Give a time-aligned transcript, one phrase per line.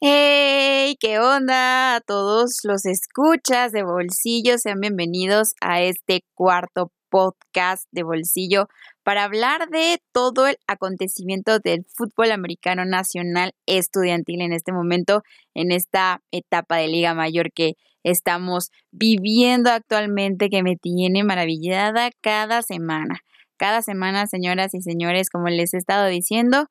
[0.00, 0.96] ¡Hey!
[1.00, 1.96] ¿Qué onda?
[1.96, 8.68] A todos los escuchas de bolsillo, sean bienvenidos a este cuarto podcast de bolsillo
[9.02, 15.22] para hablar de todo el acontecimiento del fútbol americano nacional estudiantil en este momento,
[15.54, 17.72] en esta etapa de Liga Mayor que
[18.04, 23.18] estamos viviendo actualmente, que me tiene maravillada cada semana.
[23.56, 26.68] Cada semana, señoras y señores, como les he estado diciendo,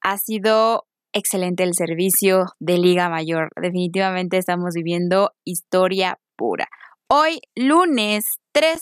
[0.00, 3.50] ha sido excelente el servicio de Liga Mayor.
[3.60, 6.68] Definitivamente estamos viviendo historia pura.
[7.08, 8.80] Hoy, lunes 3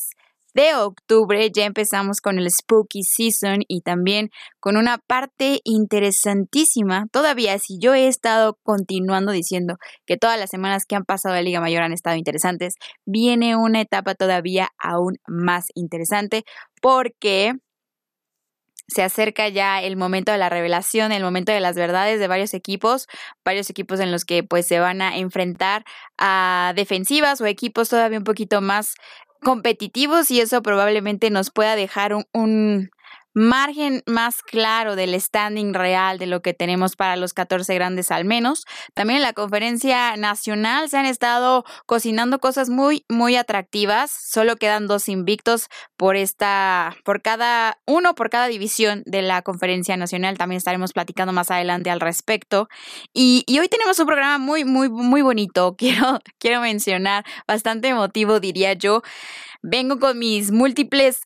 [0.55, 7.07] de octubre, ya empezamos con el Spooky Season y también con una parte interesantísima.
[7.13, 11.43] Todavía, si yo he estado continuando diciendo que todas las semanas que han pasado de
[11.43, 12.75] Liga Mayor han estado interesantes,
[13.07, 16.45] viene una etapa todavía aún más interesante
[16.81, 17.53] porque
[18.89, 22.55] se acerca ya el momento de la revelación, el momento de las verdades de varios
[22.55, 23.07] equipos,
[23.45, 25.85] varios equipos en los que pues se van a enfrentar
[26.17, 28.95] a defensivas o equipos todavía un poquito más
[29.43, 32.91] competitivos y eso probablemente nos pueda dejar un, un
[33.35, 38.25] margen más claro del standing real de lo que tenemos para los 14 grandes al
[38.25, 38.65] menos.
[38.95, 44.11] También en la conferencia nacional se han estado cocinando cosas muy, muy atractivas.
[44.11, 49.97] Solo quedan dos invictos por esta, por cada, uno por cada división de la conferencia
[49.97, 50.39] nacional.
[50.39, 52.69] También estaremos platicando más adelante al respecto.
[53.13, 55.77] Y, hoy tenemos un programa muy, muy, muy bonito.
[55.79, 59.03] Quiero, quiero mencionar, bastante emotivo diría yo.
[59.63, 61.21] Vengo con mis múltiples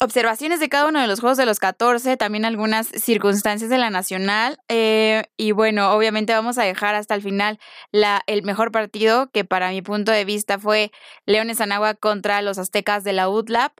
[0.00, 4.58] observaciones de cada uno de los de los 14, también algunas circunstancias de la nacional.
[4.68, 7.58] Eh, y bueno, obviamente vamos a dejar hasta el final
[7.90, 10.92] la, el mejor partido, que para mi punto de vista fue
[11.24, 13.72] Leones Anagua contra los Aztecas de la UTLAP.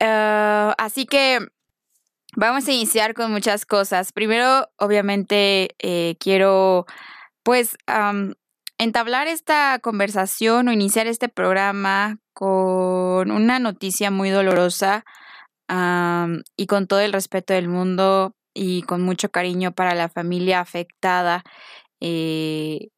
[0.00, 1.40] Eh, así que
[2.36, 4.12] vamos a iniciar con muchas cosas.
[4.12, 6.86] Primero, obviamente, eh, quiero
[7.42, 7.76] pues
[8.78, 15.04] entablar esta conversación o iniciar este programa con una noticia muy dolorosa
[15.68, 21.44] y con todo el respeto del mundo y con mucho cariño para la familia afectada.
[22.00, 22.88] Eh,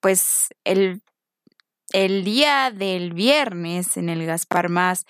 [0.00, 1.02] pues el,
[1.92, 5.06] el día del viernes en el Gaspar Más,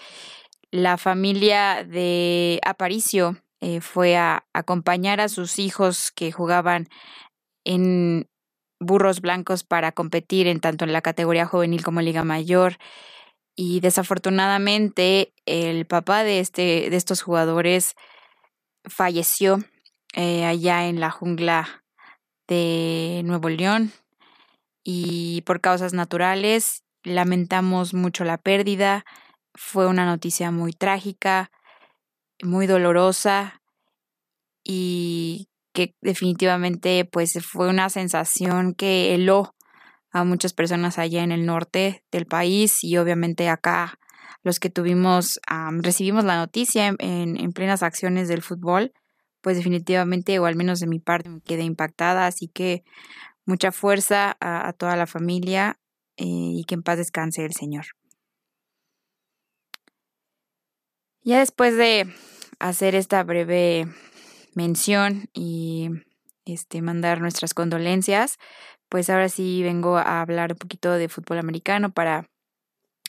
[0.71, 6.89] la familia de Aparicio eh, fue a acompañar a sus hijos que jugaban
[7.65, 8.29] en
[8.79, 12.77] burros blancos para competir en tanto en la categoría juvenil como Liga Mayor.
[13.57, 17.95] Y desafortunadamente el papá de, este, de estos jugadores
[18.85, 19.59] falleció
[20.15, 21.85] eh, allá en la jungla
[22.47, 23.93] de Nuevo León
[24.83, 29.05] y por causas naturales lamentamos mucho la pérdida.
[29.55, 31.51] Fue una noticia muy trágica,
[32.43, 33.63] muy dolorosa
[34.63, 39.54] y que definitivamente pues fue una sensación que heló
[40.15, 43.99] a muchas personas allá en el norte del país y obviamente acá
[44.45, 45.41] los que tuvimos,
[45.81, 48.93] recibimos la noticia en, plenas acciones del fútbol,
[49.41, 52.85] pues definitivamente, o al menos de mi parte, me quedé impactada, así que
[53.45, 55.81] mucha fuerza a, toda la familia
[56.17, 57.87] eh, y que en paz descanse el Señor.
[61.23, 62.07] Ya después de
[62.61, 63.89] hacer esta breve
[64.55, 65.89] mención y
[66.45, 68.39] este, mandar nuestras condolencias,
[68.95, 72.31] pues ahora sí vengo a hablar un poquito de fútbol americano para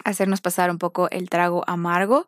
[0.03, 2.27] hacernos pasar un poco el trago amargo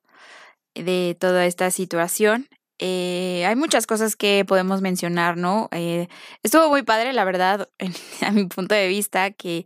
[0.75, 2.49] de toda esta situación.
[2.77, 5.69] Eh, hay muchas cosas que podemos mencionar, ¿no?
[5.71, 6.07] Eh,
[6.43, 7.67] estuvo muy padre, la verdad,
[8.21, 9.65] a mi punto de vista, que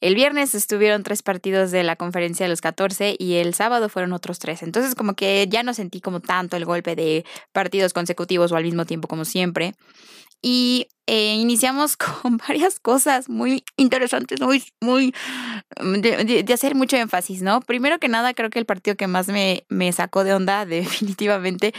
[0.00, 4.12] el viernes estuvieron tres partidos de la conferencia de los 14 y el sábado fueron
[4.12, 4.62] otros tres.
[4.62, 8.62] Entonces, como que ya no sentí como tanto el golpe de partidos consecutivos o al
[8.62, 9.74] mismo tiempo como siempre
[10.42, 15.14] y eh, iniciamos con varias cosas muy interesantes, muy, muy,
[15.80, 17.60] mm, de, hacer mucho énfasis, ¿no?
[17.60, 21.74] Primero que nada, creo que el partido que más me, me sacó de onda definitivamente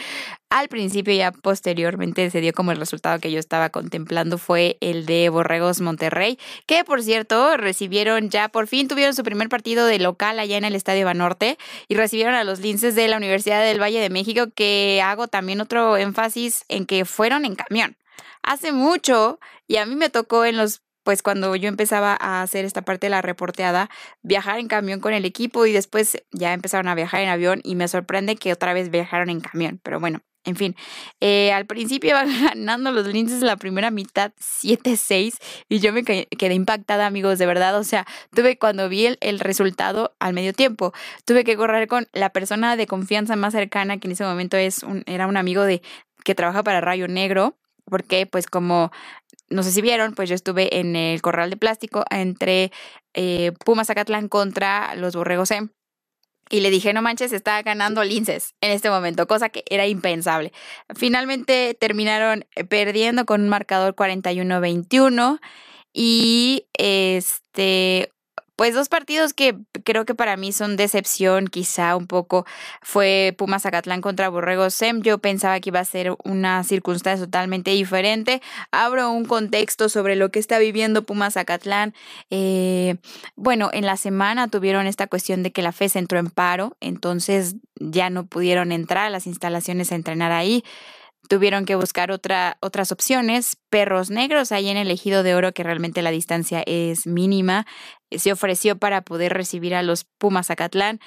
[0.49, 4.77] al principio y ya posteriormente se dio como el resultado que yo estaba contemplando fue
[4.81, 6.37] el de Borregos Monterrey,
[6.67, 10.65] que por cierto recibieron ya, por fin tuvieron su primer partido de local allá en
[10.65, 11.57] el Estadio Banorte
[11.87, 15.59] y recibieron a los linces de la Universidad del Valle de México, que hago también
[15.59, 17.97] otro énfasis en que fueron en camión
[18.41, 22.65] hace mucho y a mí me tocó en los pues cuando yo empezaba a hacer
[22.65, 23.89] esta parte de la reporteada,
[24.21, 27.75] viajar en camión con el equipo y después ya empezaron a viajar en avión y
[27.75, 30.75] me sorprende que otra vez viajaron en camión, pero bueno, en fin,
[31.21, 35.37] eh, al principio iban ganando los linces la primera mitad 7-6
[35.69, 37.77] y yo me quedé impactada, amigos, de verdad.
[37.77, 38.05] O sea,
[38.35, 40.93] tuve cuando vi el, el, resultado al medio tiempo,
[41.25, 44.83] tuve que correr con la persona de confianza más cercana, que en ese momento es
[44.83, 45.81] un, era un amigo de
[46.23, 47.57] que trabaja para Rayo Negro
[47.89, 48.91] porque pues como
[49.49, 52.71] no sé si vieron, pues yo estuve en el corral de plástico entre
[53.13, 55.69] eh, Pumas Zacatlán contra los Borregos M.
[56.49, 60.51] Y le dije, no manches, está ganando Linces en este momento, cosa que era impensable.
[60.95, 65.39] Finalmente terminaron eh, perdiendo con un marcador 41-21
[65.93, 68.11] y este
[68.55, 72.45] pues dos partidos que creo que para mí son decepción, quizá un poco,
[72.81, 75.01] fue Pumas Zacatlán contra Borrego Sem.
[75.01, 78.41] Yo pensaba que iba a ser una circunstancia totalmente diferente.
[78.71, 81.93] Abro un contexto sobre lo que está viviendo Pumas Zacatlán.
[82.29, 82.97] Eh,
[83.35, 87.55] bueno, en la semana tuvieron esta cuestión de que la FES entró en paro, entonces
[87.79, 90.63] ya no pudieron entrar a las instalaciones a entrenar ahí
[91.29, 93.57] tuvieron que buscar otra, otras opciones.
[93.69, 97.65] Perros negros, ahí en el ejido de oro, que realmente la distancia es mínima,
[98.11, 100.99] se ofreció para poder recibir a los Pumas Acatlán.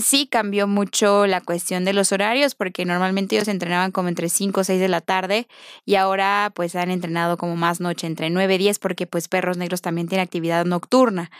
[0.00, 4.60] Sí cambió mucho la cuestión de los horarios porque normalmente ellos entrenaban como entre 5
[4.60, 5.46] o 6 de la tarde
[5.84, 9.56] y ahora pues han entrenado como más noche, entre 9 y 10 porque pues Perros
[9.56, 11.30] Negros también tiene actividad nocturna.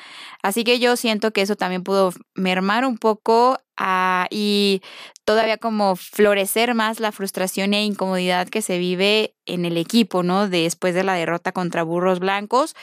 [0.42, 4.82] Así que yo siento que eso también pudo mermar un poco ah, y
[5.24, 10.48] todavía como florecer más la frustración e incomodidad que se vive en el equipo, ¿no?
[10.48, 12.74] Después de la derrota contra Burros Blancos.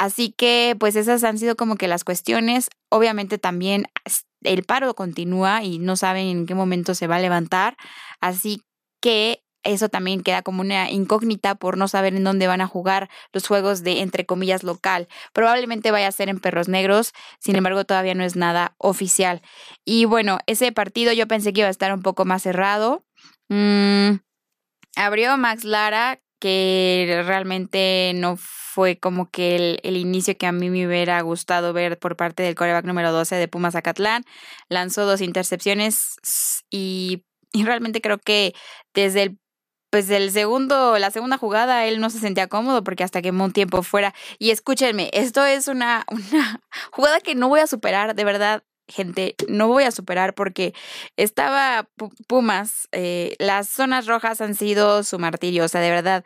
[0.00, 2.70] Así que pues esas han sido como que las cuestiones.
[2.88, 3.84] Obviamente también
[4.42, 7.76] el paro continúa y no saben en qué momento se va a levantar.
[8.18, 8.62] Así
[9.02, 13.10] que eso también queda como una incógnita por no saber en dónde van a jugar
[13.34, 15.06] los juegos de, entre comillas, local.
[15.34, 19.42] Probablemente vaya a ser en Perros Negros, sin embargo todavía no es nada oficial.
[19.84, 23.04] Y bueno, ese partido yo pensé que iba a estar un poco más cerrado.
[23.50, 24.12] Mm,
[24.96, 30.86] abrió Max Lara, que realmente no fue como que el, inicio que a mí me
[30.86, 34.24] hubiera gustado ver por parte del coreback número 12 de Pumas Zacatlán.
[34.68, 36.16] Lanzó dos intercepciones
[36.70, 38.54] y, y realmente creo que
[38.94, 39.38] desde el
[39.90, 43.52] pues el segundo, la segunda jugada, él no se sentía cómodo porque hasta quemó un
[43.52, 44.14] tiempo fuera.
[44.38, 46.60] Y escúchenme, esto es una, una
[46.92, 50.74] jugada que no voy a superar, de verdad gente, no voy a superar porque
[51.16, 51.88] estaba
[52.28, 56.24] Pumas, eh, las zonas rojas han sido su martirio, o sea, de verdad,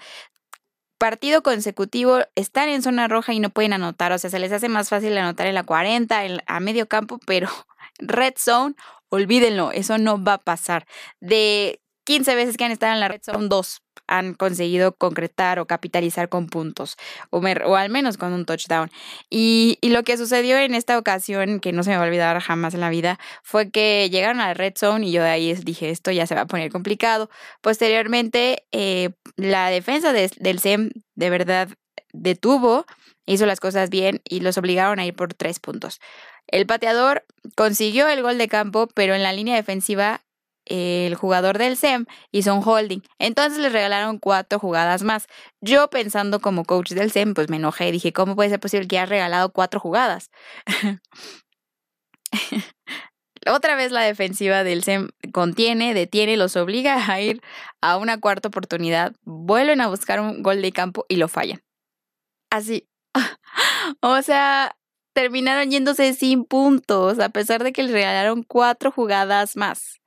[0.98, 4.68] partido consecutivo están en zona roja y no pueden anotar, o sea, se les hace
[4.68, 7.48] más fácil anotar en la 40, a medio campo, pero
[7.98, 8.74] red zone,
[9.10, 10.86] olvídenlo, eso no va a pasar.
[11.20, 15.66] De 15 veces que han estado en la red zone, dos han conseguido concretar o
[15.66, 16.96] capitalizar con puntos,
[17.30, 18.90] o, o al menos con un touchdown.
[19.30, 22.74] Y, lo que sucedió en esta ocasión, que no se me va a olvidar jamás
[22.74, 25.90] en la vida, fue que llegaron a la red zone y yo de ahí dije,
[25.90, 27.30] esto ya se va a poner complicado.
[27.60, 31.68] Posteriormente, eh, la defensa del SEM de verdad
[32.12, 32.86] detuvo,
[33.26, 36.00] hizo las cosas bien y los obligaron a ir por tres puntos.
[36.46, 37.24] El pateador
[37.56, 40.22] consiguió el gol de campo, pero en la línea defensiva
[40.66, 43.00] el jugador del SEM hizo un holding.
[43.18, 45.26] Entonces le regalaron cuatro jugadas más.
[45.60, 48.88] Yo pensando como coach del SEM, pues me enojé y dije, ¿cómo puede ser posible
[48.88, 50.30] que haya regalado cuatro jugadas?
[53.46, 57.42] Otra vez la defensiva del SEM contiene, detiene, los obliga a ir
[57.82, 61.62] a una cuarta oportunidad, vuelven a buscar un gol de campo y lo fallan.
[62.50, 62.88] Así.
[64.00, 64.76] o sea,
[65.12, 70.00] terminaron yéndose sin puntos, a pesar de que le regalaron cuatro jugadas más.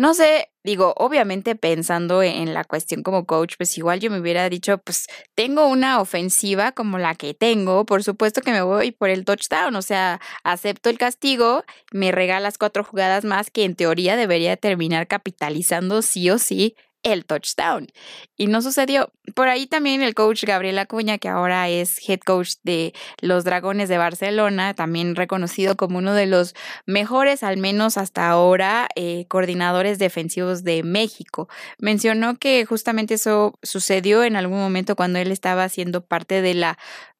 [0.00, 4.48] No sé, digo, obviamente pensando en la cuestión como coach, pues igual yo me hubiera
[4.48, 9.10] dicho, pues tengo una ofensiva como la que tengo, por supuesto que me voy por
[9.10, 14.16] el touchdown, o sea, acepto el castigo, me regalas cuatro jugadas más que en teoría
[14.16, 17.88] debería terminar capitalizando sí o sí el touchdown.
[18.36, 19.12] Y no sucedió.
[19.34, 23.88] Por ahí también el coach Gabriel Acuña, que ahora es head coach de los Dragones
[23.88, 26.54] de Barcelona, también reconocido como uno de los
[26.86, 31.48] mejores, al menos hasta ahora, eh, coordinadores defensivos de México.
[31.78, 36.78] Mencionó que justamente eso sucedió en algún momento cuando él estaba siendo parte de la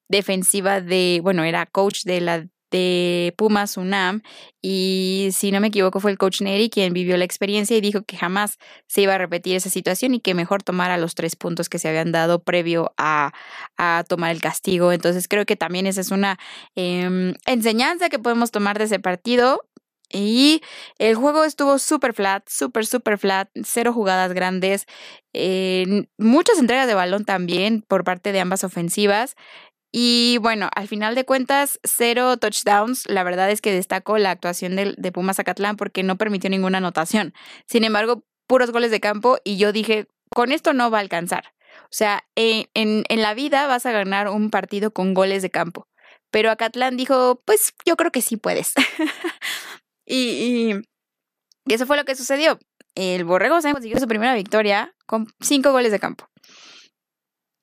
[0.08, 4.22] defensiva de, bueno, era coach de la de Pumas UNAM
[4.62, 8.02] y si no me equivoco fue el coach Neri quien vivió la experiencia y dijo
[8.02, 11.68] que jamás se iba a repetir esa situación y que mejor tomara los tres puntos
[11.68, 13.32] que se habían dado previo a,
[13.76, 14.92] a tomar el castigo.
[14.92, 16.38] Entonces creo que también esa es una
[16.74, 19.60] em, enseñanza que podemos tomar de ese partido.
[20.12, 20.60] Y
[20.98, 24.86] el juego estuvo súper flat, súper, súper flat, cero jugadas grandes,
[26.18, 29.36] muchas entregas de balón también por parte de ambas ofensivas.
[29.92, 33.08] Y bueno, al final de cuentas, cero touchdowns.
[33.08, 36.78] La verdad es que destaco la actuación de, de Pumas Zacatlán porque no permitió ninguna
[36.78, 37.34] anotación.
[37.66, 41.52] Sin embargo, puros goles de campo y yo dije, con esto no va a alcanzar.
[41.84, 45.50] O sea, en, en, en la vida vas a ganar un partido con goles de
[45.50, 45.88] campo.
[46.30, 48.74] Pero Acatlán dijo, pues yo creo que sí puedes.
[50.06, 50.80] y,
[51.66, 52.58] y, eso fue lo que sucedió.
[52.94, 56.28] El Borrego se consiguió su primera victoria con cinco goles de campo.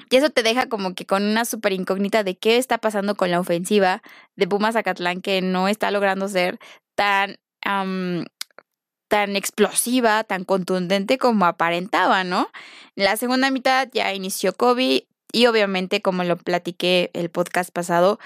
[0.10, 3.32] Y eso te deja como que con una súper incógnita de qué está pasando con
[3.32, 4.02] la ofensiva
[4.36, 6.60] de Pumas Zacatlán que no está logrando ser
[6.96, 7.38] tan
[9.10, 12.50] tan explosiva, tan contundente como aparentaba, ¿no?
[12.96, 18.20] La segunda mitad ya inició Kobe y obviamente, como lo platiqué el podcast pasado,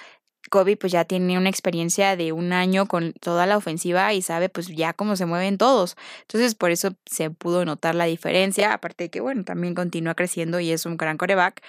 [0.52, 4.50] Kobe pues ya tiene una experiencia de un año con toda la ofensiva y sabe
[4.50, 5.96] pues ya cómo se mueven todos.
[6.22, 10.60] Entonces por eso se pudo notar la diferencia, aparte de que bueno, también continúa creciendo
[10.60, 11.64] y es un gran coreback.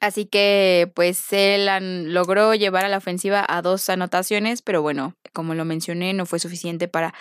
[0.00, 1.68] Así que pues él
[2.12, 6.38] logró llevar a la ofensiva a dos anotaciones, pero bueno, como lo mencioné, no fue
[6.38, 7.14] suficiente para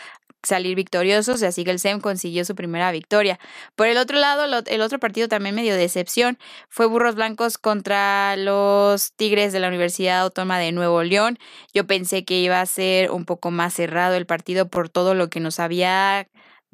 [0.46, 3.40] salir victoriosos, así que el SEM consiguió su primera victoria.
[3.76, 6.38] Por el otro lado, el otro partido también medio decepción
[6.70, 11.40] fue Burros Blancos contra los Tigres de la Universidad Autónoma de Nuevo León.
[11.74, 15.30] Yo pensé que iba a ser un poco más cerrado el partido por todo lo
[15.30, 16.28] que nos había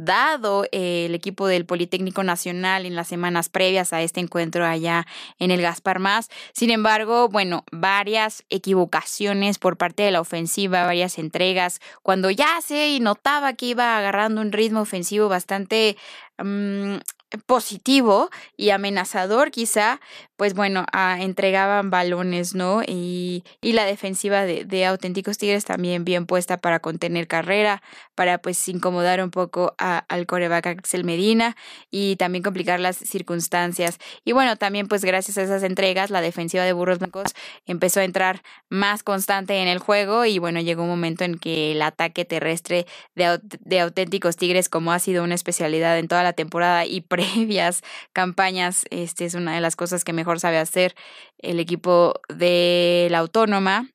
[0.03, 5.05] dado el equipo del Politécnico Nacional en las semanas previas a este encuentro allá
[5.37, 6.29] en el Gaspar Más.
[6.53, 12.99] Sin embargo, bueno, varias equivocaciones por parte de la ofensiva, varias entregas, cuando ya se
[12.99, 15.97] notaba que iba agarrando un ritmo ofensivo bastante
[16.37, 16.95] mm,
[17.45, 19.99] positivo y amenazador quizá,
[20.35, 22.81] pues bueno, ah, entregaban balones, ¿no?
[22.85, 27.81] Y, y la defensiva de, de, auténticos Tigres también bien puesta para contener carrera,
[28.15, 31.55] para pues incomodar un poco a, al coreback Axel Medina
[31.89, 33.97] y también complicar las circunstancias.
[34.25, 37.33] Y bueno, también pues gracias a esas entregas, la defensiva de Burros Blancos
[37.65, 41.71] empezó a entrar más constante en el juego y bueno, llegó un momento en que
[41.73, 42.85] el ataque terrestre
[43.15, 47.20] de, de auténticos Tigres, como ha sido una especialidad en toda la temporada y pre
[47.21, 50.95] previas campañas, este es una de las cosas que mejor sabe hacer
[51.37, 53.89] el equipo de la Autónoma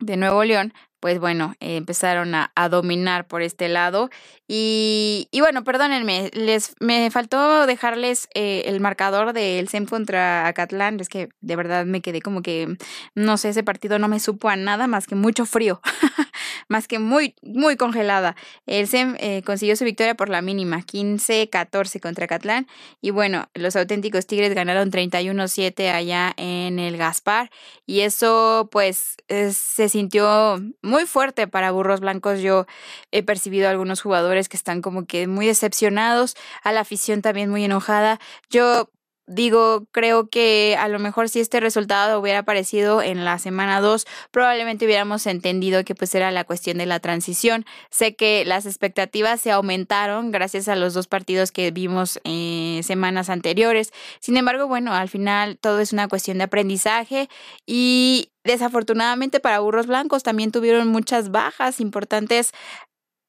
[0.00, 0.72] de Nuevo León,
[1.04, 4.08] pues bueno, empezaron a, dominar por este lado.
[4.48, 10.98] Y, y, bueno, perdónenme, les me faltó dejarles eh, el marcador del SEM contra Acatlán.
[11.00, 12.78] Es que de verdad me quedé como que,
[13.14, 15.82] no sé, ese partido no me supo a nada más que mucho frío,
[16.68, 18.36] más que muy, muy congelada.
[18.66, 22.66] El SEM eh, consiguió su victoria por la mínima, 15-14 contra Acatlán.
[23.00, 27.50] Y bueno, los auténticos Tigres ganaron 31-7 allá en el Gaspar.
[27.86, 32.40] Y eso pues se sintió muy fuerte para Burros Blancos.
[32.40, 32.66] Yo
[33.10, 37.50] he percibido a algunos jugadores que están como que muy decepcionados, a la afición también
[37.50, 38.20] muy enojada.
[38.50, 38.90] Yo
[39.26, 44.06] digo, creo que a lo mejor si este resultado hubiera aparecido en la semana 2,
[44.30, 47.64] probablemente hubiéramos entendido que pues era la cuestión de la transición.
[47.90, 53.30] Sé que las expectativas se aumentaron gracias a los dos partidos que vimos eh, semanas
[53.30, 53.92] anteriores.
[54.20, 57.28] Sin embargo, bueno, al final todo es una cuestión de aprendizaje
[57.66, 62.52] y desafortunadamente para Burros Blancos también tuvieron muchas bajas importantes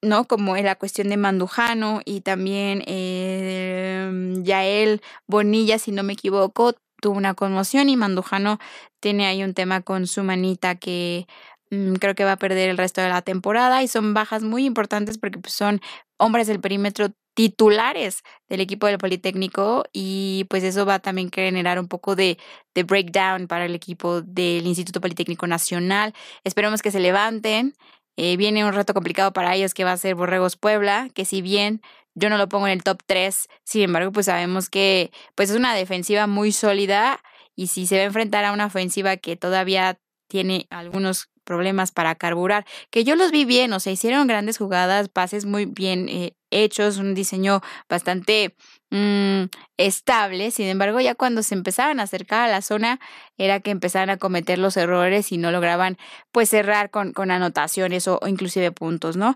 [0.06, 0.26] ¿no?
[0.26, 6.74] Como en la cuestión de Mandujano y también eh, Yael Bonilla, si no me equivoco,
[7.02, 8.60] tuvo una conmoción y Mandujano
[9.00, 11.28] tiene ahí un tema con su manita que
[11.72, 14.66] mm, creo que va a perder el resto de la temporada y son bajas muy
[14.66, 15.82] importantes porque pues, son
[16.18, 21.80] hombres del perímetro titulares del equipo del Politécnico y pues eso va también a generar
[21.80, 22.38] un poco de,
[22.74, 26.14] de breakdown para el equipo del Instituto Politécnico Nacional.
[26.46, 27.76] Esperemos que se levanten
[28.18, 31.42] eh, viene un reto complicado para ellos que va a ser Borregos Puebla, que si
[31.42, 31.82] bien
[32.14, 35.58] yo no lo pongo en el top 3, sin embargo, pues sabemos que pues es
[35.58, 37.22] una defensiva muy sólida
[37.56, 42.16] y si se va a enfrentar a una ofensiva que todavía tiene algunos problemas para
[42.16, 46.34] carburar, que yo los vi bien, o sea, hicieron grandes jugadas, pases muy bien eh,
[46.64, 48.56] hechos, un diseño bastante
[48.92, 49.44] mm,
[49.78, 53.00] estable, sin embargo, ya cuando se empezaban a acercar a la zona,
[53.38, 55.98] era que empezaban a cometer los errores y no lograban
[56.32, 59.36] pues cerrar con, con anotaciones o, o inclusive puntos, ¿no?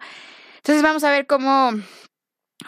[0.57, 1.71] Entonces vamos a ver cómo,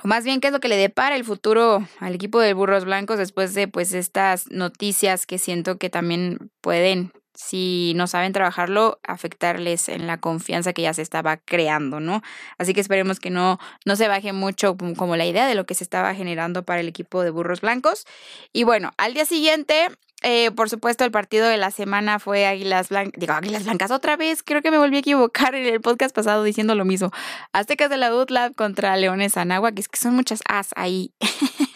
[0.04, 2.86] o más bien qué es lo que le depara el futuro al equipo de Burros
[2.86, 9.00] Blancos después de pues estas noticias que siento que también pueden si no saben trabajarlo,
[9.04, 12.22] afectarles en la confianza que ya se estaba creando, ¿no?
[12.58, 15.76] Así que esperemos que no, no se baje mucho como la idea de lo que
[15.76, 18.06] se estaba generando para el equipo de Burros Blancos.
[18.54, 19.88] Y bueno, al día siguiente,
[20.24, 23.20] eh, por supuesto, el partido de la semana fue Águilas Blancas.
[23.20, 24.44] Digo, Águilas Blancas otra vez.
[24.44, 27.12] Creo que me volví a equivocar en el podcast pasado diciendo lo mismo.
[27.54, 31.14] Aztecas de la UTLAB contra Leones que es que son muchas as ahí.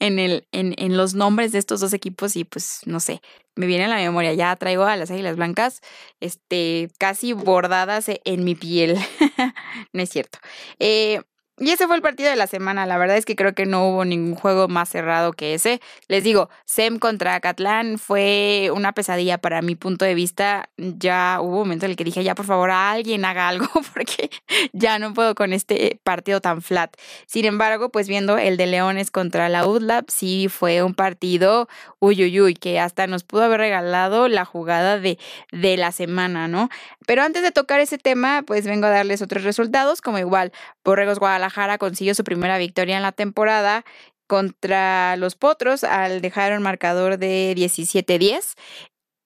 [0.00, 3.20] en, el, en, en los nombres de estos dos equipos y pues no sé,
[3.54, 5.80] me viene a la memoria, ya traigo a las Águilas Blancas
[6.20, 8.96] este, casi bordadas en mi piel,
[9.92, 10.38] no es cierto.
[10.78, 11.22] Eh,
[11.58, 12.84] y ese fue el partido de la semana.
[12.84, 15.80] La verdad es que creo que no hubo ningún juego más cerrado que ese.
[16.06, 20.68] Les digo, Sem contra Catlán fue una pesadilla para mi punto de vista.
[20.76, 24.28] Ya hubo un momento en el que dije, ya por favor, alguien haga algo porque
[24.74, 26.94] ya no puedo con este partido tan flat.
[27.26, 31.68] Sin embargo, pues viendo el de Leones contra la UDLAB, sí fue un partido
[32.00, 35.18] uy, uy, uy, que hasta nos pudo haber regalado la jugada de,
[35.52, 36.68] de la semana, ¿no?
[37.06, 40.52] Pero antes de tocar ese tema, pues vengo a darles otros resultados, como igual
[40.84, 41.45] Borregos Guadalajara
[41.78, 43.84] consiguió su primera victoria en la temporada
[44.26, 48.54] contra los Potros al dejar un marcador de 17-10.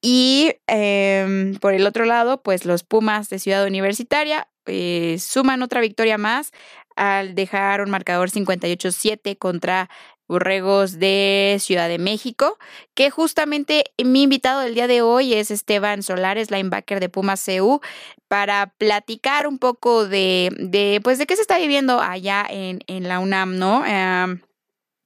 [0.03, 5.81] Y em, por el otro lado, pues los Pumas de Ciudad Universitaria eh, suman otra
[5.81, 6.53] victoria más
[6.97, 9.91] al dejar un marcador 58-7 contra
[10.31, 12.57] Borregos de Ciudad de México,
[12.95, 17.81] que justamente mi invitado del día de hoy es Esteban Solares, linebacker de Pumas CU,
[18.29, 23.09] para platicar un poco de, de, pues, de qué se está viviendo allá en, en
[23.09, 23.85] la UNAM, ¿no?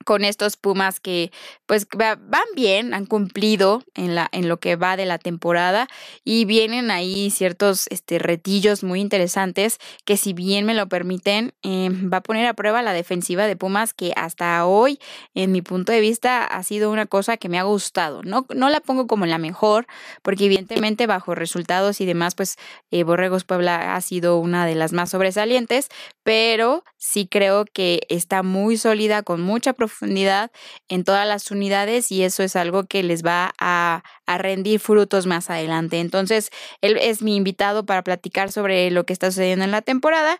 [0.04, 1.32] Con estos Pumas que
[1.66, 2.18] pues van
[2.54, 5.88] bien, han cumplido en, la, en lo que va de la temporada
[6.24, 11.90] y vienen ahí ciertos este, retillos muy interesantes que si bien me lo permiten, eh,
[11.90, 14.98] va a poner a prueba la defensiva de Pumas que hasta hoy,
[15.34, 18.22] en mi punto de vista, ha sido una cosa que me ha gustado.
[18.22, 19.86] No, no la pongo como la mejor,
[20.22, 22.56] porque evidentemente bajo resultados y demás, pues
[22.90, 25.88] eh, Borregos Puebla ha sido una de las más sobresalientes,
[26.22, 30.50] pero sí creo que está muy sólida, con mucha profundidad profundidad
[30.88, 35.26] en todas las unidades y eso es algo que les va a, a rendir frutos
[35.26, 36.00] más adelante.
[36.00, 40.38] Entonces, él es mi invitado para platicar sobre lo que está sucediendo en la temporada.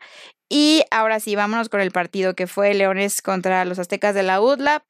[0.48, 4.40] Y ahora sí, vámonos con el partido que fue Leones contra los Aztecas de la
[4.40, 4.82] UDLAP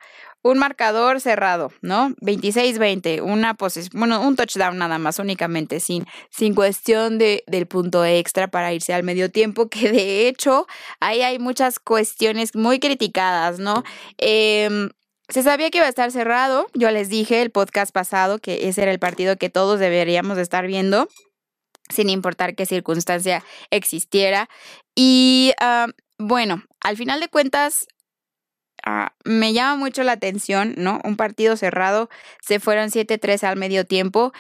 [0.45, 2.11] un marcador cerrado, ¿no?
[2.21, 8.05] 26-20, una posesión, bueno, un touchdown nada más, únicamente, sin, sin cuestión de, del punto
[8.05, 10.67] extra para irse al medio tiempo, que de hecho
[11.01, 13.85] ahí hay muchas cuestiones muy criticadas, ¿no?
[14.19, 14.91] Em,
[15.31, 18.83] se sabía que iba a estar cerrado, yo les dije el podcast pasado que ese
[18.83, 21.09] era el partido que todos deberíamos estar viendo
[21.89, 24.51] sin importar qué circunstancia existiera.
[24.95, 25.87] Y ah,
[26.19, 27.87] bueno, al final de cuentas,
[28.85, 31.01] Ah, me llama mucho la atención, ¿no?
[31.05, 32.11] Un partido cerrado,
[32.43, 34.33] se fueron 7-3 al medio tiempo.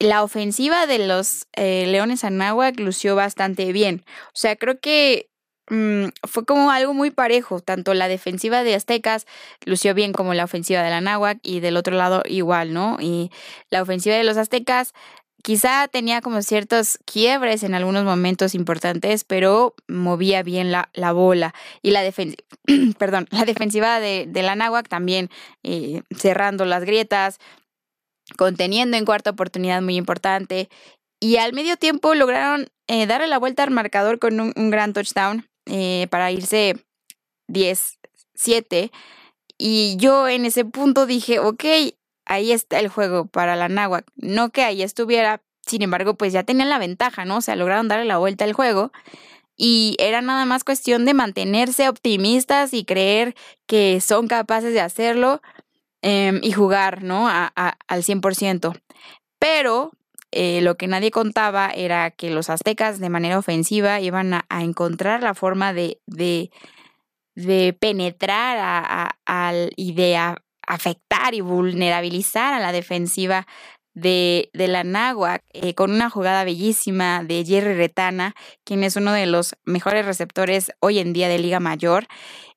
[0.00, 4.04] La ofensiva de los eh, Leones Anáhuac lució bastante bien.
[4.28, 5.30] O sea, creo que
[5.70, 7.60] mm, fue como algo muy parejo.
[7.60, 9.26] Tanto la defensiva de Aztecas
[9.64, 12.96] lució bien como la ofensiva de la Anáhuac y del otro lado igual, ¿no?
[13.00, 13.30] Y
[13.70, 14.92] la ofensiva de los Aztecas
[15.44, 21.54] Quizá tenía como ciertos quiebres en algunos momentos importantes, pero movía bien la, la bola.
[21.82, 22.42] Y la, defensiva,
[22.98, 25.28] perdón, la defensiva de, de la Náhuac también
[25.62, 27.40] eh, cerrando las grietas,
[28.38, 30.70] conteniendo en cuarta oportunidad muy importante.
[31.20, 34.94] Y al medio tiempo lograron eh, darle la vuelta al marcador con un, un gran
[34.94, 36.86] touchdown eh, para irse
[37.48, 38.90] 10-7.
[39.58, 41.64] Y yo en ese punto dije, ok,
[42.26, 44.06] ahí está el juego para la Náhuac.
[44.16, 47.38] No que ahí estuviera, sin embargo, pues ya tenían la ventaja, ¿no?
[47.38, 48.92] O sea, lograron darle la vuelta al juego.
[49.56, 53.34] Y era nada más cuestión de mantenerse optimistas y creer
[53.66, 55.40] que son capaces de hacerlo
[56.02, 57.28] em, y jugar, ¿no?
[57.28, 57.52] A,
[57.86, 58.80] al 100%.
[59.38, 59.92] Pero
[60.32, 65.22] eh, lo que nadie contaba era que los aztecas de manera ofensiva iban a, encontrar
[65.22, 66.50] la forma de, de,
[67.36, 69.94] de penetrar a, al, y
[70.66, 73.46] afectar y vulnerabilizar a la defensiva
[73.94, 79.12] de, de la Náhuac eh, con una jugada bellísima de Jerry Retana, quien es uno
[79.12, 82.06] de los mejores receptores hoy en día de Liga Mayor.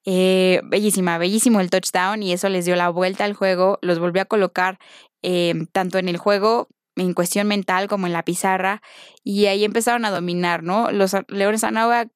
[0.05, 4.21] Eh, bellísima, bellísimo el touchdown y eso les dio la vuelta al juego, los volvió
[4.21, 4.79] a colocar
[5.21, 8.81] eh, tanto en el juego en cuestión mental como en la pizarra
[9.23, 10.91] y ahí empezaron a dominar, ¿no?
[10.91, 12.09] Los Leones Anáhuac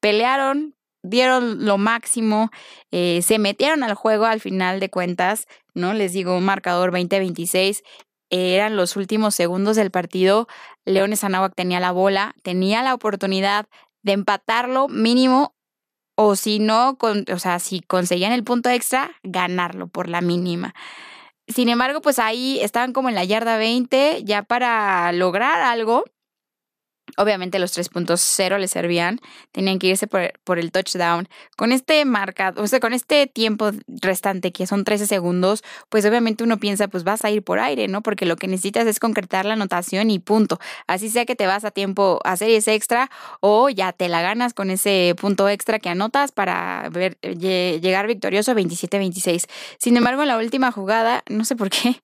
[0.00, 0.74] pelearon,
[1.08, 2.50] dieron lo máximo,
[2.90, 5.94] eh, se metieron al juego al final de cuentas, ¿no?
[5.94, 7.82] Les digo, un marcador 20-26,
[8.30, 10.48] eran los últimos segundos del partido,
[10.84, 13.66] Leones Anáhuac tenía la bola, tenía la oportunidad
[14.02, 15.54] de empatarlo mínimo
[16.16, 20.74] o si no, con, o sea, si conseguían el punto extra, ganarlo por la mínima.
[21.46, 26.04] Sin embargo, pues ahí estaban como en la yarda 20 ya para lograr algo
[27.18, 31.28] Obviamente los 3.0 le servían, tenían que irse por, el touchdown.
[31.56, 36.44] Con este marca, o sea, con este tiempo restante que son 13 segundos, pues obviamente
[36.44, 38.02] uno piensa, pues vas a ir por aire, ¿no?
[38.02, 40.60] Porque lo que necesitas es concretar la anotación y punto.
[40.86, 44.54] Así sea que te vas a tiempo a series extra o ya te la ganas
[44.54, 46.88] con ese punto extra que anotas para
[47.20, 49.46] llegar victorioso 27-26.
[49.80, 52.00] Sin embargo, en la última jugada, no sé por qué,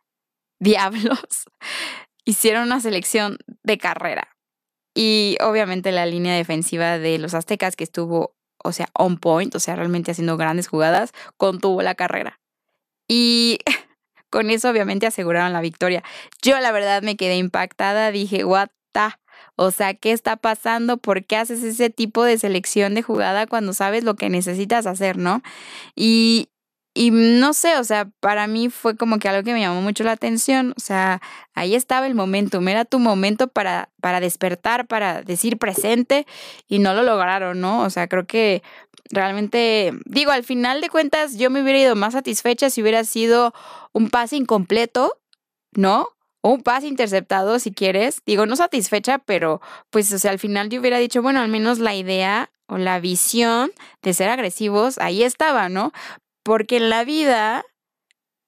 [0.60, 1.46] diablos,
[2.26, 4.37] hicieron una selección de carrera
[5.00, 8.34] y obviamente la línea defensiva de los aztecas que estuvo
[8.64, 12.40] o sea, on point, o sea, realmente haciendo grandes jugadas, contuvo la carrera.
[13.06, 13.60] Y
[14.30, 16.02] con eso obviamente aseguraron la victoria.
[16.42, 19.00] Yo la verdad me quedé impactada, dije, what the...
[19.54, 20.96] O sea, ¿qué está pasando?
[20.96, 25.16] ¿Por qué haces ese tipo de selección de jugada cuando sabes lo que necesitas hacer,
[25.16, 25.42] no?
[25.94, 26.48] Y,
[26.98, 30.02] y no sé, o sea, para mí fue como que algo que me llamó mucho
[30.02, 30.74] la atención.
[30.76, 31.22] O sea,
[31.54, 36.26] ahí estaba el momento, era tu momento para, para despertar, para decir presente
[36.66, 37.82] y no lo lograron, ¿no?
[37.82, 38.64] O sea, creo que
[39.10, 43.54] realmente, digo, al final de cuentas yo me hubiera ido más satisfecha si hubiera sido
[43.92, 45.20] un pase incompleto,
[45.76, 46.08] ¿no?
[46.40, 48.22] O un pase interceptado, si quieres.
[48.26, 51.78] Digo, no satisfecha, pero pues, o sea, al final yo hubiera dicho, bueno, al menos
[51.78, 53.70] la idea o la visión
[54.02, 55.92] de ser agresivos ahí estaba, ¿no?
[56.48, 57.62] Porque en la vida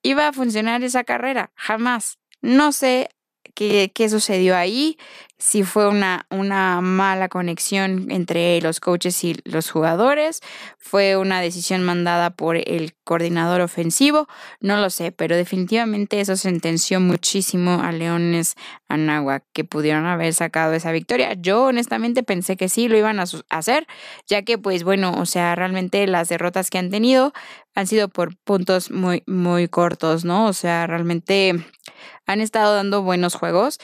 [0.02, 2.18] iba a funcionar esa carrera, jamás.
[2.40, 3.10] No sé
[3.54, 4.96] qué, qué sucedió ahí,
[5.40, 10.42] si fue una, una mala conexión entre los coaches y los jugadores,
[10.76, 14.28] fue una decisión mandada por el coordinador ofensivo,
[14.60, 18.54] no lo sé, pero definitivamente eso sentenció muchísimo a Leones
[18.88, 21.32] Anáhuac que pudieron haber sacado esa victoria.
[21.32, 23.86] Yo honestamente pensé que sí lo iban a hacer,
[24.26, 27.32] ya que pues bueno, o sea, realmente las derrotas que han tenido
[27.74, 30.46] han sido por puntos muy muy cortos, ¿no?
[30.46, 31.64] O sea, realmente
[32.26, 33.78] han estado dando buenos juegos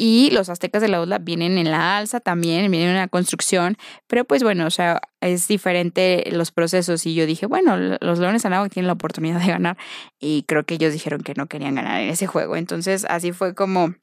[0.00, 3.76] y los aztecas de la UDLA vienen en la alza también, vienen en la construcción,
[4.06, 8.46] pero pues bueno, o sea, es diferente los procesos y yo dije, bueno, los Leones
[8.46, 9.76] Anáhuac tienen la oportunidad de ganar
[10.20, 13.54] y creo que ellos dijeron que no querían ganar en ese juego, entonces así fue
[13.56, 13.94] como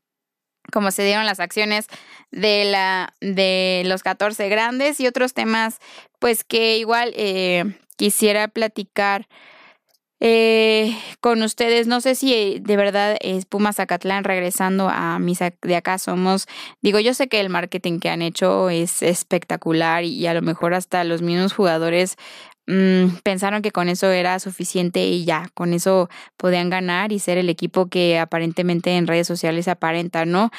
[0.72, 1.88] como se dieron las acciones
[2.32, 5.80] de la de los 14 grandes y otros temas
[6.20, 9.28] pues que igual eh, quisiera platicar
[10.20, 11.88] eh, con ustedes.
[11.88, 16.48] No sé si eh, de verdad es Pumas Zacatlán regresando a Misa de acá somos.
[16.82, 20.74] Digo, yo sé que el marketing que han hecho es espectacular y, a lo mejor
[20.74, 22.16] hasta los mismos jugadores
[22.68, 27.38] mm, pensaron que con eso era suficiente y ya, con eso podían ganar y ser
[27.38, 30.50] el equipo que aparentemente en redes sociales aparenta, ¿no?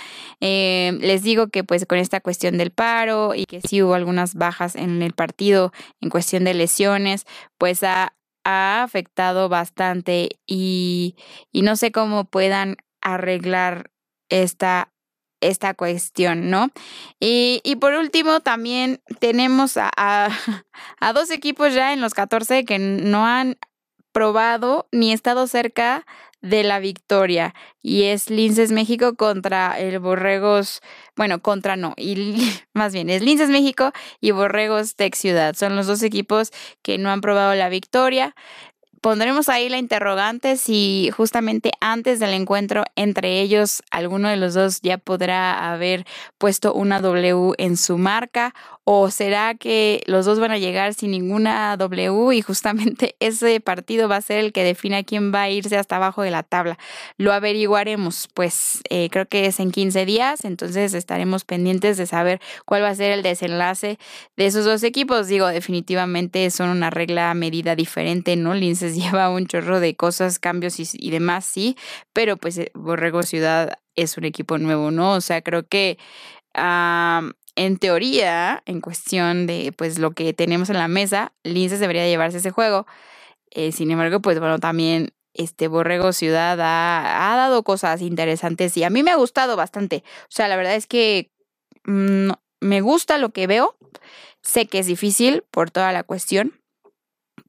[0.40, 4.34] Eh, les digo que pues con esta cuestión del paro y que sí hubo algunas
[4.34, 7.26] bajas en el partido en cuestión de lesiones,
[7.58, 8.12] pues ha,
[8.46, 11.16] ha afectado bastante y,
[11.50, 13.90] y no sé cómo puedan arreglar
[14.28, 14.92] esta,
[15.40, 16.68] esta cuestión, ¿no?
[17.18, 20.28] Y, y, por último, también tenemos a, a,
[21.00, 23.58] a, dos equipos ya en los 14 que no han
[24.12, 26.06] probado ni estado cerca
[26.48, 30.80] de la victoria y es Linces México contra el Borregos,
[31.16, 32.36] bueno, contra no, y
[32.74, 35.54] más bien es Linces México y Borregos Tech Ciudad.
[35.54, 36.50] Son los dos equipos
[36.82, 38.34] que no han probado la victoria
[39.06, 44.80] pondremos ahí la interrogante si justamente antes del encuentro entre ellos alguno de los dos
[44.82, 46.04] ya podrá haber
[46.38, 48.52] puesto una W en su marca
[48.88, 54.08] o será que los dos van a llegar sin ninguna W y justamente ese partido
[54.08, 56.78] va a ser el que defina quién va a irse hasta abajo de la tabla.
[57.18, 62.40] Lo averiguaremos, pues eh, creo que es en 15 días, entonces estaremos pendientes de saber
[62.64, 63.98] cuál va a ser el desenlace
[64.36, 65.26] de esos dos equipos.
[65.26, 68.54] Digo, definitivamente son una regla medida diferente, ¿no?
[68.54, 71.76] Linces lleva un chorro de cosas, cambios y, demás, sí,
[72.12, 75.14] pero pues eh, Borrego Ciudad es un equipo nuevo, ¿no?
[75.14, 75.98] O sea, creo que
[77.56, 82.38] en teoría, en cuestión de pues lo que tenemos en la mesa, Linces debería llevarse
[82.38, 82.86] ese juego.
[83.50, 88.90] Eh, sin embargo, pues bueno, también este Borrego Ciudad ha, dado cosas interesantes y a
[88.90, 90.04] mí me ha gustado bastante.
[90.24, 91.30] O sea, la verdad es que
[91.84, 93.76] mm, me gusta lo que veo.
[94.42, 96.60] Sé que es difícil por toda la cuestión,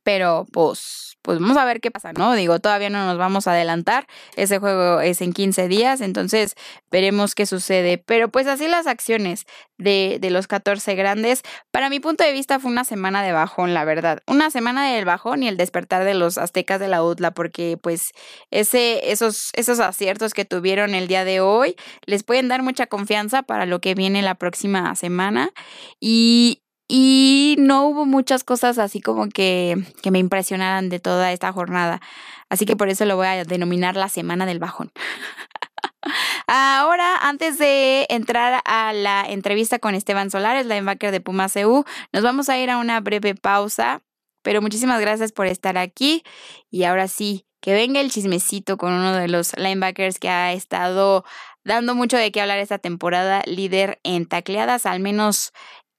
[0.04, 2.34] pero pues, pues vamos a ver qué pasa, ¿no?
[2.34, 6.56] Digo, todavía no nos vamos a adelantar, ese juego es en 15 días, entonces
[6.92, 7.98] veremos qué sucede.
[7.98, 9.46] Pero pues así las acciones
[9.78, 13.74] de, de los 14 grandes, para mi punto de vista fue una semana de bajón,
[13.74, 14.20] la verdad.
[14.28, 18.12] Una semana del bajón y el despertar de los aztecas de la UTLA, porque pues
[18.50, 23.44] ese, esos, esos aciertos que tuvieron el día de hoy les pueden dar mucha confianza
[23.44, 25.52] para lo que viene la próxima semana.
[26.00, 31.52] Y, y no hubo muchas cosas así como que, que me impresionaran de toda esta
[31.52, 32.02] jornada.
[32.50, 34.92] Así que por eso lo voy a denominar la semana del bajón.
[36.48, 41.84] Ahora, antes de entrar a la entrevista con Esteban Solares, la linebacker de Pumas EU,
[42.14, 44.02] nos vamos a ir a una breve pausa.
[44.44, 46.24] Pero muchísimas gracias por estar aquí.
[46.70, 51.26] Y ahora sí, que venga el chismecito con uno de los linebackers que ha estado
[51.66, 55.52] dando mucho de qué hablar esta temporada, líder en tacleadas, al menos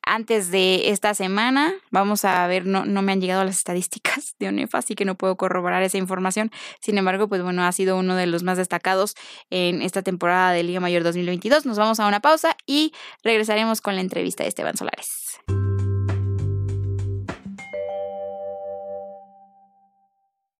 [0.08, 1.74] antes de esta semana.
[1.90, 5.14] Vamos a ver, no, no me han llegado las estadísticas de ONEFA, así que no
[5.14, 6.50] puedo corroborar esa información.
[6.80, 9.14] Sin embargo, pues bueno, ha sido uno de los más destacados
[9.50, 11.66] en esta temporada de Liga Mayor 2022.
[11.66, 12.92] Nos vamos a una pausa y
[13.22, 15.38] regresaremos con la entrevista de Esteban Solares.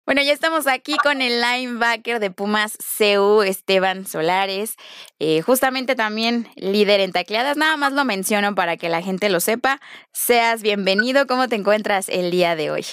[0.08, 4.78] Bueno, ya estamos aquí con el linebacker de Pumas CU, Esteban Solares,
[5.18, 7.58] eh, justamente también líder en tacleadas.
[7.58, 9.80] Nada más lo menciono para que la gente lo sepa.
[10.12, 11.26] Seas bienvenido.
[11.26, 12.86] ¿Cómo te encuentras el día de hoy?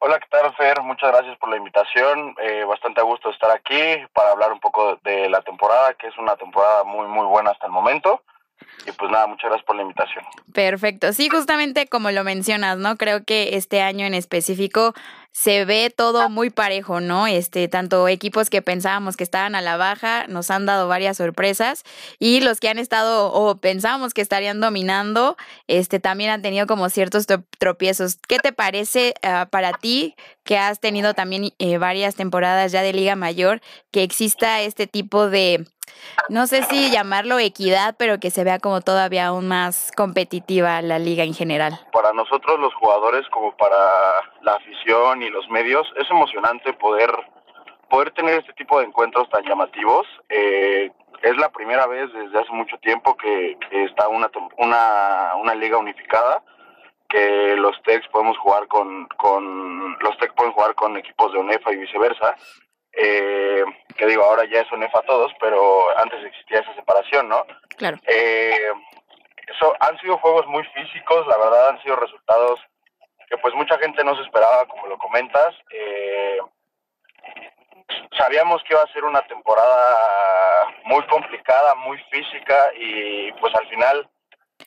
[0.00, 0.82] Hola, ¿qué tal, Fer?
[0.82, 2.34] Muchas gracias por la invitación.
[2.42, 6.18] Eh, bastante a gusto estar aquí para hablar un poco de la temporada, que es
[6.18, 8.24] una temporada muy, muy buena hasta el momento.
[8.86, 10.24] Y pues nada, muchas gracias por la invitación.
[10.52, 11.12] Perfecto.
[11.12, 12.96] Sí, justamente como lo mencionas, ¿no?
[12.96, 14.94] Creo que este año en específico
[15.40, 17.28] se ve todo muy parejo, ¿no?
[17.28, 21.84] Este, tanto equipos que pensábamos que estaban a la baja, nos han dado varias sorpresas
[22.18, 25.36] y los que han estado o pensábamos que estarían dominando,
[25.68, 27.26] este, también han tenido como ciertos
[27.60, 28.16] tropiezos.
[28.26, 32.92] ¿Qué te parece ah, para ti que has tenido también eh, varias temporadas ya de
[32.92, 33.60] Liga Mayor
[33.92, 35.68] que exista este tipo de
[36.28, 40.98] no sé si llamarlo equidad, pero que se vea como todavía aún más competitiva la
[40.98, 41.78] liga en general.
[41.92, 43.76] Para nosotros los jugadores, como para
[44.42, 47.10] la afición y los medios, es emocionante poder,
[47.88, 50.06] poder tener este tipo de encuentros tan llamativos.
[50.28, 50.90] Eh,
[51.22, 56.42] es la primera vez desde hace mucho tiempo que, está una, una, una liga unificada
[57.08, 61.72] que los Tex podemos jugar con, con los Tex pueden jugar con equipos de UNEFA
[61.72, 62.36] y viceversa
[63.00, 63.64] eh,
[63.96, 67.46] que digo, ahora ya es UNEFA a todos, pero antes existía esa separación, ¿no?
[67.76, 67.96] Claro.
[68.06, 68.72] Eh,
[69.46, 72.60] eso, han sido juegos muy físicos, la verdad han sido resultados
[73.28, 75.54] que pues mucha gente no se esperaba, como lo comentas.
[75.70, 76.38] Eh,
[78.16, 84.08] sabíamos que iba a ser una temporada muy complicada, muy física y pues al final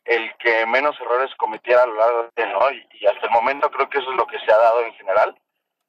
[0.05, 2.71] el que menos errores cometiera a lo largo de, ¿no?
[2.71, 4.93] Y, y hasta el momento creo que eso es lo que se ha dado en
[4.93, 5.35] general.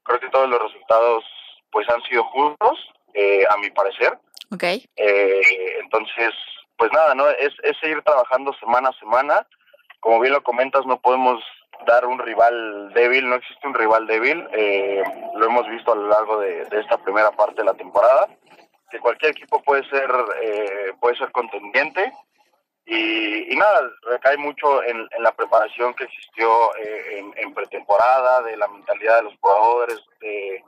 [0.02, 1.24] Creo que todos los resultados
[1.72, 2.78] pues han sido justos,
[3.14, 4.18] eh, a mi parecer.
[4.52, 4.62] Ok.
[4.62, 5.40] Eh,
[5.80, 6.30] entonces,
[6.76, 7.28] pues nada, ¿no?
[7.28, 9.46] Es, es seguir trabajando semana a semana.
[10.00, 11.42] Como bien lo comentas, no podemos
[11.86, 14.46] dar un rival débil, no existe un rival débil.
[14.52, 15.02] Eh,
[15.34, 18.28] lo hemos visto a lo largo de, esta primera parte de la temporada,
[18.90, 20.10] que cualquier equipo puede ser,
[21.00, 22.12] puede ser contendiente.
[22.84, 29.18] Y, nada, recae mucho en, la preparación que existió en, en, pretemporada, de la mentalidad
[29.18, 30.64] de los jugadores, de,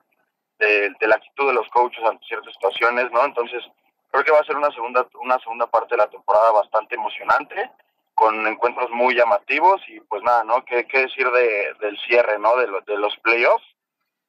[0.58, 3.24] de, la actitud de los coaches ante ciertas situaciones, ¿no?
[3.24, 3.62] Entonces,
[4.10, 7.70] creo que va a ser una segunda, una segunda parte de la temporada bastante emocionante,
[8.14, 10.64] con encuentros muy llamativos y pues nada, ¿no?
[10.64, 12.56] ¿Qué, qué decir de, del cierre, ¿no?
[12.56, 13.64] De, de los playoffs,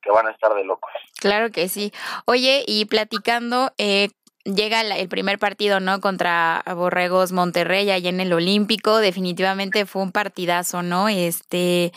[0.01, 0.91] que van a estar de locos.
[1.19, 1.91] Claro que sí.
[2.25, 4.09] Oye, y platicando, eh,
[4.45, 5.99] llega el primer partido, ¿no?
[5.99, 8.97] Contra Borregos Monterrey, allá en el Olímpico.
[8.99, 11.09] Definitivamente fue un partidazo, ¿no?
[11.09, 11.91] Este,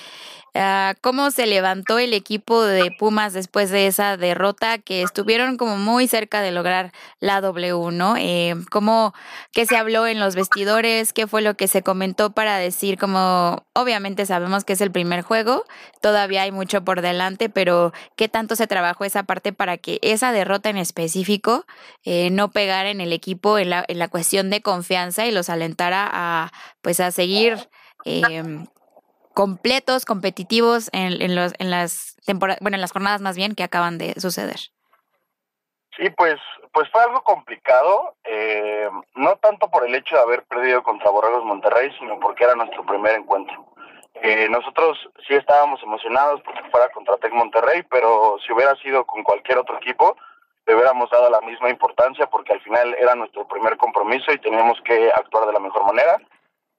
[1.00, 6.08] cómo se levantó el equipo de Pumas después de esa derrota que estuvieron como muy
[6.08, 8.16] cerca de lograr la W, ¿no?
[8.16, 9.14] Eh, ¿Cómo,
[9.52, 11.12] qué se habló en los vestidores?
[11.12, 15.22] ¿Qué fue lo que se comentó para decir como, obviamente sabemos que es el primer
[15.22, 15.64] juego,
[16.00, 20.32] todavía hay mucho por delante, pero qué tanto se trabajó esa parte para que esa
[20.32, 21.66] derrota en específico
[22.04, 25.48] eh, no pegara en el equipo en la, en la cuestión de confianza y los
[25.48, 27.68] alentara a, pues, a seguir
[28.04, 28.64] eh,
[29.38, 33.62] completos, competitivos en, en, los, en las temporadas, bueno, en las jornadas más bien que
[33.62, 34.58] acaban de suceder.
[35.96, 36.40] Sí, pues,
[36.72, 41.44] pues fue algo complicado, eh, no tanto por el hecho de haber perdido contra Borregos
[41.44, 43.64] Monterrey, sino porque era nuestro primer encuentro.
[44.14, 44.98] Eh, nosotros
[45.28, 49.76] sí estábamos emocionados porque fuera contra Tec Monterrey, pero si hubiera sido con cualquier otro
[49.76, 50.16] equipo,
[50.66, 54.80] le hubiéramos dado la misma importancia porque al final era nuestro primer compromiso y teníamos
[54.80, 56.20] que actuar de la mejor manera.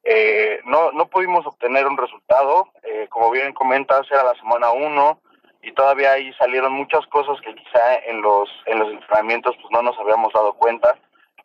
[0.03, 5.21] Eh, no, no pudimos obtener un resultado, eh, como bien comentas, era la semana 1
[5.61, 9.81] y todavía ahí salieron muchas cosas que quizá en los, en los entrenamientos pues no
[9.81, 10.97] nos habíamos dado cuenta,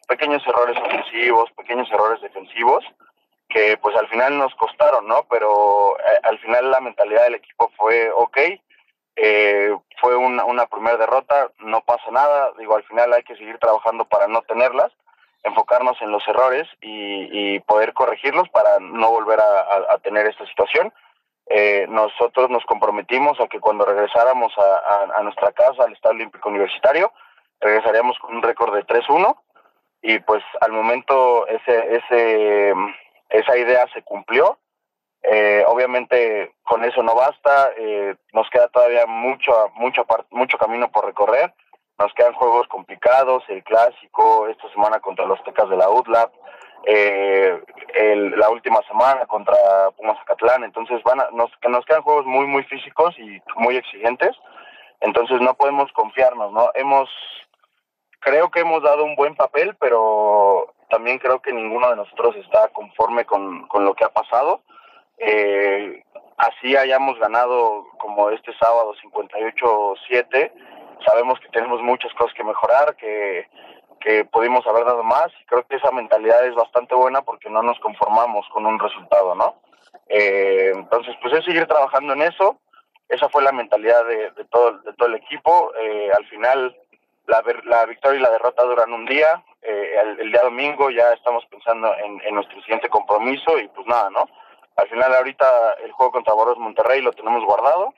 [0.06, 2.84] pequeños errores ofensivos, pequeños errores defensivos,
[3.48, 5.26] que pues al final nos costaron, ¿no?
[5.28, 8.38] Pero eh, al final la mentalidad del equipo fue, ok,
[9.16, 13.58] eh, fue una, una primera derrota, no pasa nada, digo, al final hay que seguir
[13.58, 14.92] trabajando para no tenerlas
[15.44, 20.92] enfocarnos en los errores y, poder corregirlos para no volver a, tener esta situación.
[21.46, 27.12] Eh, nosotros nos comprometimos a que cuando regresáramos a, nuestra casa, al Estado Olímpico Universitario,
[27.60, 29.36] regresaríamos con un récord de 3-1
[30.02, 32.74] y pues al momento ese, ese,
[33.28, 34.58] esa idea se cumplió.
[35.22, 41.06] Eh, obviamente con eso no basta, eh, nos queda todavía mucho, mucho, mucho camino por
[41.06, 41.54] recorrer
[41.98, 46.30] nos quedan juegos complicados, el clásico, esta semana contra los Tecas de la UDLA,
[46.86, 47.60] eh,
[48.36, 49.54] la última semana contra
[49.96, 54.36] Pumas Acatlán, entonces van a, nos, nos quedan juegos muy, muy físicos y muy exigentes,
[55.00, 56.70] entonces no podemos confiarnos, ¿no?
[56.74, 57.08] Hemos,
[58.20, 62.68] creo que hemos dado un buen papel, pero también creo que ninguno de nosotros está
[62.68, 64.62] conforme con, con lo que ha pasado.
[65.18, 66.02] eh,
[66.36, 70.52] así hayamos ganado como este sábado 58-7,
[71.06, 73.48] sabemos que tenemos muchas cosas que mejorar, que,
[74.00, 77.78] que pudimos haber dado más creo que esa mentalidad es bastante buena porque no nos
[77.80, 79.56] conformamos con un resultado, ¿no?
[80.08, 82.58] Eh, entonces, pues es seguir trabajando en eso.
[83.08, 85.72] Esa fue la mentalidad de, todo, de todo el equipo.
[85.80, 86.76] Eh, al final,
[87.26, 89.42] la, la victoria y la derrota duran un día.
[89.62, 94.10] Eh, el, día domingo ya estamos pensando en, en nuestro siguiente compromiso y pues nada,
[94.10, 94.28] ¿no?
[94.76, 95.46] Al final ahorita
[95.84, 97.94] el juego contra Boros Monterrey lo tenemos guardado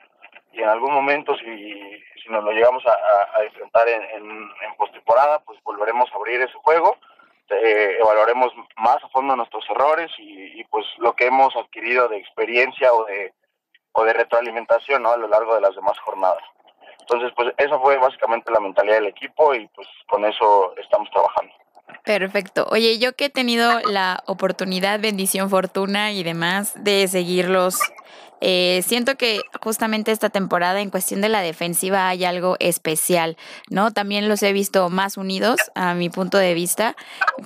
[0.57, 5.61] y en algún momento si, si nos lo llegamos a, enfrentar en, en, postemporada, pues
[5.63, 6.97] volveremos a abrir ese juego,
[7.49, 12.91] eh, evaluaremos más a fondo nuestros errores y, pues lo que hemos adquirido de experiencia
[12.91, 13.33] o de,
[13.93, 15.11] o de retroalimentación ¿no?
[15.11, 16.43] a lo largo de las demás jornadas.
[16.99, 21.53] Entonces, pues esa fue básicamente la mentalidad del equipo y pues con eso estamos trabajando.
[22.03, 22.67] Perfecto.
[22.69, 27.79] Oye, yo que he tenido la oportunidad, bendición, fortuna y demás de seguirlos
[28.41, 33.37] eh, siento que justamente esta temporada en cuestión de la defensiva hay algo especial,
[33.69, 33.91] ¿no?
[33.91, 36.95] También los he visto más unidos a mi punto de vista.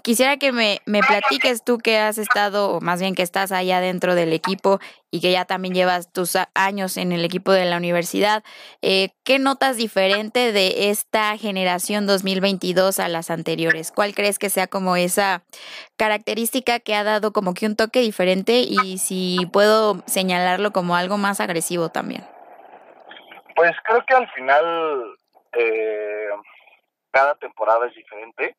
[0.04, 3.80] Quisiera que me, me platiques tú que has estado, o más bien que estás allá
[3.80, 4.80] dentro del equipo
[5.12, 8.43] y que ya también llevas tus años en el equipo de la universidad,
[8.82, 13.91] eh, ¿qué notas diferente de esta generación 2022 a las anteriores?
[13.91, 15.43] ¿Cuál crees que sea como esa
[15.97, 21.17] característica que ha dado como que un toque diferente y si puedo señalarlo como algo
[21.17, 22.24] más agresivo también?
[23.56, 25.15] Pues creo que al final
[25.54, 26.30] eh,
[27.12, 28.56] cada temporada es diferente.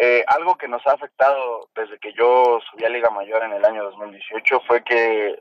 [0.00, 3.64] Eh, algo que nos ha afectado desde que yo subí a Liga Mayor en el
[3.64, 5.36] año 2018 fue que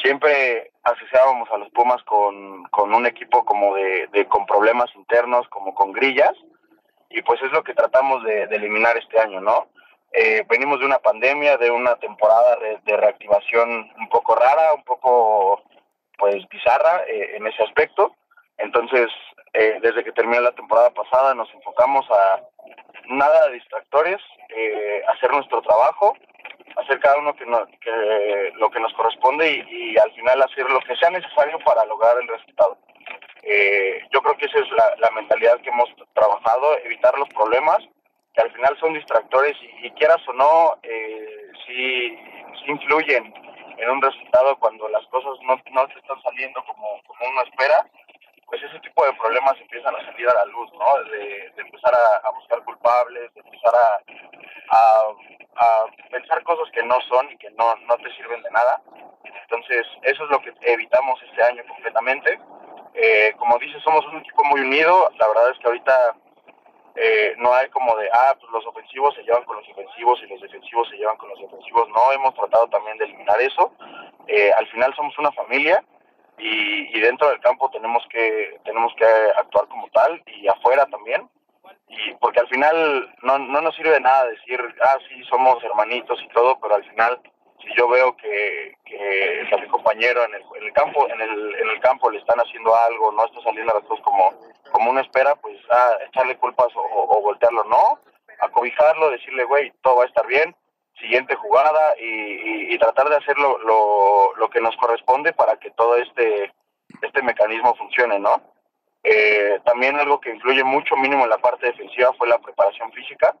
[0.00, 5.74] siempre asociábamos a los Pumas con, con un equipo como de, con problemas internos, como
[5.74, 6.32] con grillas,
[7.10, 9.66] y pues es lo que tratamos de, eliminar este año, ¿no?
[10.12, 15.62] Eh, venimos de una pandemia, de una temporada de, reactivación un poco rara, un poco
[16.18, 18.14] pues bizarra eh, en ese aspecto.
[18.58, 19.10] Entonces,
[19.52, 22.42] desde que terminó la temporada pasada nos enfocamos a
[23.08, 26.16] nada de distractores, eh, hacer nuestro trabajo,
[26.76, 27.44] hacer cada uno que,
[27.80, 32.16] que lo que nos corresponde y, al final hacer lo que sea necesario para lograr
[32.20, 32.78] el resultado.
[33.42, 37.78] Eh, yo creo que esa es la, mentalidad que hemos trabajado, evitar los problemas,
[38.42, 42.18] al final son distractores y, quieras o no, eh, sí,
[42.66, 43.32] influyen
[43.78, 47.86] en un resultado cuando las cosas no, no se están saliendo como, como uno espera
[48.46, 51.10] pues ese tipo de problemas empiezan a salir a la luz, ¿no?
[51.10, 54.00] De, empezar a, buscar culpables, de empezar a,
[55.56, 58.80] a, pensar cosas que no son y que no, no te sirven de nada.
[59.42, 62.38] Entonces, eso es lo que evitamos este año completamente.
[62.94, 65.10] Eh, como dices, somos un equipo muy unido.
[65.18, 66.14] La verdad es que ahorita
[66.96, 70.26] eh, no hay como de, ah, pues los ofensivos se llevan con los ofensivos y
[70.28, 71.88] los defensivos se llevan con los defensivos.
[71.90, 73.72] No, hemos tratado también de eliminar eso.
[74.26, 75.84] Eh, al final somos una familia
[76.38, 81.28] y, dentro del campo tenemos que tenemos que actuar como tal y afuera también
[81.88, 86.20] y porque al final no, no nos sirve de nada decir ah sí somos hermanitos
[86.22, 87.20] y todo pero al final
[87.76, 92.38] yo veo que, que a mi compañero en el, campo en el, campo le están
[92.38, 94.32] haciendo algo no está saliendo las cosas como
[94.72, 98.00] como uno espera pues ah, echarle culpas o, voltearlo no
[98.40, 100.54] acobijarlo decirle güey todo va a estar bien
[100.98, 103.58] siguiente jugada y, tratar de hacer lo,
[104.36, 106.52] lo, que nos corresponde para que todo este,
[107.02, 108.40] este mecanismo funcione, ¿no?
[109.02, 113.34] Eh, también algo que influye mucho, mínimo en la parte defensiva, fue la preparación física.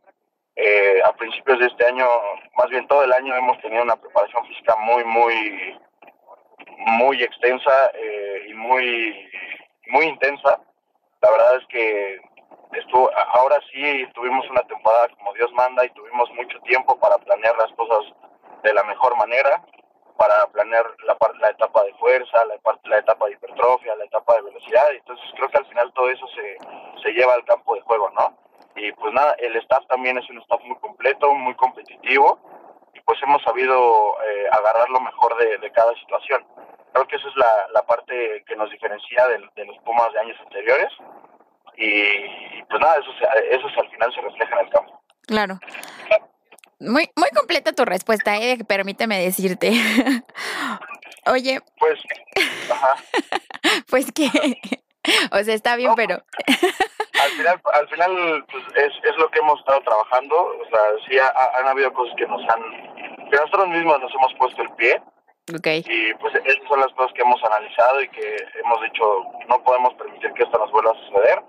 [0.58, 2.08] Eh, a principios de este año,
[2.56, 5.78] más bien todo el año, hemos tenido una preparación física muy, muy,
[6.98, 9.30] muy extensa eh, y muy,
[9.88, 10.58] muy intensa.
[11.20, 12.20] La verdad es que
[12.72, 17.54] estuvo, ahora sí tuvimos una temporada como Dios manda y tuvimos mucho tiempo para planear
[17.58, 18.10] las cosas
[18.62, 19.62] de la mejor manera,
[20.16, 24.42] para planear la, la etapa de fuerza, la, la etapa de hipertrofia, la etapa de
[24.42, 26.56] velocidad, entonces creo que al final todo eso se,
[27.02, 28.45] se lleva al campo de juego, ¿no?
[28.76, 32.38] Y pues nada, el staff también es un staff muy completo, muy competitivo,
[32.94, 36.44] y pues hemos sabido eh, agarrar lo mejor de, de, cada situación.
[36.92, 40.20] Creo que esa es la, la parte que nos diferencia de, de los Pumas de
[40.20, 40.92] años anteriores,
[41.76, 43.10] y pues nada, eso,
[43.50, 45.02] eso al final se refleja en el campo.
[45.26, 45.58] Claro.
[46.78, 49.72] Muy, muy completa tu respuesta, eh, permíteme decirte.
[51.26, 51.60] Oye.
[51.78, 51.98] Pues,
[52.70, 52.94] ajá.
[53.90, 54.28] pues que,
[55.32, 56.22] o sea, está bien, pero...
[56.46, 61.18] al final, al final pues, es, es lo que hemos estado trabajando, o sea, sí
[61.18, 62.62] han habido cosas que nos han,
[63.30, 65.00] que nosotros mismos nos hemos puesto el pie,
[65.54, 65.84] Okay.
[65.86, 69.04] Y pues esas son las cosas que hemos analizado y que hemos dicho,
[69.48, 71.40] no podemos permitir que esto nos vuelva a suceder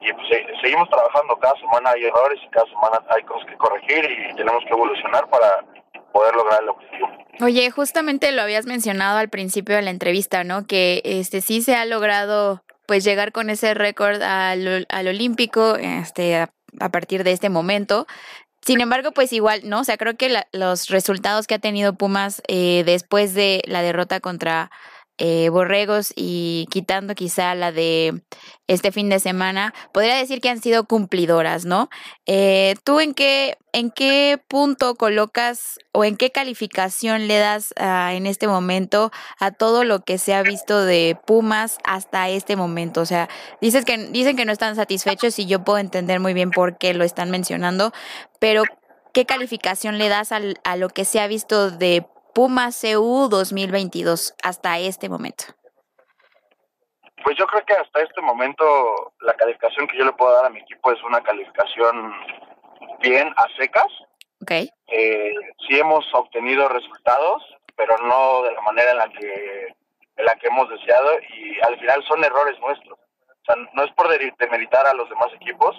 [0.00, 0.28] y pues
[0.62, 4.64] seguimos trabajando, cada semana hay errores y cada semana hay cosas que corregir y tenemos
[4.64, 5.62] que evolucionar para,
[6.12, 7.08] poder lograr el objetivo.
[7.40, 10.66] Oye, justamente lo habías mencionado al principio de la entrevista, ¿no?
[10.66, 16.36] Que este sí se ha logrado pues llegar con ese récord al, al olímpico este
[16.36, 18.06] a, a, partir de este momento.
[18.62, 19.80] Sin embargo, pues igual, ¿no?
[19.80, 23.82] O sea, creo que la, los resultados que ha tenido Pumas eh, después de la
[23.82, 24.70] derrota contra
[25.18, 28.22] eh, Borregos y quitando quizá la de
[28.68, 31.88] este fin de semana, podría decir que han sido cumplidoras, ¿no?
[32.26, 38.26] Eh, ¿Tú en qué, en qué punto colocas o en qué calificación le das en
[38.26, 39.10] este momento
[39.40, 43.00] a todo lo que se ha visto de Pumas hasta este momento?
[43.00, 43.28] O sea,
[43.60, 46.94] dices que, dicen que no están satisfechos y yo puedo entender muy bien por qué
[46.94, 47.92] lo están mencionando,
[48.38, 48.62] pero
[49.12, 54.34] ¿qué calificación le das al, a lo que se ha visto de Puma CU 2022
[54.42, 55.44] hasta este momento?
[57.24, 60.50] Pues yo creo que hasta este momento la calificación que yo le puedo dar a
[60.50, 62.14] mi equipo es una calificación
[63.00, 63.86] bien a secas.
[64.42, 64.70] Okay.
[64.86, 65.34] Eh,
[65.66, 67.42] sí hemos obtenido resultados,
[67.76, 69.74] pero no de la manera en la que
[70.18, 72.98] en la que hemos deseado y al final son errores nuestros.
[72.98, 75.76] O sea, no es por demeritar a los demás equipos,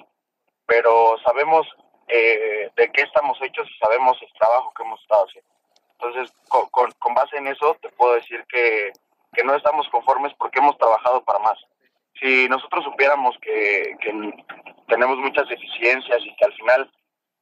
[0.66, 1.68] pero sabemos
[2.08, 5.50] eh, de qué estamos hechos y sabemos el trabajo que hemos estado haciendo.
[6.00, 8.93] Entonces, con, con, con, base en eso, te puedo decir que,
[9.34, 11.58] que no estamos conformes porque hemos trabajado para más.
[12.20, 14.34] Si nosotros supiéramos que, que
[14.88, 16.91] tenemos muchas deficiencias y que al final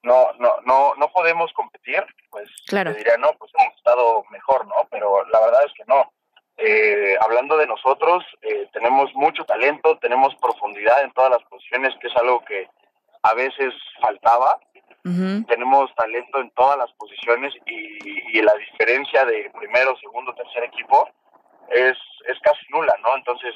[0.03, 2.91] no no no no podemos competir, pues claro.
[2.91, 4.87] te diría, no, pues hemos estado mejor, ¿no?
[4.89, 6.11] Pero la verdad es que no.
[6.57, 12.07] Eh, hablando de nosotros, eh, tenemos mucho talento, tenemos profundidad en todas las posiciones, que
[12.07, 12.67] es algo que
[13.21, 14.59] a veces faltaba.
[15.03, 15.45] Uh -huh.
[15.47, 21.07] Tenemos talento en todas las posiciones y, y, la diferencia de primero, segundo, tercer equipo
[21.69, 23.15] es, es casi nula, ¿no?
[23.15, 23.55] Entonces,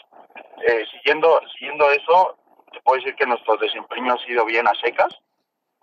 [0.66, 2.38] eh, siguiendo, siguiendo eso,
[2.72, 5.14] te puedo decir que nuestro desempeño ha sido bien a secas,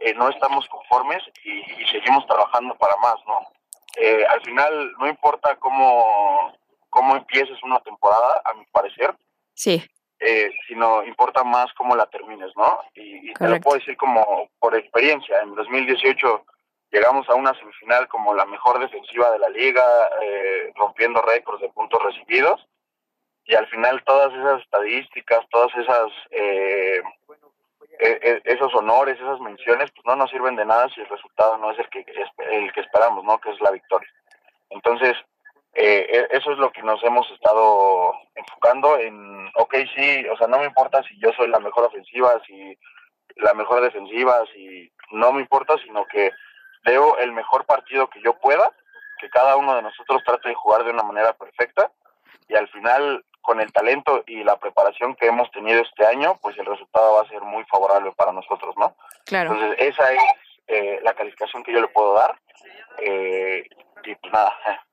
[0.00, 3.40] eh, no estamos conformes y, y, seguimos trabajando para más, ¿no?
[3.96, 6.52] Eh, al final, no importa cómo,
[6.88, 9.14] cómo empieces una temporada, a mi parecer,
[9.54, 9.82] sí
[10.20, 12.80] eh, sino importa más cómo la termines, ¿no?
[12.94, 15.40] Y, y te lo puedo decir como por experiencia.
[15.40, 16.44] En 2018
[16.90, 19.84] llegamos a una semifinal como la mejor defensiva de la liga,
[20.22, 22.66] eh, rompiendo récords de puntos recibidos.
[23.44, 26.12] Y al final todas esas estadísticas, todas esas
[28.00, 31.58] eh, eh, esos honores, esas menciones, pues no nos sirven de nada si el resultado
[31.58, 32.06] no es el que
[32.48, 33.38] el que esperamos, ¿no?
[33.40, 34.08] Que es la victoria.
[34.70, 35.16] Entonces,
[35.74, 40.58] eh, eso es lo que nos hemos estado enfocando en, ok, sí, o sea, no
[40.58, 42.78] me importa si yo soy la mejor ofensiva, si
[43.36, 46.32] la mejor defensiva, si no me importa, sino que
[46.84, 48.72] veo el mejor partido que yo pueda,
[49.20, 51.90] que cada uno de nosotros trate de jugar de una manera perfecta
[52.48, 56.56] y al final con el talento y la preparación que hemos tenido este año, pues
[56.58, 58.96] el resultado va a ser muy favorable para nosotros, ¿no?
[59.24, 59.52] Claro.
[59.52, 60.22] Entonces esa es
[60.66, 62.38] eh, la calificación que yo le puedo dar
[62.98, 63.64] eh,
[64.04, 64.52] y pues nada.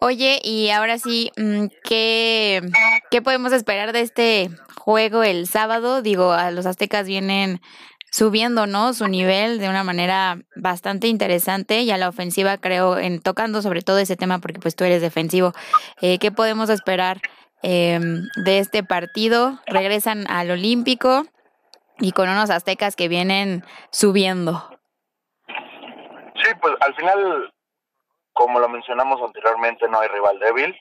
[0.00, 2.62] Oye, y ahora sí, mm, ¿qué,
[3.10, 6.02] ¿qué podemos esperar de este juego el sábado?
[6.02, 7.60] Digo, a los aztecas vienen
[8.10, 8.94] subiendo, ¿no?
[8.94, 13.82] Su nivel de una manera bastante interesante y a la ofensiva creo, en tocando sobre
[13.82, 15.52] todo ese tema porque pues tú eres defensivo.
[16.00, 17.20] Eh, ¿Qué podemos esperar
[17.62, 18.00] eh,
[18.36, 19.58] de este partido?
[19.66, 21.26] Regresan al Olímpico
[21.98, 24.70] y con unos aztecas que vienen subiendo.
[25.46, 27.52] Sí, pues al final
[28.38, 30.80] como lo mencionamos anteriormente, no hay rival débil.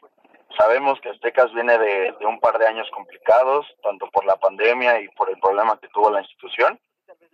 [0.60, 5.08] Sabemos que Aztecas viene de, un par de años complicados, tanto por la pandemia y
[5.10, 6.80] por el problema que tuvo la institución,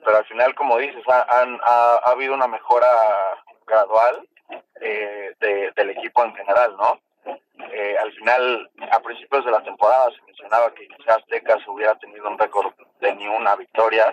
[0.06, 2.88] pero al final, como dices, ha habido una mejora
[3.68, 4.26] gradual
[4.80, 7.02] eh, de, del equipo en general, ¿no?
[7.74, 12.30] Eh, al final, a principios de la temporada se mencionaba que quizás Aztecas hubiera tenido
[12.30, 14.06] un récord de ni una victoria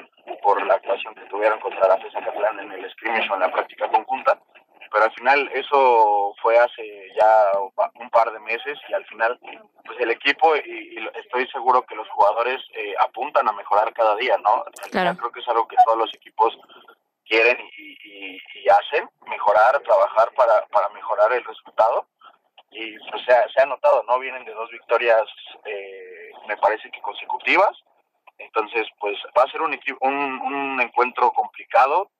[0.43, 3.53] por la actuación que tuvieron contra la FESA Catalán en el scrimmage o en la
[3.53, 4.41] práctica conjunta
[4.91, 7.53] pero al final eso fue hace ya
[7.95, 9.39] un par de meses y al final
[9.85, 14.17] pues el equipo y, y estoy seguro que los jugadores eh, apuntan a mejorar cada
[14.17, 14.65] día, ¿no?
[14.91, 15.17] Claro.
[15.17, 16.59] Creo que es algo que todos los equipos
[17.25, 22.07] quieren y, y, y hacen, mejorar, trabajar para, para mejorar el resultado
[22.73, 24.19] y pues se ha, se ha notado, ¿no?
[24.19, 25.25] Vienen de dos victorias,
[25.65, 27.77] eh, me parece que consecutivas,
[28.39, 32.11] entonces pues va a ser un, un, un encuentro complicado,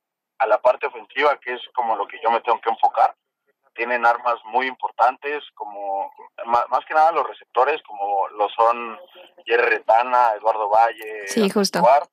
[0.41, 3.15] a la parte ofensiva, que es como lo que yo me tengo que enfocar.
[3.75, 6.13] Tienen armas muy importantes, como
[6.45, 8.99] más, más que nada los receptores, como lo son
[9.47, 11.79] Jerry Retana, Eduardo Valle, sí, justo.
[11.79, 12.09] Eduard.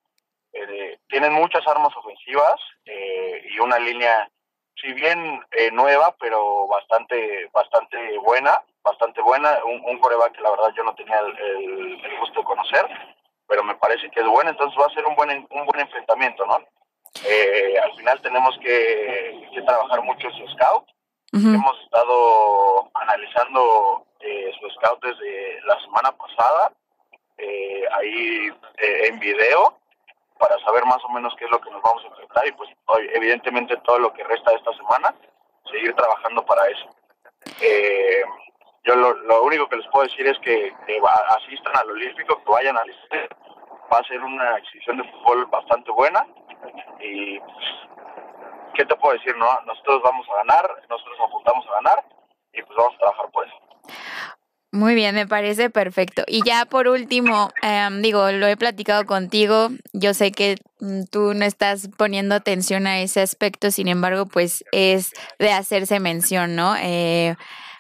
[0.54, 4.30] Eh, tienen muchas armas ofensivas eh, y una línea,
[4.82, 9.60] si bien eh, nueva, pero bastante bastante buena, bastante buena.
[9.66, 12.88] Un, un coreback que la verdad yo no tenía el, el, el gusto de conocer,
[13.48, 16.46] pero me parece que es bueno, entonces va a ser un buen un buen enfrentamiento,
[16.46, 16.60] ¿no?
[17.26, 20.88] Eh, al final tenemos que, trabajar mucho su scout.
[21.34, 26.72] Hemos estado analizando eh, su scout desde la semana pasada,
[27.38, 29.78] eh, ahí eh, en video,
[30.40, 32.70] para saber más o menos qué es lo que nos vamos a enfrentar y pues
[32.86, 35.14] hoy, evidentemente todo lo que resta de esta semana,
[35.72, 36.90] seguir trabajando para eso.
[37.62, 38.24] Eh,
[38.86, 40.74] yo lo, lo, único que les puedo decir es que,
[41.30, 42.90] asistan al Olímpico, que vayan al
[43.92, 46.26] va a ser una exhibición de fútbol bastante buena
[47.00, 47.40] y
[48.76, 49.36] ¿qué te puedo decir?
[49.38, 52.06] no Nosotros vamos a ganar, nosotros apuntamos a ganar
[52.54, 53.56] y pues vamos a trabajar por eso.
[54.72, 56.24] Muy bien, me parece perfecto.
[56.28, 61.34] Y ya por último, em, digo, lo he platicado contigo, yo sé que mm, tú
[61.34, 66.76] no estás poniendo atención a ese aspecto, sin embargo, pues es de hacerse mención, ¿no?
[66.78, 67.36] Eh,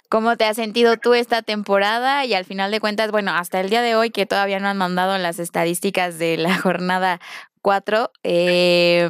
[0.09, 2.23] ¿Cómo te has sentido tú esta temporada?
[2.23, 4.77] Y al final de cuentas, bueno, hasta el día de hoy que todavía no han
[4.77, 7.19] mandado las estadísticas de la jornada
[7.61, 9.09] 4, eh,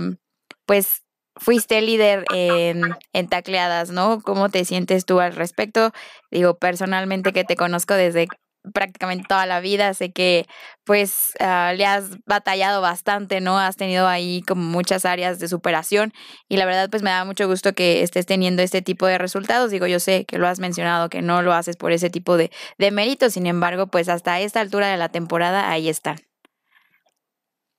[0.66, 1.04] pues
[1.36, 2.82] fuiste líder en,
[3.14, 4.22] en, tacleadas, ¿no?
[4.22, 5.92] ¿Cómo te sientes tú al respecto?
[6.32, 8.28] Digo, personalmente que te conozco desde
[8.74, 10.46] prácticamente toda la vida, sé que
[10.84, 13.60] pues ah, le has batallado bastante, ¿no?
[13.60, 16.14] Has tenido ahí como muchas áreas de superación
[16.50, 19.72] y la verdad pues me da mucho gusto que estés teniendo este tipo de resultados.
[19.72, 22.52] Digo, yo sé que lo has mencionado, que no lo haces por ese tipo de,
[22.78, 26.27] de méritos, sin embargo pues hasta esta altura de la temporada ahí están.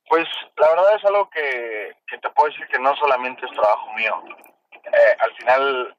[0.09, 4.23] Pues la verdad es algo que, te puedo decir que no solamente es trabajo mío.
[4.73, 5.95] Eh, al final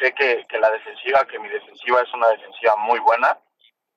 [0.00, 3.38] sé que, la defensiva, que mi defensiva es una defensiva muy buena,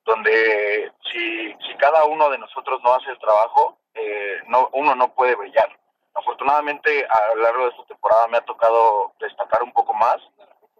[0.05, 5.11] donde si, si cada uno de nosotros no hace el trabajo, eh, no, uno no
[5.15, 5.75] puede brillar.
[6.13, 10.17] Afortunadamente a lo largo de esta temporada me ha tocado destacar un poco más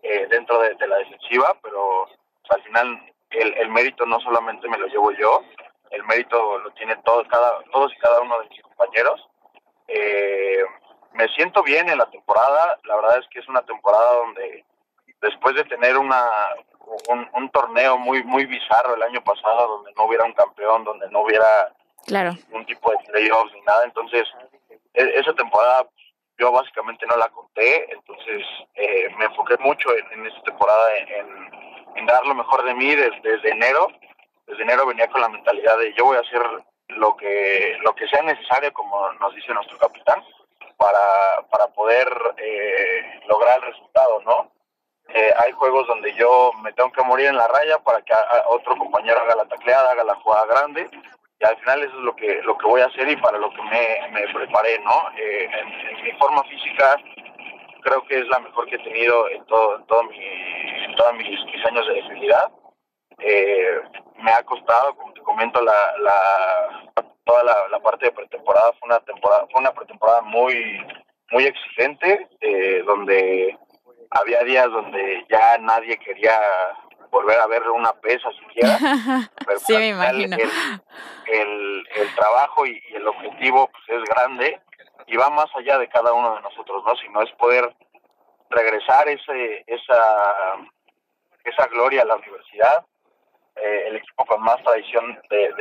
[0.03, 2.07] eh, dentro de, la defensiva, pero
[2.49, 5.43] al final el, el mérito no solamente me lo llevo yo,
[5.95, 9.27] el mérito lo tiene todo, cada, todos y cada uno de mis compañeros.
[9.87, 10.63] Eh,
[11.13, 14.65] me siento bien en la temporada, la verdad es que es una temporada donde
[15.21, 16.29] después de tener una
[17.33, 21.21] un, torneo muy muy bizarro el año pasado donde no hubiera un campeón, donde no
[21.21, 21.71] hubiera
[22.05, 22.33] claro.
[22.51, 24.27] un tipo de playoffs ni nada, entonces
[24.93, 25.87] e, esa temporada
[26.37, 31.49] yo básicamente no la conté, entonces eh, me enfoqué mucho en, en esta temporada en,
[31.95, 33.87] en, dar lo mejor de mí desde, desde enero
[34.47, 36.41] desde enero venía con la mentalidad de yo voy a hacer
[36.89, 40.23] lo que lo que sea necesario, como nos dice nuestro capitán,
[40.77, 44.51] para, para poder eh, lograr el resultado, ¿no?
[45.09, 48.13] Eh, hay juegos donde yo me tengo que morir en la raya para que
[48.49, 50.89] otro compañero haga la tacleada, haga la jugada grande,
[51.39, 53.49] y al final eso es lo que lo que voy a hacer y para lo
[53.51, 55.09] que me, me preparé, ¿no?
[55.17, 56.97] Eh, en, mi forma física
[57.81, 61.45] creo que es la mejor que he tenido en todo, en todo mi, todos mis,
[61.45, 62.51] mis años de debilidad
[63.19, 63.81] eh,
[64.17, 66.91] me ha costado, como te comento, la, la
[67.25, 70.85] toda la, parte de pretemporada fue una temporada, fue una pretemporada muy,
[71.31, 73.57] muy exigente, eh, donde
[74.11, 76.39] había días donde ya nadie quería
[77.09, 78.77] volver a ver una pesa siquiera.
[79.45, 80.37] Pero sí, me imagino.
[80.37, 84.61] El, el, trabajo y, el objetivo pues, es grande
[85.07, 86.95] y va más allá de cada uno de nosotros, ¿no?
[86.97, 87.75] Sino es poder
[88.49, 89.99] regresar ese, esa,
[91.43, 92.85] esa gloria a la universidad,
[93.55, 95.53] eh, el equipo con más tradición de,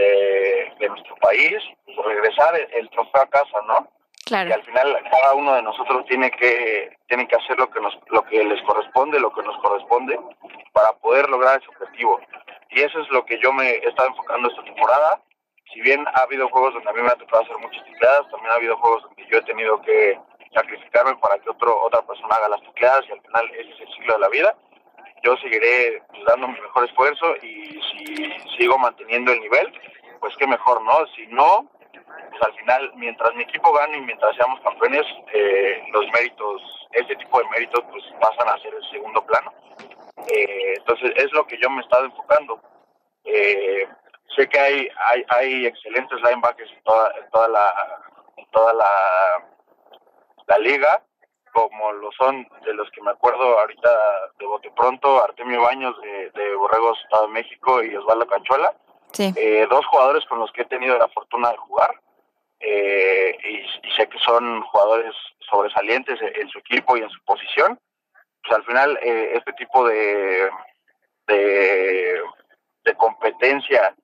[0.79, 3.89] de, nuestro país, pues, regresar el, trofeo a casa, ¿no?
[4.27, 4.51] Claro.
[4.51, 7.97] Y al final cada uno de nosotros tiene que tiene que hacer lo que nos
[8.09, 10.19] lo que les corresponde, lo que nos corresponde
[10.73, 12.21] para poder lograr ese objetivo.
[12.71, 15.21] Y eso es lo que yo me he estado enfocando esta temporada.
[15.73, 18.51] Si bien ha habido juegos donde a mí me ha tocado hacer muchas tecleadas, también
[18.51, 20.19] ha habido juegos donde yo he tenido que
[20.55, 23.95] sacrificarme para que otro otra persona haga las tecleadas y al final ese es el
[23.95, 24.57] ciclo de la vida
[25.25, 29.73] yo seguiré dando mi mejor esfuerzo y si sigo manteniendo el nivel,
[30.21, 31.07] pues qué mejor, ¿no?
[31.17, 31.71] Si no,
[32.31, 36.63] pues al final, mientras mi equipo gane y mientras seamos campeones, eh, los méritos,
[36.93, 39.53] este tipo de méritos, pues pasan a ser el segundo plano.
[40.29, 42.61] Eh, entonces, es lo que yo me he estado enfocando.
[43.25, 43.89] Eh,
[44.37, 47.75] sé que hay, hay, hay excelentes linebackers en toda, en toda la,
[48.53, 48.91] toda la,
[50.47, 51.03] la liga
[51.55, 53.89] como lo son de los que me acuerdo ahorita
[54.39, 58.75] de bote pronto, Artemio Baños de, de Borregos, Estado de México y Osvaldo Canchuela.
[59.17, 61.95] Eh, dos jugadores con los que he tenido la fortuna de jugar
[62.59, 65.15] eh, y, sé que son jugadores
[65.49, 67.79] sobresalientes en, su equipo y en su posición.
[68.43, 70.51] Pues al final eh, este tipo de,
[71.29, 72.21] de,
[72.85, 73.95] de competencia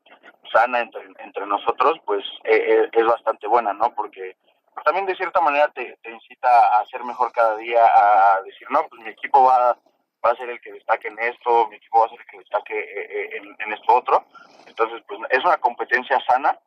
[0.52, 3.92] sana entre, entre nosotros pues es bastante buena, ¿no?
[3.94, 4.36] Porque
[4.84, 9.02] también de cierta manera te, incita a ser mejor cada día, a decir, no, pues
[9.02, 9.76] mi equipo va,
[10.24, 12.38] va a ser el que destaque en esto, mi equipo va a ser el que
[12.38, 14.24] destaque eh, eh, en, esto otro.
[14.66, 16.58] Entonces, pues es una competencia sana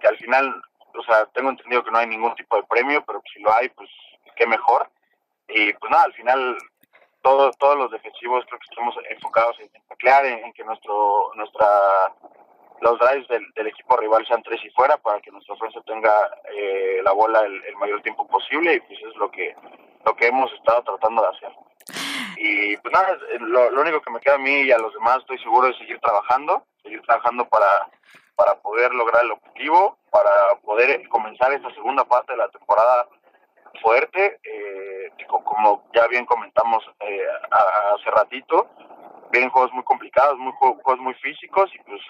[0.00, 0.62] que al final,
[0.94, 3.68] o sea, tengo entendido que no hay ningún tipo de premio, pero si lo hay,
[3.70, 3.88] pues
[4.36, 4.88] qué mejor.
[5.48, 6.56] Y pues nada, al final
[7.22, 11.66] todo, todos los defensivos creo que estamos enfocados en, en en, que nuestro nuestra
[12.84, 16.12] los drives del, equipo rival sean tres y fuera para que nuestra ofensa tenga
[16.54, 19.56] eh, la bola el, mayor tiempo posible y pues es lo que
[20.04, 21.52] lo que hemos estado tratando de hacer.
[22.36, 25.18] Y pues nada, lo, lo único que me queda a mí y a los demás
[25.20, 27.88] estoy seguro de seguir trabajando, seguir trabajando para,
[28.36, 33.08] para poder lograr el objetivo, para poder comenzar esta segunda parte de la temporada
[33.82, 37.26] fuerte, eh, como ya bien comentamos eh,
[37.94, 38.68] hace ratito,
[39.34, 42.00] vienen juegos muy complicados, muy juegos muy físicos y pues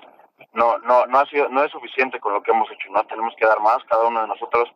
[0.52, 3.34] no no no ha sido no es suficiente con lo que hemos hecho, no tenemos
[3.36, 4.68] que dar más, cada uno de nosotros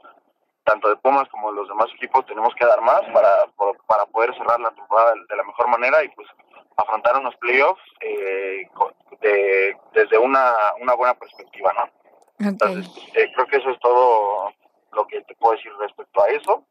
[0.65, 3.47] tanto de Pumas como de los demás equipos tenemos que dar más para
[3.87, 6.29] para poder cerrar la temporada de la mejor manera y pues
[6.79, 8.67] afrontar unos playoffs eh,
[9.21, 11.91] de, desde una, una buena perspectiva, ¿no?
[12.47, 14.53] Entonces, eh, creo que eso es todo
[14.93, 16.65] lo que te puedo decir respecto a eso.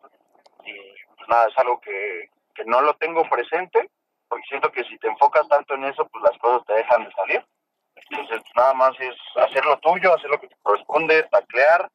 [0.66, 0.74] Y
[1.18, 3.90] pues nada, es algo que, que no lo tengo presente,
[4.28, 7.12] porque siento que si te enfocas tanto en eso, pues las cosas te dejan de
[7.12, 7.46] salir.
[8.10, 11.90] Entonces, nada más es hacer lo tuyo, hacer lo que te corresponde, taclear,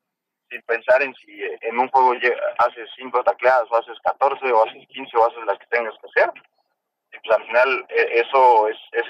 [0.50, 2.12] sin pensar en si en un juego
[2.58, 6.08] haces cinco tacleadas o haces 14 o haces 15 o haces las que tengas que
[6.08, 6.32] hacer.
[7.12, 9.06] Y pues al final e, eso es, es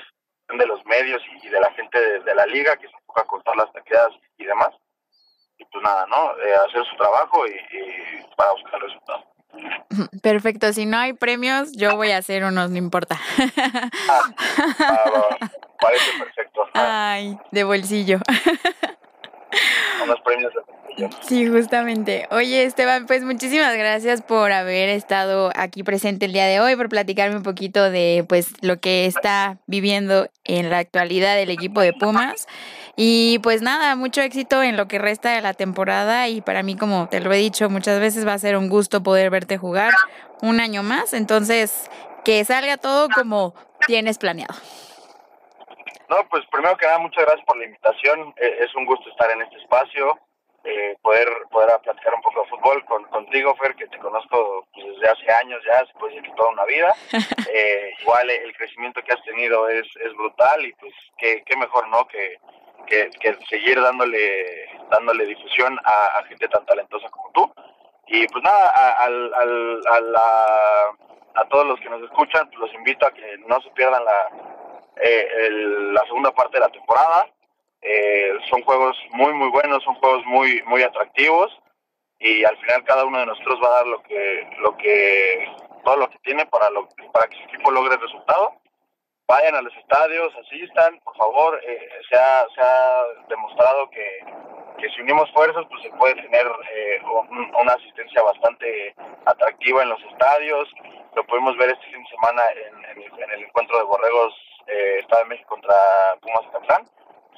[0.58, 3.56] de los medios y de la gente de, la liga que se enfoca a cortar
[3.56, 4.70] las tacleadas y demás.
[5.58, 6.38] Y pues nada, ¿no?
[6.38, 9.24] Eh, hacer su trabajo y, para buscar resultados.
[10.22, 13.20] Perfecto, si no hay premios, yo voy a hacer unos, no importa.
[14.08, 14.34] Ah,
[14.78, 15.50] ah,
[15.80, 16.60] parece perfecto.
[16.74, 18.18] Ay, de bolsillo.
[20.02, 20.52] Unos premios
[21.22, 22.26] Sí, justamente.
[22.30, 26.88] Oye, Esteban, pues muchísimas gracias por haber estado aquí presente el día de hoy, por
[26.88, 31.92] platicarme un poquito de pues lo que está viviendo en la actualidad el equipo de
[31.92, 32.46] Pumas.
[32.94, 36.76] Y pues nada, mucho éxito en lo que resta de la temporada y para mí,
[36.76, 39.92] como te lo he dicho muchas veces, va a ser un gusto poder verte jugar
[40.42, 41.14] un año más.
[41.14, 41.90] Entonces,
[42.24, 43.54] que salga todo como
[43.86, 44.54] tienes planeado.
[46.12, 48.34] No, pues primero que nada, muchas gracias por la invitación.
[48.36, 50.18] E, es un gusto estar en este espacio
[50.64, 54.86] eh, poder poder platicar un poco de fútbol con, contigo, Fer, que te conozco pues,
[54.88, 56.94] desde hace años ya, se puede decir que toda una vida.
[57.54, 61.86] Eh, igual el crecimiento que has tenido es, es brutal y pues qué, qué mejor,
[61.88, 62.08] ¿no?
[62.08, 62.38] Que,
[62.86, 67.54] que, seguir dándole dándole difusión a, gente tan talentosa como tú.
[68.06, 69.10] Y pues nada, a, a,
[71.34, 74.30] a todos los que nos escuchan, pues, los invito a que no se pierdan la,
[74.96, 75.48] eh,
[75.92, 77.28] la segunda parte de la temporada.
[77.80, 81.50] Eh, son juegos muy muy buenos, son juegos muy muy atractivos
[82.20, 85.48] y al final cada uno de nosotros va a dar lo que lo que
[85.84, 88.54] todo lo que tiene para lo para que su equipo logre el resultado.
[89.26, 91.60] Vayan a los estadios, asistan, por favor.
[91.64, 94.20] Eh, se, ha, se ha demostrado que,
[94.78, 97.00] que si unimos fuerzas, pues se puede tener eh,
[97.60, 100.68] una asistencia bastante atractiva en los estadios.
[101.14, 104.34] Lo pudimos ver este fin de semana en, el encuentro de Borregos
[104.66, 105.74] eh, Estado de México contra
[106.20, 106.88] Pumas Catlán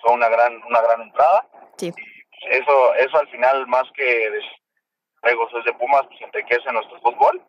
[0.02, 1.46] fue una gran una gran entrada.
[1.76, 1.92] Sí.
[1.96, 4.40] Y eso eso al final más que de
[5.22, 7.42] juegos de Pumas pues enriquece nuestro fútbol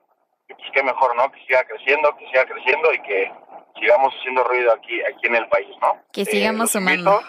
[0.47, 1.32] y pues qué mejor, ¿no?
[1.32, 3.32] Que siga creciendo, que siga creciendo y que
[3.80, 6.01] sigamos haciendo ruido aquí aquí en el país, ¿no?
[6.11, 7.21] Que eh, sigamos sumando.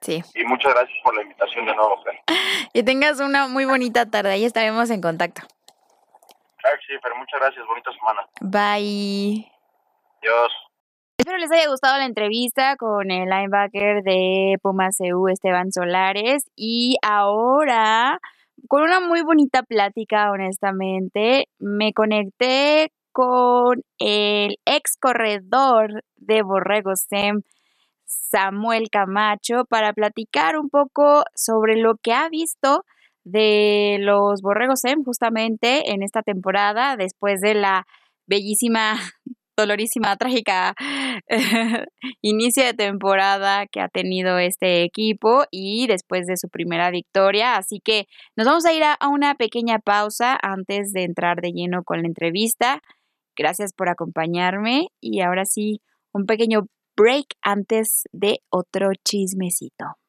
[0.00, 0.22] Sí.
[0.34, 2.18] Y muchas gracias por la invitación de nuevo, Fer.
[2.74, 4.32] Que tengas una muy bonita tarde.
[4.32, 5.42] Ahí estaremos en contacto.
[6.56, 7.66] Claro sí, pero muchas gracias.
[7.66, 8.26] Bonita semana.
[8.40, 9.50] Bye.
[10.22, 10.52] Adiós.
[11.22, 16.50] Espero les haya gustado la entrevista con el linebacker de Pumas EU, Esteban Solares.
[16.56, 18.18] Y ahora,
[18.66, 27.42] con una muy bonita plática, honestamente, me conecté con el ex corredor de Borrego SEM,
[28.04, 32.84] Samuel Camacho, para platicar un poco sobre lo que ha visto
[33.22, 37.86] de los Borregos SEM justamente en esta temporada, después de la
[38.26, 38.96] bellísima
[39.56, 40.74] dolorísima, trágica
[42.22, 47.56] inicio de temporada que ha tenido este equipo y después de su primera victoria.
[47.56, 51.82] Así que nos vamos a ir a, una pequeña pausa antes de entrar de lleno
[51.84, 52.80] con la entrevista.
[53.36, 55.80] Gracias por acompañarme y ahora sí,
[56.12, 60.01] un pequeño break antes de otro chismecito.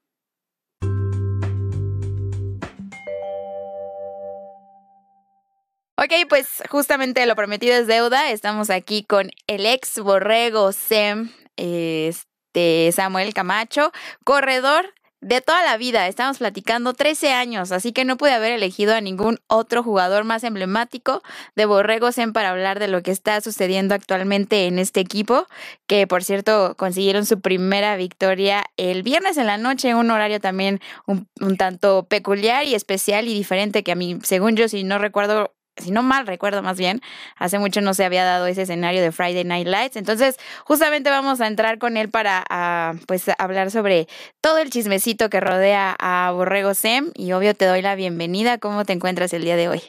[5.95, 8.31] Ok, pues justamente lo prometido es deuda.
[8.31, 13.91] Estamos aquí con el ex borrego Sem, este Samuel Camacho,
[14.23, 14.91] corredor
[15.21, 16.07] de toda la vida.
[16.07, 20.43] Estamos platicando 13 años, así que no pude haber elegido a ningún otro jugador más
[20.43, 21.21] emblemático
[21.55, 25.45] de Borrego Sem para hablar de lo que está sucediendo actualmente en este equipo,
[25.85, 30.81] que por cierto consiguieron su primera victoria el viernes en la noche, un horario también
[31.05, 34.97] un, un tanto peculiar y especial y diferente que a mí, según yo, si no
[34.97, 37.01] recuerdo si no mal recuerdo más bien,
[37.35, 39.95] hace mucho no se había dado ese escenario de Friday Night Lights.
[39.95, 44.07] Entonces, justamente vamos a entrar con él para ah, pues hablar sobre
[44.41, 48.57] todo el chismecito que rodea a Borrego Sem y obvio te doy la bienvenida.
[48.57, 49.81] ¿Cómo te encuentras el día de hoy?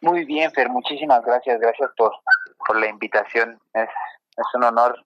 [0.00, 2.12] Muy bien, Fer, muchísimas gracias, gracias por,
[2.66, 3.58] por la invitación.
[3.74, 3.88] Es,
[4.36, 5.04] es un honor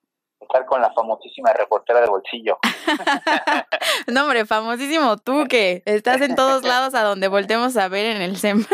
[0.53, 2.59] estar con la famosísima reportera de bolsillo.
[4.07, 8.23] no, hombre, famosísimo tú que estás en todos lados a donde voltemos a ver en
[8.23, 8.65] el SEM.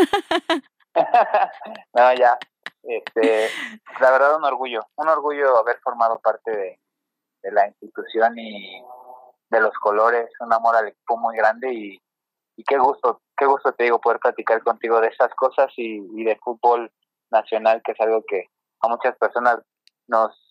[1.94, 2.36] no, ya.
[2.82, 3.48] Este,
[4.00, 4.80] la verdad, un orgullo.
[4.96, 6.80] Un orgullo haber formado parte de,
[7.52, 8.82] la institución y
[9.48, 10.28] de los colores.
[10.40, 12.02] Un amor al equipo muy grande y,
[12.56, 16.24] y qué gusto, qué gusto te digo poder platicar contigo de esas cosas y, y
[16.24, 16.90] de fútbol
[17.30, 18.48] nacional, que es algo que
[18.80, 19.60] a muchas personas
[20.08, 20.47] nos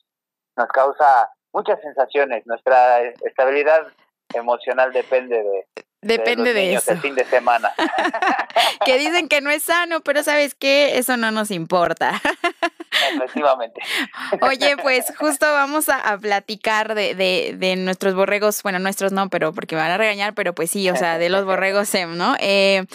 [0.58, 2.46] nos causa muchas sensaciones.
[2.46, 3.88] Nuestra estabilidad
[4.34, 5.66] emocional depende de,
[6.02, 6.92] Depende de, eso.
[6.92, 7.74] El fin de semana.
[8.86, 10.98] que dicen que no es sano, pero ¿sabes qué?
[10.98, 12.22] Eso no nos importa.
[13.14, 13.82] Efectivamente.
[14.42, 19.54] Oye, pues justo vamos a, platicar de, de, de, nuestros borregos, bueno, nuestros no, pero
[19.54, 22.36] porque me van a regañar, pero pues sí, o sea, de los borregos SEM, ¿no?
[22.40, 22.86] Eh,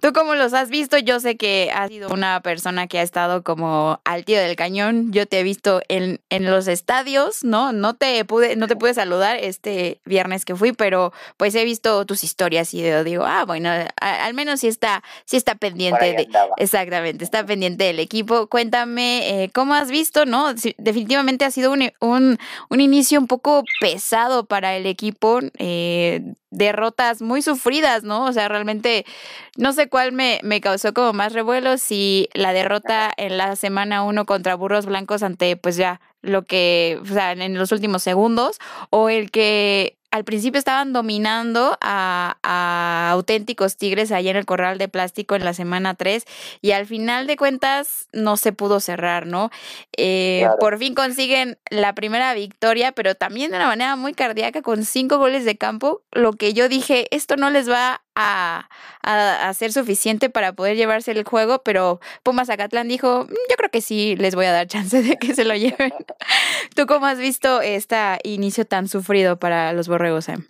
[0.00, 3.42] Tú cómo los has visto, yo sé que has sido una persona que ha estado
[3.42, 7.72] como al tío del cañón, yo te he visto en, en los estadios, ¿no?
[7.72, 12.06] No te pude, no te pude saludar este viernes que fui, pero pues he visto
[12.06, 16.28] tus historias y yo digo, ah, bueno, al menos sí está, sí está pendiente de,
[16.58, 18.46] exactamente, está pendiente del equipo.
[18.46, 20.54] Cuéntame, eh, ¿cómo has visto, no?
[20.54, 22.38] definitivamente ha sido un, un,
[22.70, 28.26] un, inicio un poco pesado para el equipo, eh, derrotas muy sufridas, ¿no?
[28.26, 29.04] O sea, realmente
[29.56, 34.04] no sé cuál me, me causó como más revuelo, si la derrota en la semana
[34.04, 38.60] uno contra Burros Blancos ante pues ya lo que, o sea, en los últimos segundos,
[38.90, 44.78] o el que al principio estaban dominando a, a, auténticos tigres allá en el corral
[44.78, 46.24] de plástico en la semana 3
[46.62, 49.50] y al final de cuentas no se pudo cerrar, ¿no?
[49.96, 54.84] Eh, por fin consiguen la primera victoria, pero también de una manera muy cardíaca con
[54.84, 58.68] cinco goles de campo, lo que yo dije, esto no les va a,
[59.02, 63.70] a, ser suficiente para poder llevarse el juego, pero Pumas Acatlán dijo, mm, yo creo
[63.70, 65.92] que sí les voy a dar chance de que se lo lleven.
[66.76, 70.46] ¿Tú cómo has visto este inicio tan sufrido para los borregos, Em?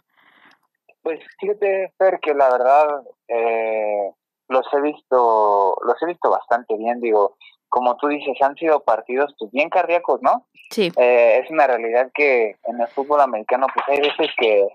[1.03, 4.12] Pues fíjate, Fer, que la verdad eh,
[4.49, 7.37] los he visto, los he visto bastante bien, digo,
[7.69, 10.47] como tú dices, han sido partidos pues bien cardíacos, ¿no?
[10.71, 10.91] Sí.
[10.97, 14.66] Eh, es una realidad que en el fútbol americano pues hay veces que,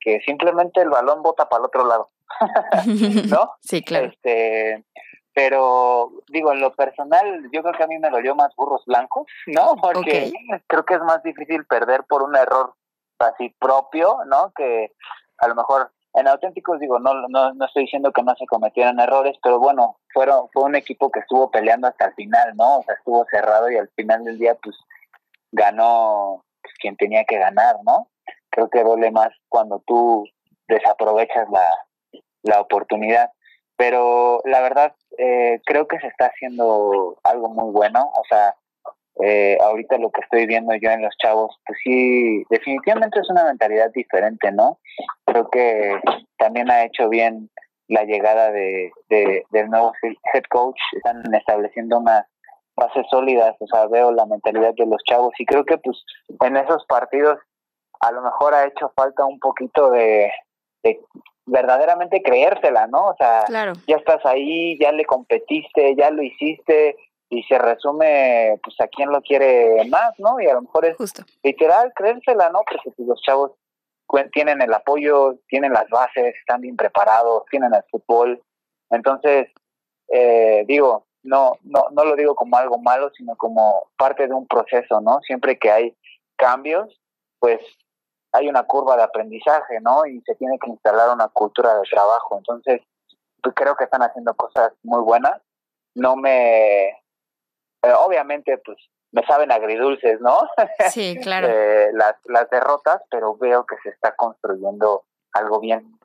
[0.00, 2.10] que simplemente el balón bota para el otro lado.
[3.30, 3.50] ¿No?
[3.60, 4.06] Sí, claro.
[4.06, 4.84] Este,
[5.34, 9.26] pero digo, en lo personal, yo creo que a mí me dolió más burros blancos,
[9.46, 9.76] ¿no?
[9.80, 10.32] Porque
[10.66, 12.74] creo que es más difícil perder por un error
[13.20, 14.52] así propio, ¿no?
[14.56, 14.92] Que
[15.38, 18.98] a lo mejor en auténticos digo, no, no, no estoy diciendo que no se cometieran
[18.98, 22.78] errores, pero bueno, fueron, fue un equipo que estuvo peleando hasta el final, ¿no?
[22.78, 24.76] O sea, estuvo cerrado y al final del día, pues,
[25.52, 28.08] ganó pues, quien tenía que ganar, ¿no?
[28.50, 30.26] Creo que duele más cuando tú
[30.66, 31.87] desaprovechas la,
[32.48, 33.30] la oportunidad.
[33.76, 38.10] Pero la verdad, eh, creo que se está haciendo algo muy bueno.
[38.14, 38.54] O sea,
[39.22, 43.44] eh, ahorita lo que estoy viendo yo en los chavos, pues sí, definitivamente es una
[43.44, 44.78] mentalidad diferente, ¿no?
[45.24, 46.00] Creo que
[46.38, 47.50] también ha hecho bien
[47.88, 52.26] la llegada de, de del nuevo head coach, están estableciendo unas
[52.76, 55.96] bases sólidas, o sea, veo la mentalidad de los chavos y creo que pues
[56.44, 57.38] en esos partidos
[58.00, 60.30] a lo mejor ha hecho falta un poquito de,
[60.84, 61.00] de
[61.48, 63.08] verdaderamente creérsela, ¿no?
[63.08, 63.44] O sea,
[63.86, 66.96] ya estás ahí, ya le competiste, ya lo hiciste
[67.30, 70.40] y se resume pues a quién lo quiere más, ¿no?
[70.40, 70.96] Y a lo mejor es
[71.42, 72.60] literal creérsela, ¿no?
[72.68, 73.52] Porque pues, los chavos
[74.32, 78.40] tienen el apoyo, tienen las bases, están bien preparados, tienen el fútbol.
[78.90, 79.48] Entonces,
[80.08, 84.46] eh, digo, no, no, no lo digo como algo malo, sino como parte de un
[84.46, 85.20] proceso, ¿no?
[85.20, 85.96] Siempre que hay
[86.36, 86.98] cambios,
[87.38, 87.60] pues
[88.32, 90.06] hay una curva de aprendizaje, ¿no?
[90.06, 92.38] Y se tiene que instalar una cultura de trabajo.
[92.38, 92.82] Entonces,
[93.42, 95.40] pues creo que están haciendo cosas muy buenas.
[95.94, 96.88] No me...
[96.88, 98.78] Eh, obviamente, pues
[99.12, 100.38] me saben agridulces, ¿no?
[100.90, 101.48] Sí, claro.
[101.48, 105.98] eh, las, las derrotas, pero veo que se está construyendo algo bien.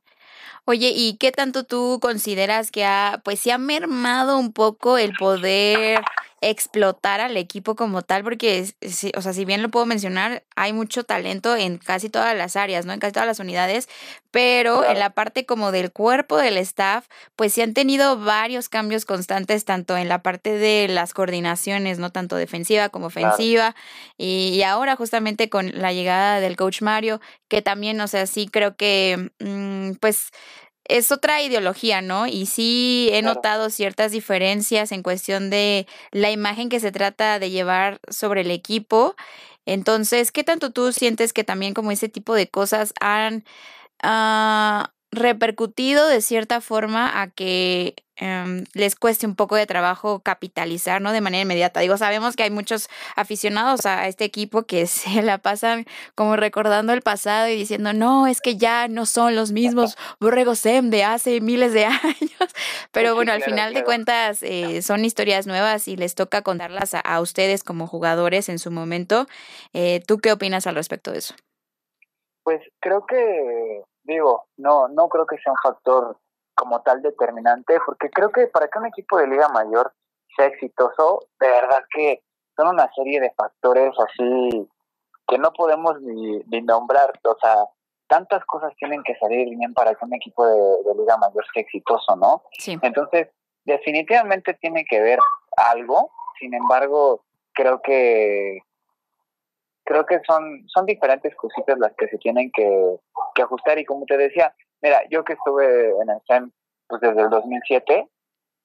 [0.66, 5.12] Oye, ¿y qué tanto tú consideras que ha, pues se ha mermado un poco el
[5.14, 6.00] poder
[6.50, 8.24] explotar al equipo como tal?
[8.24, 8.74] Porque,
[9.16, 12.86] o sea, si bien lo puedo mencionar, hay mucho talento en casi todas las áreas,
[12.86, 12.94] ¿no?
[12.94, 13.90] En casi todas las unidades,
[14.32, 19.06] pero en la parte como del cuerpo del staff, pues sí han tenido varios cambios
[19.06, 22.12] constantes, tanto en la parte de las coordinaciones, ¿no?
[22.12, 23.76] Tanto defensiva como ofensiva,
[24.18, 28.76] y, ahora justamente con la llegada del coach Mario, que también, o sea, sí creo
[28.76, 30.32] que, mm, pues
[30.86, 32.28] es otra ideología, ¿no?
[32.28, 37.50] Y sí he notado ciertas diferencias en cuestión de la imagen que se trata de
[37.50, 39.16] llevar sobre el equipo.
[39.66, 43.46] Entonces, ¿qué tanto tú sientes que también como ese tipo de cosas han
[44.04, 51.02] uh, repercutido de cierta forma a que em, les cueste un poco de trabajo capitalizar,
[51.02, 51.12] ¿no?
[51.12, 51.80] De manera inmediata.
[51.80, 55.86] Digo, sabemos que hay muchos aficionados a este equipo que se la pasan
[56.16, 60.60] como recordando el pasado y diciendo, no, es que ya no son los mismos borregos
[60.60, 62.54] SEM de hace miles de años.
[62.92, 67.22] Pero bueno, al final de cuentas eh, son historias nuevas y les toca contarlas a,
[67.22, 69.26] ustedes como jugadores en su momento.
[69.74, 71.36] Eh, ¿Tú qué opinas al respecto de eso?
[72.44, 76.18] Pues creo que digo, no, no creo que sea un factor
[76.56, 79.94] como tal determinante, porque creo que para que un equipo de Liga Mayor
[80.36, 82.24] sea exitoso, de verdad que
[82.56, 84.68] son una serie de factores así
[85.28, 87.56] que no podemos ni, nombrar, o sea,
[88.08, 92.16] tantas cosas tienen que salir bien para que un equipo de, Liga Mayor sea exitoso,
[92.16, 92.44] ¿no?
[92.60, 92.78] Sí.
[92.82, 93.30] Entonces,
[93.64, 95.20] definitivamente tiene que ver
[95.58, 97.24] algo, sin embargo,
[97.54, 98.60] creo que
[99.84, 102.98] creo que son, son diferentes cositas las que se tienen que,
[103.42, 106.52] ajustar y como te decía, mira, yo que estuve en el SEM
[106.88, 108.08] pues desde el 2007,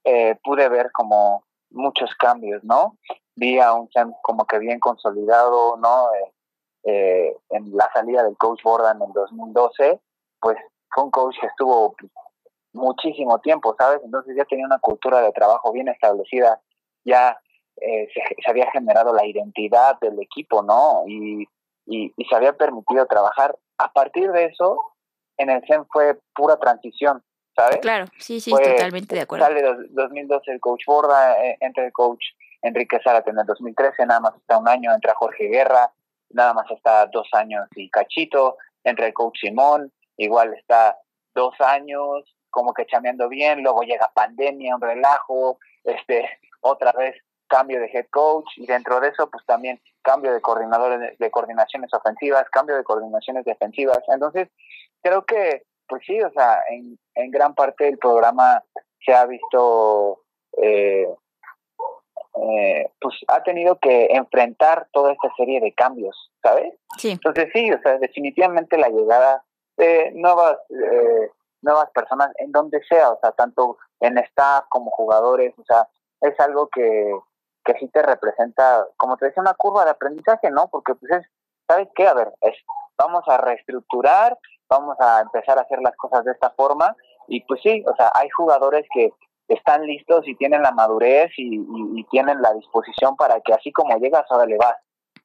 [0.04, 2.96] eh, pude ver como muchos cambios, ¿no?
[3.36, 6.12] Vi a un SEM como que bien consolidado, ¿no?
[6.14, 6.32] Eh,
[6.84, 10.00] eh, en la salida del coach Bordan en el 2012,
[10.40, 10.56] pues
[10.90, 11.94] fue un coach que estuvo
[12.72, 14.00] muchísimo tiempo, ¿sabes?
[14.04, 16.60] Entonces ya tenía una cultura de trabajo bien establecida,
[17.04, 17.38] ya
[17.80, 21.04] eh, se, había generado la identidad del equipo, ¿no?
[21.06, 21.48] Y,
[21.86, 23.56] y, se había permitido trabajar.
[23.78, 24.76] A partir de eso,
[25.36, 27.22] en el CEN fue pura transición,
[27.56, 27.78] ¿sabes?
[27.78, 29.46] Claro, sí, sí, totalmente de acuerdo.
[29.46, 32.24] Sale 2012 el coach Borda, eh, entra el coach
[32.62, 35.92] Enrique Zárate en el 2013, nada más está un año, entra Jorge Guerra,
[36.30, 40.98] nada más está dos años y cachito, entra el coach Simón, igual está
[41.34, 46.28] dos años, como que chameando bien, luego llega pandemia, un relajo, este,
[46.60, 47.14] otra vez
[47.48, 51.92] cambio de head coach y dentro de eso pues también cambio de coordinadores de, coordinaciones
[51.92, 54.00] ofensivas, cambio de coordinaciones defensivas.
[54.08, 54.48] Entonces,
[55.02, 58.62] creo que pues sí, o sea, en, en gran parte el programa
[59.04, 60.20] se ha visto
[60.62, 61.08] eh,
[62.40, 66.74] eh, pues ha tenido que enfrentar toda esta serie de cambios, ¿sabes?
[66.96, 67.10] Sí.
[67.10, 69.42] Entonces sí, o sea, definitivamente la llegada
[69.76, 71.30] de nuevas eh,
[71.62, 75.88] nuevas personas en donde sea, o sea, tanto en staff como jugadores, o sea,
[76.20, 77.12] es algo que,
[77.68, 80.68] que sí te representa, como te decía, una curva de aprendizaje, ¿no?
[80.68, 81.26] Porque pues es,
[81.68, 82.08] ¿sabes qué?
[82.08, 82.54] A ver, es,
[82.96, 84.38] vamos a reestructurar,
[84.70, 86.96] vamos a empezar a hacer las cosas de esta forma
[87.26, 89.12] y pues sí, o sea, hay jugadores que
[89.48, 94.24] están listos y tienen la madurez y, tienen la disposición para que así como llegas,
[94.30, 94.76] ahora le vas,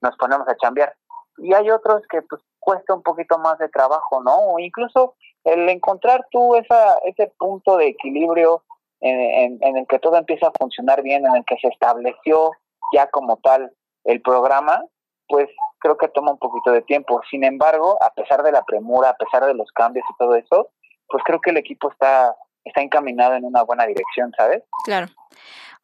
[0.02, 0.94] nos ponemos a chambear.
[1.38, 4.60] Y hay otros que pues cuesta un poquito más de trabajo, ¿no?
[4.60, 5.16] Incluso
[5.46, 8.64] el encontrar tú esa, ese punto de equilibrio
[9.04, 12.52] en, en, el que todo empieza a funcionar bien, en el que se estableció
[12.94, 13.72] ya como tal
[14.06, 14.84] el programa,
[15.28, 15.50] pues
[15.80, 17.22] creo que toma un poquito de tiempo.
[17.30, 20.70] Sin embargo, a pesar de la premura, a pesar de los cambios y todo eso,
[21.08, 24.64] pues creo que el equipo está, está encaminado en una buena dirección, ¿sabes?
[24.86, 25.08] Claro.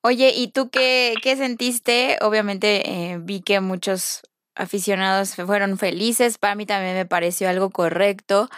[0.01, 2.17] Oye, ¿y tú qué, qué sentiste?
[2.21, 4.21] Obviamente eh, vi que muchos
[4.59, 6.37] aficionados fueron felices.
[6.37, 8.49] Para mí también me pareció algo correcto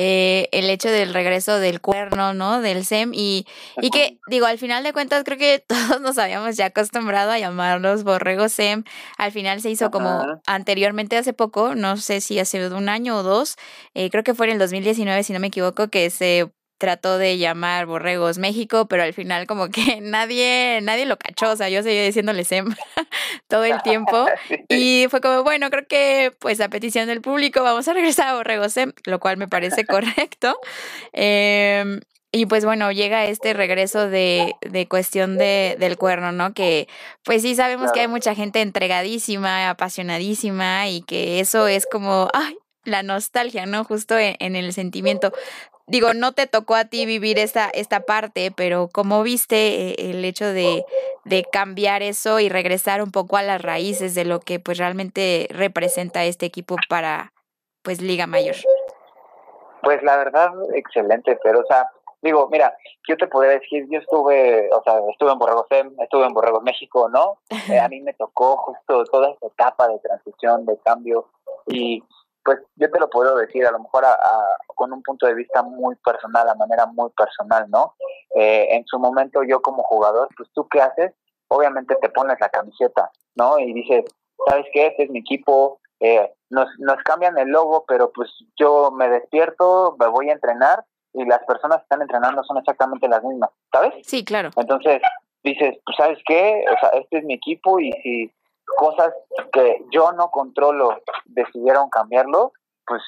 [0.00, 2.60] eh, el hecho del regreso del cuerno, ¿no?
[2.60, 3.48] Del SEM y,
[3.82, 7.38] y que, digo, al final de cuentas creo que todos nos habíamos ya acostumbrado a
[7.40, 8.84] llamarlos borregos SEM.
[9.16, 13.22] Al final se hizo como anteriormente hace poco, no sé si hace un año o
[13.24, 13.56] dos,
[13.94, 16.48] eh, creo que fue en el 2019, si no me equivoco, que se
[16.78, 21.56] trató de llamar Borregos México, pero al final como que nadie, nadie lo cachó, o
[21.56, 22.74] sea, yo seguía diciéndole SEM
[23.48, 24.26] todo el tiempo
[24.68, 28.34] y fue como, bueno, creo que pues a petición del público vamos a regresar a
[28.34, 30.58] Borregos SEM, lo cual me parece correcto.
[31.12, 32.00] Em,
[32.30, 36.52] y pues bueno, llega este regreso de, de cuestión de, del cuerno, ¿no?
[36.52, 36.86] Que
[37.24, 42.58] pues sí sabemos que hay mucha gente entregadísima, apasionadísima y que eso es como, ay,
[42.88, 43.84] la nostalgia, ¿no?
[43.84, 45.32] Justo en, el sentimiento
[45.88, 50.24] digo, no te tocó a ti vivir esta, esta parte, pero ¿cómo viste eh, el
[50.24, 50.84] hecho de,
[51.24, 55.48] de cambiar eso y regresar un poco a las raíces de lo que pues realmente
[55.50, 57.32] representa este equipo para
[57.82, 58.56] pues Liga Mayor?
[59.82, 61.88] Pues la verdad, excelente, pero o sea,
[62.20, 62.76] digo, mira,
[63.08, 67.08] yo te podría decir, yo estuve, o sea, estuve en Borregos estuve en Borregos México,
[67.08, 67.38] ¿no?
[67.72, 71.26] Eh, a mí me tocó justo toda esta etapa de transición, de cambio,
[71.66, 72.02] y
[72.48, 74.04] pues yo te lo puedo decir a lo mejor
[74.68, 77.94] con un punto de vista muy personal, a manera muy personal, ¿no?
[78.34, 81.12] Eh, en su momento yo como jugador, pues tú qué haces,
[81.48, 83.58] obviamente te pones la camiseta, ¿no?
[83.58, 84.06] Y dices,
[84.48, 84.86] ¿sabes qué?
[84.86, 89.94] Este es mi equipo, eh, nos, nos cambian el logo, pero pues yo me despierto,
[90.00, 93.92] me voy a entrenar y las personas que están entrenando son exactamente las mismas, ¿sabes?
[94.06, 94.48] Sí, claro.
[94.56, 95.02] Entonces
[95.44, 96.64] dices, pues, ¿sabes qué?
[96.74, 98.32] O sea, este es mi equipo y si
[98.76, 99.12] cosas
[99.52, 102.52] que yo no controlo decidieron cambiarlo,
[102.86, 103.02] pues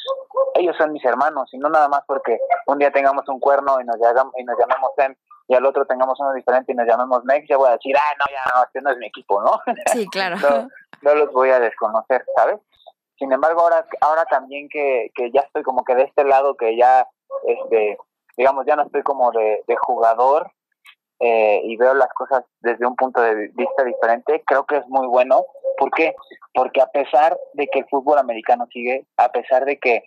[0.54, 3.84] ellos son mis hermanos y no nada más porque un día tengamos un cuerno y
[3.84, 5.14] nos, llamamos, y nos llamemos Tem
[5.48, 8.12] y al otro tengamos uno diferente y nos llamemos Mex, ya voy a decir, ah,
[8.18, 9.60] no, ya no, este no es mi equipo, ¿no?
[9.92, 10.36] Sí, claro.
[11.02, 12.60] no, los voy a desconocer, ¿sabes?
[13.18, 16.76] Sin embargo, ahora, ahora también que, que ya estoy como que de este lado, que
[16.76, 17.04] ya,
[17.44, 17.98] este,
[18.36, 20.52] digamos, ya no estoy como de, de jugador
[21.20, 25.06] eh, y veo las cosas desde un punto de vista diferente, creo que es muy
[25.06, 25.44] bueno.
[25.76, 26.14] ¿Por qué?
[26.54, 30.04] Porque a pesar de que el fútbol americano sigue, a pesar de que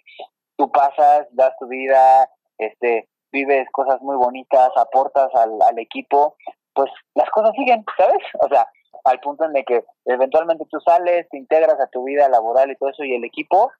[0.58, 6.36] tú pasas, das tu vida, este, vives cosas muy bonitas, aportas al, al equipo,
[6.74, 8.24] pues las cosas siguen, ¿sabes?
[8.40, 8.68] O sea,
[9.04, 12.76] al punto en el que eventualmente tú sales, te integras a tu vida laboral y
[12.76, 13.72] todo eso, y el equipo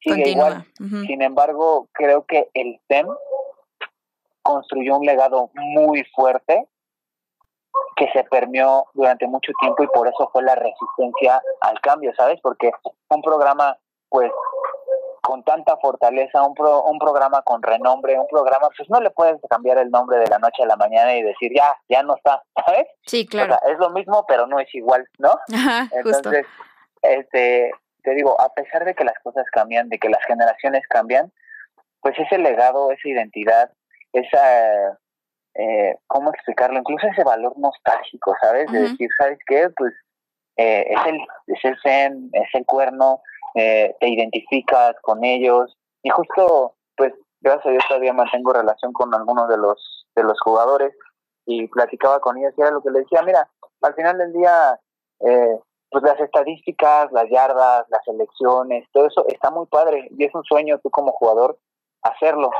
[0.00, 0.66] sigue igual.
[1.06, 3.06] Sin embargo, creo que el STEM
[4.42, 6.68] construyó un legado muy fuerte
[7.96, 12.40] que se permeó durante mucho tiempo y por eso fue la resistencia al cambio, ¿sabes?
[12.42, 12.70] Porque
[13.08, 13.76] un programa,
[14.08, 14.30] pues,
[15.22, 19.78] con tanta fortaleza, un, un programa con renombre, un programa, pues no le puedes cambiar
[19.78, 22.86] el nombre de la noche a la mañana y decir, ya, ya no está, ¿sabes?
[23.06, 23.56] Sí, claro.
[23.66, 25.38] es lo mismo, pero no es igual, ¿no?
[25.54, 26.46] Ajá, Entonces,
[27.02, 27.70] este,
[28.02, 31.32] te digo, a pesar de que las cosas cambian, de que las generaciones cambian,
[32.00, 33.70] pues ese legado, esa identidad,
[34.12, 34.98] esa
[35.54, 36.78] eh, ¿cómo explicarlo?
[36.78, 38.70] Incluso ese valor nostálgico, ¿sabes?
[38.72, 39.68] De decir, ¿sabes qué?
[39.76, 39.92] Pues
[40.56, 43.20] eh, es, el, es el zen, es el cuerno,
[43.54, 49.14] eh, te identificas con ellos y justo, pues, gracias a Dios todavía mantengo relación con
[49.14, 50.94] algunos de los, de los jugadores
[51.46, 53.48] y platicaba con ellos y era lo que les decía, mira,
[53.82, 54.80] al final del día,
[55.20, 55.58] eh,
[55.90, 60.42] pues las estadísticas, las yardas, las elecciones, todo eso está muy padre y es un
[60.44, 61.58] sueño tú como jugador
[62.02, 62.50] hacerlo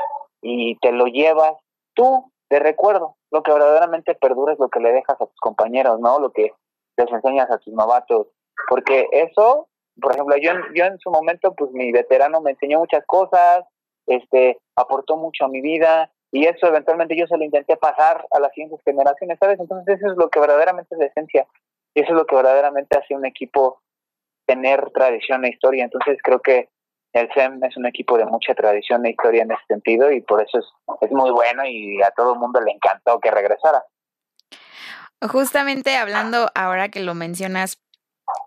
[0.41, 1.53] y te lo llevas
[1.93, 3.15] tú de recuerdo.
[3.31, 6.19] Lo que verdaderamente perdura es lo que le dejas a tus compañeros, ¿no?
[6.19, 6.51] Lo que
[6.97, 8.27] les enseñas a tus novatos.
[8.69, 9.67] Porque eso,
[9.99, 13.65] por ejemplo, yo, yo en su momento, pues mi veterano me enseñó muchas cosas,
[14.07, 18.39] este, aportó mucho a mi vida y eso eventualmente yo se lo intenté pasar a
[18.39, 19.59] las siguientes generaciones, ¿sabes?
[19.59, 21.47] Entonces eso es lo que verdaderamente es la esencia
[21.93, 23.79] y eso es lo que verdaderamente hace un equipo
[24.45, 25.85] tener tradición e historia.
[25.85, 26.69] Entonces creo que
[27.15, 30.41] el SEM es un equipo de mucha tradición e historia en ese sentido y por
[30.41, 30.65] eso es,
[31.01, 33.83] es muy bueno y a todo el mundo le encantó que regresara.
[35.25, 37.81] Justamente hablando ahora que lo mencionas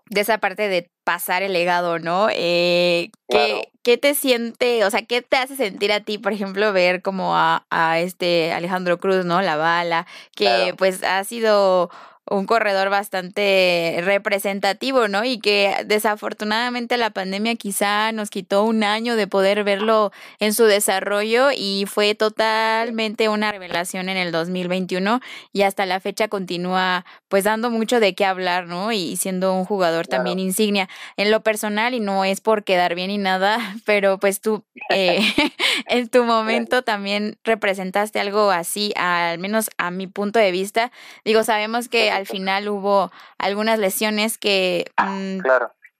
[0.09, 2.27] de esa parte de pasar el legado, ¿no?
[2.31, 6.71] Eh, ¿qué, ¿qué, te siente, o sea, qué te hace sentir a ti, por ejemplo,
[6.71, 9.41] ver como a, a este Alejandro Cruz, ¿no?
[9.41, 10.05] La bala,
[10.35, 11.89] que pues ha sido
[12.29, 15.25] un corredor bastante representativo, ¿no?
[15.25, 20.65] Y que desafortunadamente la pandemia quizá nos quitó un año de poder verlo en su
[20.65, 25.21] desarrollo y fue totalmente una revelación en el 2021
[25.53, 28.91] y hasta la fecha continúa pues dando mucho de qué hablar, ¿no?
[28.91, 30.89] Y siendo un jugador también insignia.
[31.17, 35.19] En lo personal, y no es por quedar bien y nada, pero pues tú eh,
[35.87, 40.91] en tu momento también representaste algo así, al menos a mi punto de vista.
[41.25, 45.39] Digo, sabemos que al final hubo algunas lesiones que mm,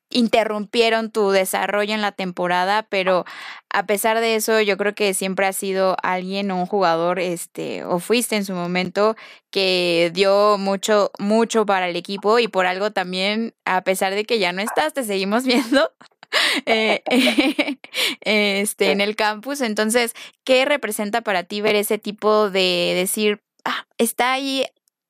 [0.10, 3.26] interrumpieron tu desarrollo en la temporada, pero
[3.70, 7.84] a pesar de eso, yo creo que siempre has sido alguien o un jugador, este,
[7.84, 9.16] o fuiste en su momento,
[9.52, 14.40] que dio mucho, mucho para el equipo y por algo también, a pesar de que
[14.40, 15.92] ya no estás, te seguimos viendo.
[16.68, 17.02] Eh,
[18.22, 19.62] este, en el campus.
[19.62, 20.14] Entonces,
[20.44, 24.68] ¿qué representa para ti ver ese tipo de decir, ah, está ahí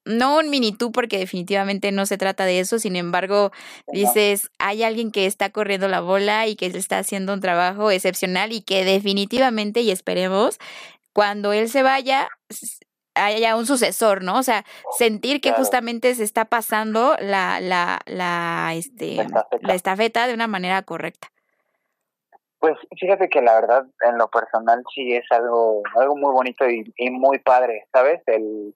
[0.10, 3.52] no un mini tú porque definitivamente no se trata de eso, sin embargo,
[3.88, 8.52] dices, hay alguien que está corriendo la bola y que está haciendo un trabajo excepcional
[8.52, 10.60] y que definitivamente y esperemos
[11.14, 12.30] cuando él se vaya
[13.16, 14.38] haya un sucesor, ¿no?
[14.38, 14.64] O sea,
[14.98, 19.28] sentir que justamente se está pasando la la la este
[19.62, 20.28] la estafeta.
[20.28, 21.28] de una manera correcta.
[22.60, 26.94] Pues fíjate que la verdad en lo personal sí es algo algo muy bonito y,
[26.98, 28.22] y muy padre, ¿sabes?
[28.26, 28.74] El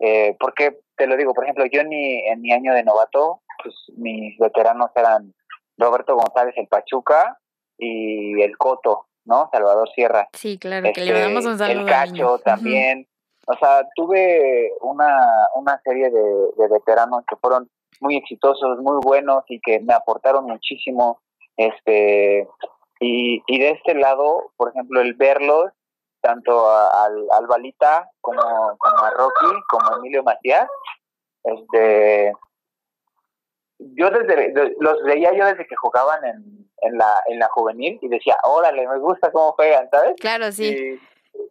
[0.00, 3.42] eh, porque te lo digo, por ejemplo, yo en mi, en mi año de novato,
[3.62, 5.34] pues mis veteranos eran
[5.76, 7.38] Roberto González el Pachuca
[7.78, 9.48] y el Coto, ¿no?
[9.52, 10.28] Salvador Sierra.
[10.32, 11.80] Sí, claro, que le este, damos un saludo.
[11.80, 13.06] El Cacho también.
[13.46, 16.22] O sea, tuve una, una serie de,
[16.56, 17.68] de veteranos que fueron
[18.00, 21.20] muy exitosos, muy buenos y que me aportaron muchísimo.
[21.56, 22.46] Este,
[23.00, 25.72] y, y de este lado, por ejemplo, el verlos
[26.20, 28.40] tanto al, al Balita como,
[28.78, 30.68] como a Rocky, como a Emilio Matías.
[31.44, 32.32] Este,
[33.78, 38.08] yo desde, los veía yo desde que jugaban en, en, la, en la juvenil y
[38.08, 40.16] decía, órale, me gusta cómo juegan, ¿sabes?
[40.20, 41.00] Claro, sí.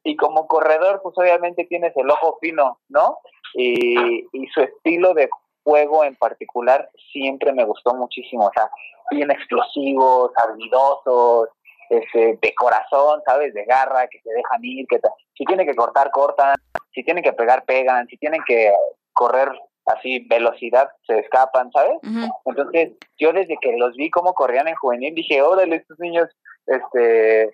[0.03, 3.19] y como corredor, pues obviamente tienes el ojo fino, ¿no?
[3.55, 5.29] Y, y su estilo de
[5.63, 8.69] juego en particular siempre me gustó muchísimo, o sea,
[9.11, 11.49] bien explosivos, habilidosos,
[11.89, 13.53] este, de corazón, ¿sabes?
[13.53, 14.99] De garra, que se dejan ir, que
[15.35, 16.55] si tienen que cortar, cortan,
[16.93, 18.71] si tienen que pegar, pegan, si tienen que
[19.13, 19.49] correr
[19.85, 21.97] así, velocidad, se escapan, ¿sabes?
[22.45, 26.29] Entonces, yo desde que los vi cómo corrían en juvenil, dije, órale, estos niños,
[26.67, 27.51] este,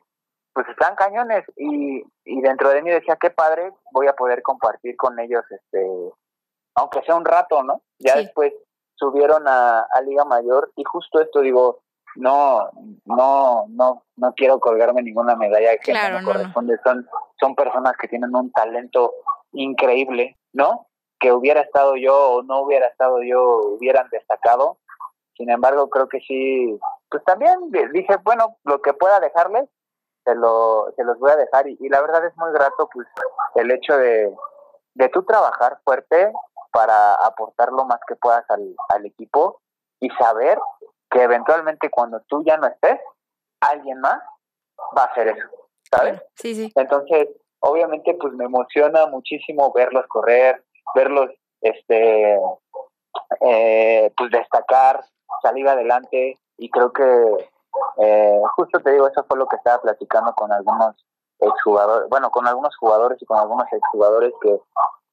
[0.53, 4.97] pues están cañones, y, y dentro de mí decía, qué padre, voy a poder compartir
[4.97, 5.88] con ellos, este,
[6.75, 7.81] aunque sea un rato, ¿no?
[7.99, 8.53] Ya después
[8.95, 11.79] subieron a, a Liga Mayor, y justo esto digo,
[12.16, 12.70] no,
[13.05, 16.78] no, no, no quiero colgarme ninguna medalla que no me corresponde.
[16.84, 17.07] Son,
[17.39, 19.13] son personas que tienen un talento
[19.51, 20.88] increíble, ¿no?
[21.20, 24.78] Que hubiera estado yo o no hubiera estado yo, hubieran destacado.
[25.36, 27.59] Sin embargo, creo que sí, pues también
[27.93, 29.70] dije, bueno, lo que pueda dejarles,
[30.24, 31.68] se, lo, se los voy a dejar.
[31.68, 33.07] Y, la verdad es muy grato, pues,
[33.55, 34.34] el hecho de,
[34.93, 36.32] de tú trabajar fuerte
[36.72, 39.61] para aportar lo más que puedas al, al equipo
[39.99, 40.57] y saber
[41.16, 42.99] que eventualmente cuando tú ya no estés,
[43.61, 44.20] alguien más
[44.97, 45.47] va a hacer eso,
[45.89, 46.22] ¿sabes?
[46.36, 46.72] Sí, sí.
[46.76, 50.61] Entonces, obviamente, pues me emociona muchísimo verlos correr,
[50.93, 52.38] verlos, este,
[53.39, 55.05] eh, pues destacar,
[55.41, 57.49] salir adelante y creo que
[57.97, 60.95] eh, justo te digo, eso fue lo que estaba platicando con algunos
[61.39, 64.59] exjugadores, bueno, con algunos jugadores y con algunos exjugadores que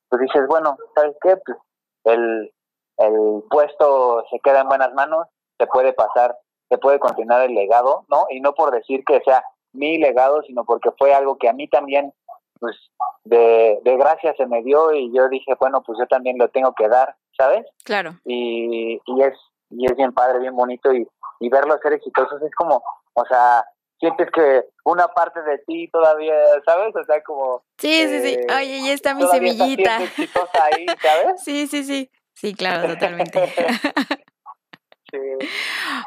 [0.08, 1.36] pues dices, bueno, ¿sabes qué?
[1.36, 1.58] Pues
[2.04, 2.52] el,
[2.98, 5.28] el puesto se queda en buenas manos,
[5.62, 6.36] se puede pasar,
[6.68, 8.26] se puede continuar el legado, ¿no?
[8.30, 11.68] Y no por decir que sea mi legado, sino porque fue algo que a mí
[11.68, 12.12] también,
[12.58, 12.76] pues,
[13.24, 16.74] de, de gracia se me dio y yo dije, bueno, pues yo también lo tengo
[16.74, 17.64] que dar, ¿sabes?
[17.84, 18.18] Claro.
[18.24, 19.34] Y, y es
[19.70, 21.06] y es bien padre, bien bonito y,
[21.40, 22.82] y verlos ser exitosos es como,
[23.14, 23.64] o sea,
[23.98, 26.34] sientes que una parte de ti todavía,
[26.66, 26.94] ¿sabes?
[26.94, 27.62] O sea, como...
[27.78, 28.34] Sí, sí, sí.
[28.34, 29.96] Eh, Oye, ya está mi semillita.
[29.96, 31.40] Ahí, ¿sabes?
[31.44, 32.10] Sí, sí, sí.
[32.34, 33.40] Sí, claro, totalmente.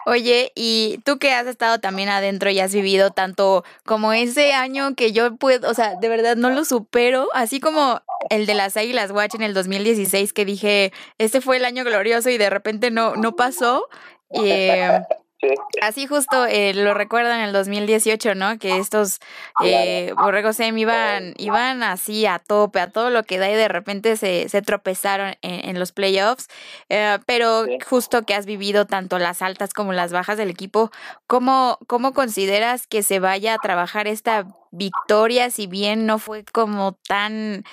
[0.06, 4.96] Oye, y tú que has estado también adentro y has vivido tanto como ese año
[4.96, 8.78] que yo puedo, o sea, de verdad no lo supero, así como el de las
[8.78, 12.92] Águilas Watch en el 2016 que dije, este fue el año glorioso y de repente
[12.92, 13.88] no, no pasó.
[14.32, 15.02] Eh,
[15.82, 18.58] Así justo eh, lo recuerdan en el 2018, ¿no?
[18.58, 19.20] Que estos
[19.64, 23.68] eh, borregos Sem iban, iban así a tope, a todo lo que da y de
[23.68, 26.48] repente se, se tropezaron en, los playoffs.
[26.90, 30.92] Eh, pero justo que has vivido tanto las altas como las bajas del equipo,
[31.28, 36.94] ¿cómo, ¿cómo consideras que se vaya a trabajar esta victoria, si bien no fue como
[37.08, 37.64] tan,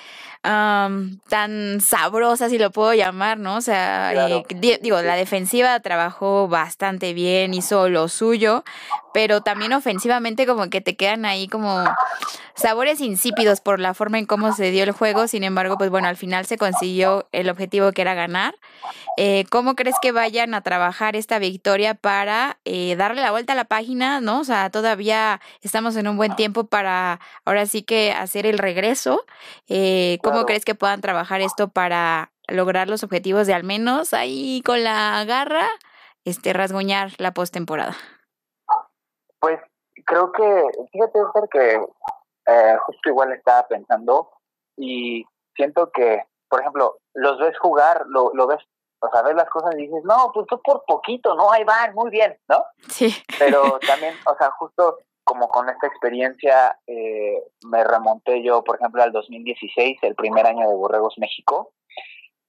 [0.42, 3.56] tan sabrosa, si lo puedo llamar, ¿no?
[3.56, 4.44] O sea, eh,
[4.80, 8.64] digo, la defensiva trabajó bastante bien, hizo lo suyo,
[9.12, 11.84] pero también ofensivamente como que te quedan ahí como
[12.54, 16.08] sabores insípidos por la forma en cómo se dio el juego, sin embargo, pues bueno,
[16.08, 18.54] al final se consiguió el objetivo que era ganar.
[19.16, 23.56] Eh, ¿Cómo crees que vayan a trabajar esta victoria para eh, darle la vuelta a
[23.56, 24.40] la página, no?
[24.40, 29.24] O sea, todavía estamos en un buen tiempo para ahora sí que hacer el regreso.
[29.68, 34.62] Eh, ¿Cómo crees que puedan trabajar esto para lograr los objetivos de al menos ahí
[34.64, 35.68] con la garra,
[36.24, 37.96] este, rasguñar la postemporada?
[39.42, 39.58] Pues
[40.06, 41.18] creo que, fíjate,
[41.50, 41.84] que
[42.46, 44.30] eh, justo igual estaba pensando
[44.76, 45.24] y
[45.56, 48.60] siento que, por ejemplo, los ves jugar, lo, lo ves,
[49.00, 51.50] o sea, ves las cosas y dices, no, pues tú por poquito, ¿no?
[51.50, 52.62] Ahí van, muy bien, ¿no?
[52.88, 53.12] Sí.
[53.36, 59.02] Pero también, o sea, justo como con esta experiencia eh, me remonté yo, por ejemplo,
[59.02, 61.72] al 2016, el primer año de Borregos México,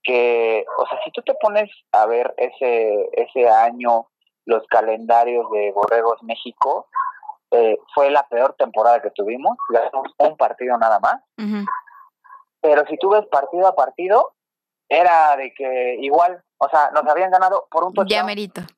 [0.04, 4.10] que, o sea, si tú te pones a ver ese, ese año
[4.46, 6.88] los calendarios de Borregos México,
[7.52, 11.22] eh, fue la peor temporada que tuvimos, ganamos un partido nada más.
[12.62, 14.34] Pero si tú ves partido a partido,
[14.90, 18.28] era de que igual, o sea, nos habían ganado por un touchdown,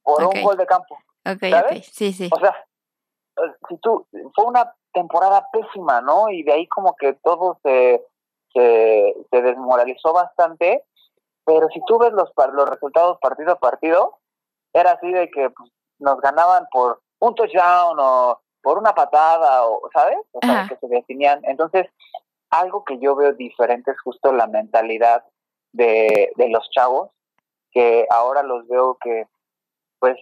[0.03, 0.97] por un gol de campo.
[1.23, 1.87] ¿sabes?
[1.93, 2.29] Sí, sí.
[2.31, 2.55] O sea,
[3.69, 6.29] si tú, fue una temporada pésima, ¿no?
[6.29, 8.03] Y de ahí como que todo se,
[8.53, 10.83] se, se desmoralizó bastante,
[11.45, 14.19] pero si tú ves los, los resultados partido a partido,
[14.76, 19.81] era así de que pues, nos ganaban por un touchdown o por una patada, o
[19.93, 20.18] ¿sabes?
[20.34, 21.39] O sea, que se definían.
[21.45, 21.88] Entonces,
[22.49, 25.23] algo que yo veo diferente es justo la mentalidad
[25.72, 27.11] de, de los chavos,
[27.72, 29.27] que ahora los veo que,
[29.99, 30.18] pues,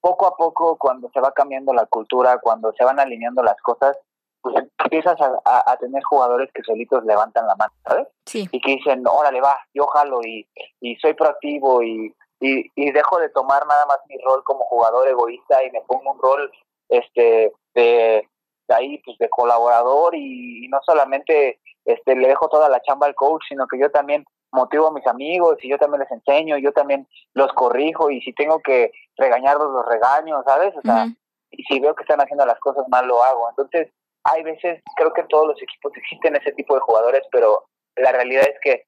[0.00, 3.96] poco a poco, cuando se va cambiando la cultura, cuando se van alineando las cosas,
[4.42, 8.08] pues empiezas a, tener jugadores que solitos levantan la mano, ¿sabes?
[8.26, 8.46] Sí.
[8.52, 10.46] Y que dicen, órale, va, yo jalo y,
[10.80, 12.14] y soy proactivo y,
[12.46, 16.18] y, dejo de tomar nada más mi rol como jugador egoísta y me pongo un
[16.18, 16.52] rol
[16.88, 18.28] este de,
[18.68, 23.42] ahí pues de colaborador y, no solamente este le dejo toda la chamba al coach,
[23.48, 27.08] sino que yo también motivo a mis amigos y yo también les enseño, yo también
[27.34, 30.74] los corrijo y si tengo que regañarlos los regaño, ¿sabes?
[30.76, 31.06] O sea,
[31.50, 33.48] y si veo que están haciendo las cosas mal lo hago.
[33.50, 33.90] Entonces,
[34.24, 37.64] hay veces, creo que en todos los equipos existen ese tipo de jugadores, pero
[37.96, 38.84] la realidad es que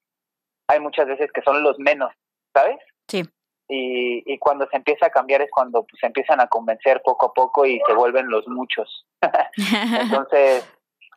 [0.69, 2.13] hay muchas veces que son los menos,
[2.55, 2.79] ¿sabes?
[3.09, 3.23] Sí.
[3.69, 7.27] Y, y cuando se empieza a cambiar es cuando pues, se empiezan a convencer poco
[7.27, 9.07] a poco y se vuelven los muchos.
[10.01, 10.67] Entonces,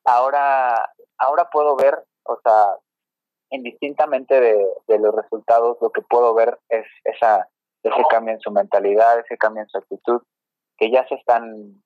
[0.05, 2.75] ahora, ahora puedo ver, o sea,
[3.51, 7.47] indistintamente de, de los resultados, lo que puedo ver es esa,
[7.83, 10.21] ese cambio en su mentalidad, ese cambio en su actitud,
[10.77, 11.81] que ya se están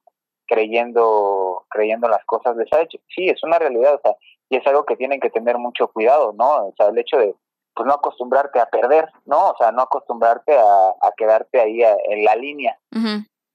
[0.47, 4.13] creyendo creyendo las cosas les ha hecho sí es una realidad o sea
[4.49, 7.33] y es algo que tienen que tener mucho cuidado no o sea el hecho de
[7.75, 12.23] pues no acostumbrarte a perder no o sea no acostumbrarte a, a quedarte ahí en
[12.23, 12.77] la línea.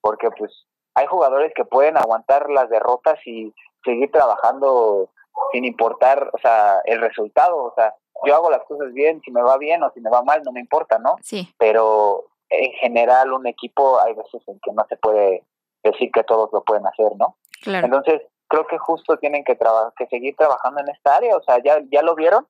[0.00, 3.52] Porque pues hay jugadores que pueden aguantar las derrotas y
[3.84, 5.10] seguir trabajando
[5.52, 7.56] sin importar o sea el resultado.
[7.56, 10.22] O sea yo hago las cosas bien si me va bien o si me va
[10.22, 11.52] mal no me importa no sí.
[11.58, 15.44] Pero en general un equipo hay veces en que no se puede
[15.82, 17.36] decir que todos lo pueden hacer, ¿no?
[17.62, 17.86] Claro.
[17.86, 19.56] Entonces, creo que justo tienen que,
[19.96, 22.46] que seguir trabajando en esta área, o sea, ya, ya lo vieron,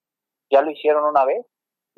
[0.50, 1.44] ya lo hicieron una vez,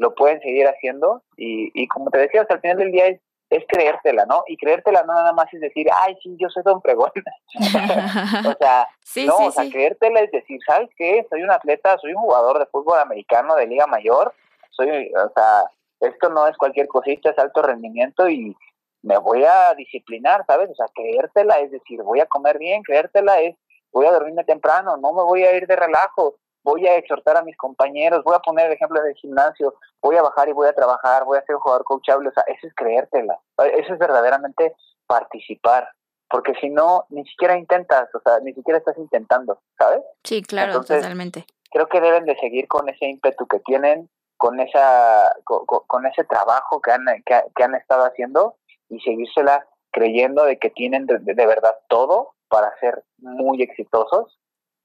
[0.01, 3.21] lo pueden seguir haciendo y, y como te decía, hasta al final del día es,
[3.51, 4.45] es creértela, ¿no?
[4.47, 7.11] Y creértela no nada más es decir, ay, sí, yo soy Don Pregón.
[7.55, 8.89] o sea,
[9.27, 11.27] no, o sea, creértela es decir, ¿sabes qué?
[11.29, 14.33] Soy un atleta, soy un jugador de fútbol americano de Liga Mayor,
[14.71, 15.65] soy, o sea,
[16.01, 18.57] esto no es cualquier cosita, es alto rendimiento y
[19.03, 20.71] me voy a disciplinar, ¿sabes?
[20.71, 23.55] O sea, creértela es decir, voy a comer bien, creértela es,
[23.93, 27.43] voy a dormirme temprano, no me voy a ir de relajo, voy a exhortar a
[27.43, 30.73] mis compañeros, voy a poner el ejemplo del gimnasio, voy a bajar y voy a
[30.73, 33.39] trabajar, voy a ser un jugador coachable, o sea, eso es creértela,
[33.75, 34.75] eso es verdaderamente
[35.07, 35.89] participar,
[36.29, 40.01] porque si no, ni siquiera intentas, o sea, ni siquiera estás intentando, ¿sabes?
[40.25, 41.45] Sí, claro, totalmente.
[41.71, 44.09] Creo que deben de seguir con ese ímpetu que tienen,
[44.41, 48.57] con esa con, ese trabajo que han, que, han estado haciendo
[48.89, 54.40] y seguírsela creyendo de que tienen de, verdad todo para ser muy exitosos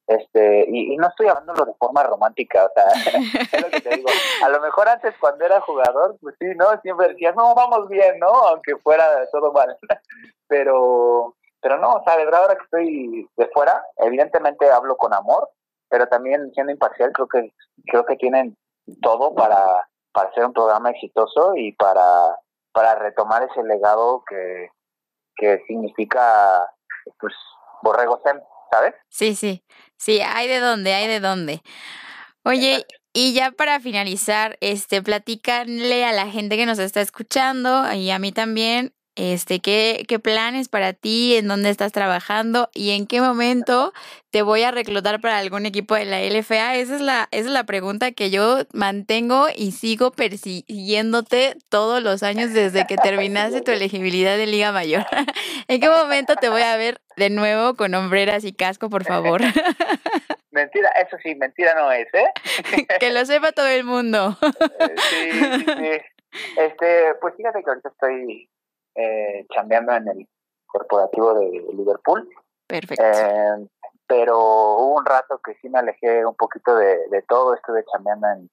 [0.07, 2.85] este y, no estoy hablándolo de forma romántica o sea
[3.51, 4.09] es lo que te digo.
[4.43, 8.19] A lo mejor antes cuando era jugador pues sí no siempre decías no vamos bien
[8.19, 9.77] no aunque fuera todo mal.
[10.47, 15.11] Pero pero no o sea de verdad ahora que estoy de fuera evidentemente hablo con
[15.11, 15.49] amor
[15.89, 17.51] pero también siendo imparcial creo que
[17.87, 18.55] creo que tienen
[19.01, 22.37] todo para, para hacer un programa exitoso y para,
[22.71, 24.69] para retomar ese legado que,
[25.35, 26.69] que significa
[27.19, 27.33] pues
[27.81, 28.39] Borrego Sem,
[28.71, 28.93] ¿sabes?
[29.09, 29.63] Sí, sí,
[29.97, 31.61] sí, hay de dónde, hay de dónde.
[32.43, 38.11] Oye, y ya para finalizar, este, platícanle a la gente que nos está escuchando y
[38.11, 43.07] a mí también, este, ¿qué, qué planes para ti, en dónde estás trabajando y en
[43.07, 43.93] qué momento
[44.35, 46.75] te voy a reclutar para algún equipo de la LFA.
[46.75, 52.21] Esa es la, esa es la pregunta que yo mantengo y sigo persiguiéndote todos los
[52.21, 55.05] años desde que terminaste tu elegibilidad de Liga Mayor.
[55.69, 59.39] ¿En qué momento te voy a ver de nuevo con hombreras y casco, por favor?
[60.51, 62.87] Mentira, eso sí, mentira no es, ¿eh?
[62.99, 64.37] que lo sepa todo el mundo.
[64.41, 65.91] sí, sí,
[66.57, 68.49] Este, pues fíjate que ahorita estoy
[68.95, 70.27] eh, chambeando en el
[70.65, 72.27] corporativo de Liverpool.
[72.67, 73.03] Perfecto.
[73.03, 73.67] Eh,
[74.07, 78.27] pero hubo un rato que sí me alejé un poquito de, de todo, estuve chambeando
[78.27, 78.49] en,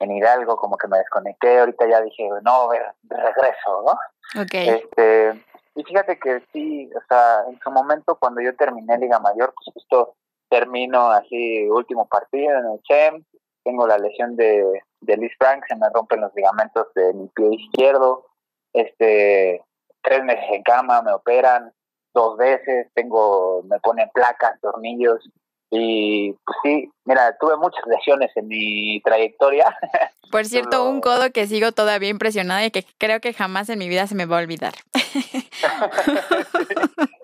[0.00, 4.40] en Hidalgo, como que me desconecté, ahorita ya dije, no, regreso, ¿no?
[4.42, 4.54] Ok.
[4.54, 5.44] Este,
[5.74, 9.74] y fíjate que sí, o sea, en su momento cuando yo terminé Liga Mayor, pues
[9.74, 10.14] justo
[10.48, 13.24] termino así, último partido en el CHEM,
[13.64, 17.48] tengo la lesión de, de Liz Frank, se me rompen los ligamentos de mi pie
[17.54, 18.26] izquierdo,
[18.72, 19.62] este,
[20.04, 21.72] tres meses en cama, me operan
[22.12, 25.28] dos veces, tengo, me ponen placas, tornillos,
[25.76, 29.76] y pues sí, mira, tuve muchas lesiones en mi trayectoria.
[30.30, 33.88] Por cierto, un codo que sigo todavía impresionada y que creo que jamás en mi
[33.88, 34.74] vida se me va a olvidar.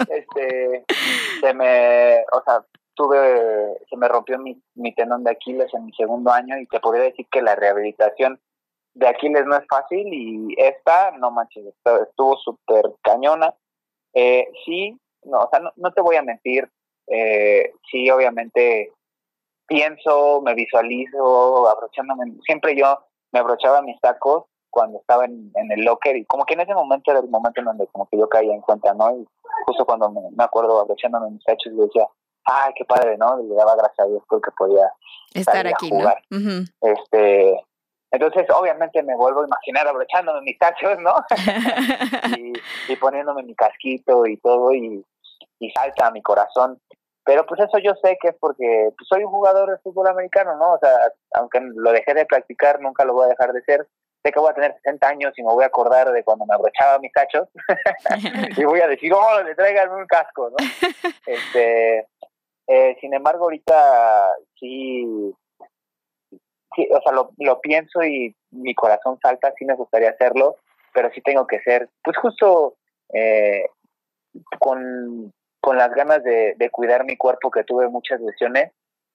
[0.08, 0.84] este,
[1.40, 5.92] se me, o sea, tuve, se me rompió mi, mi tenón de Aquiles en mi
[5.92, 8.40] segundo año y te podría decir que la rehabilitación
[8.94, 13.54] de Aquiles no es fácil y esta, no manches, estuvo súper cañona.
[14.14, 16.68] Eh, sí, no, o sea, no, te voy a mentir,
[17.06, 18.92] eh, sí, obviamente
[19.66, 22.98] pienso, me visualizo abrochándome, siempre yo
[23.32, 27.10] me abrochaba mis tacos cuando estaba en, el locker y como que en ese momento
[27.10, 29.16] era el momento en donde como que yo caía en cuenta, ¿no?
[29.16, 29.26] Y
[29.66, 32.06] justo cuando me, acuerdo abrochándome mis tachos, yo decía,
[32.44, 33.36] ay, qué padre, ¿no?
[33.36, 34.92] le daba gracias a Dios porque podía
[35.34, 36.22] estar aquí, jugar.
[36.80, 37.60] Este,
[38.12, 41.14] entonces, obviamente me vuelvo a imaginar abrochándome mis tachos, ¿no?
[42.88, 45.04] y, poniéndome mi casquito y todo, y,
[45.74, 46.80] salta a mi corazón.
[47.24, 50.56] pero pues eso yo sé que es porque pues, soy un jugador de fútbol americano,
[50.56, 50.72] ¿no?
[50.72, 50.96] O sea,
[51.34, 53.86] aunque lo dejé de practicar, nunca lo voy a dejar de ser.
[54.22, 56.54] Sé que voy a tener 60 años y me voy a acordar de cuando me
[56.54, 57.48] abrochaba mis cachos
[58.56, 60.56] y voy a decir, oh, le traigan un casco, ¿no?
[61.26, 62.06] Este,
[62.66, 64.26] eh, sin embargo, ahorita
[64.58, 65.34] sí,
[66.74, 70.56] sí, o sea, lo, lo pienso y mi corazón salta, sí me gustaría hacerlo,
[70.92, 72.74] pero sí tengo que ser, pues justo
[73.12, 73.66] eh,
[74.58, 78.72] con, con las ganas de, de cuidar mi cuerpo, que tuve muchas lesiones,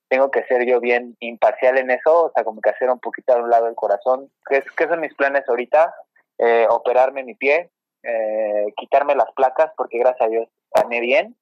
[0.08, 3.34] tengo que ser yo bien imparcial en eso, o sea, como que hacer un poquito
[3.34, 4.30] a un lado el corazón.
[4.48, 5.96] ¿Qué, qué son mis planes ahorita?
[6.38, 7.72] Eh, operarme mi pie,
[8.04, 11.36] eh, quitarme las placas, porque gracias a Dios gané bien.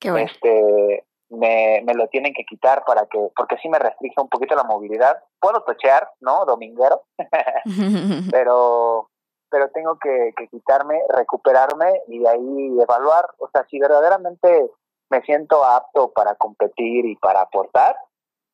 [0.00, 0.26] Qué bueno.
[0.26, 4.54] Este, me, me lo tienen que quitar para que, porque sí me restringe un poquito
[4.54, 5.22] la movilidad.
[5.40, 6.44] Puedo tochear, ¿no?
[6.44, 7.02] Dominguero,
[8.30, 9.08] pero
[9.50, 14.70] pero tengo que, que quitarme, recuperarme y de ahí evaluar, o sea, si verdaderamente
[15.10, 17.96] me siento apto para competir y para aportar,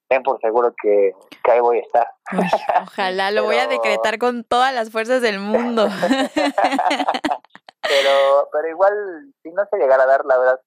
[0.09, 2.09] ten por seguro que, que ahí voy a estar.
[2.33, 2.47] Uy,
[2.83, 5.89] ojalá, lo voy a decretar con todas las fuerzas del mundo.
[7.83, 10.61] pero pero igual si no se llegara a dar la verdad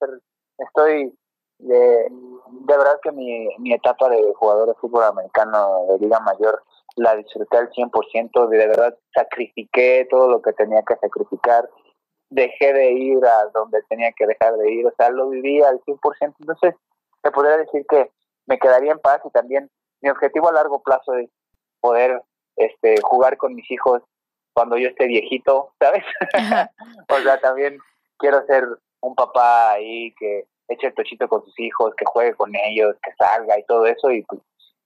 [0.58, 1.12] estoy
[1.58, 6.62] de, de verdad que mi, mi etapa de jugador de fútbol americano de liga mayor
[6.96, 11.68] la disfruté al 100% de verdad sacrifiqué todo lo que tenía que sacrificar
[12.30, 15.80] dejé de ir a donde tenía que dejar de ir o sea lo viví al
[15.80, 16.74] 100% entonces
[17.22, 18.10] te podría decir que
[18.46, 19.70] me quedaría en paz y también
[20.00, 21.30] mi objetivo a largo plazo es
[21.80, 22.22] poder
[22.56, 24.02] este jugar con mis hijos
[24.52, 26.04] cuando yo esté viejito, ¿sabes?
[27.10, 27.78] O sea, también
[28.18, 28.64] quiero ser
[29.00, 33.12] un papá ahí que eche el tochito con sus hijos, que juegue con ellos, que
[33.18, 34.40] salga y todo eso y pues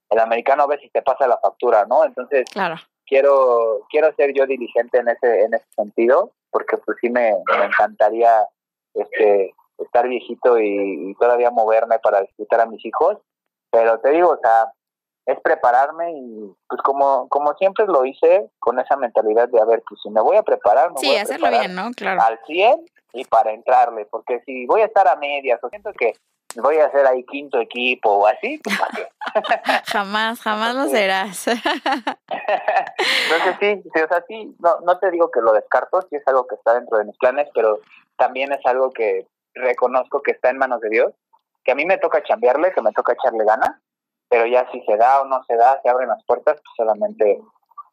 [0.09, 2.05] el americano a veces te pasa la factura, ¿no?
[2.05, 2.75] Entonces Claro.
[3.05, 7.65] quiero quiero ser yo diligente en ese en ese sentido porque pues sí me, me
[7.65, 8.45] encantaría
[8.93, 13.17] este estar viejito y, y todavía moverme para disfrutar a mis hijos
[13.71, 14.71] pero te digo o sea
[15.25, 19.81] es prepararme y pues como como siempre lo hice con esa mentalidad de a ver
[19.87, 21.91] pues si me voy a preparar me voy Sí, a hacerlo preparar bien, ¿no?
[21.91, 22.21] Claro.
[22.21, 26.13] al 100 y para entrarle porque si voy a estar a medias o siento que
[26.55, 28.77] voy a hacer ahí quinto equipo o así pues.
[29.85, 31.47] Jamás, jamás lo serás.
[31.47, 31.65] Entonces
[33.59, 36.47] sí, sí, o sea, sí, no, no te digo que lo descarto, sí es algo
[36.47, 37.79] que está dentro de mis planes, pero
[38.17, 41.13] también es algo que reconozco que está en manos de Dios,
[41.63, 43.71] que a mí me toca chambearle, que me toca echarle ganas,
[44.29, 47.39] pero ya si se da o no se da, se abren las puertas, pues solamente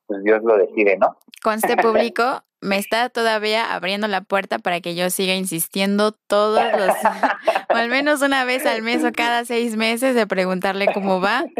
[0.06, 1.16] pues Dios lo decide, ¿no?
[1.42, 6.90] Conste público, me está todavía abriendo la puerta para que yo siga insistiendo todos los,
[7.70, 11.44] o al menos una vez al mes o cada seis meses de preguntarle cómo va.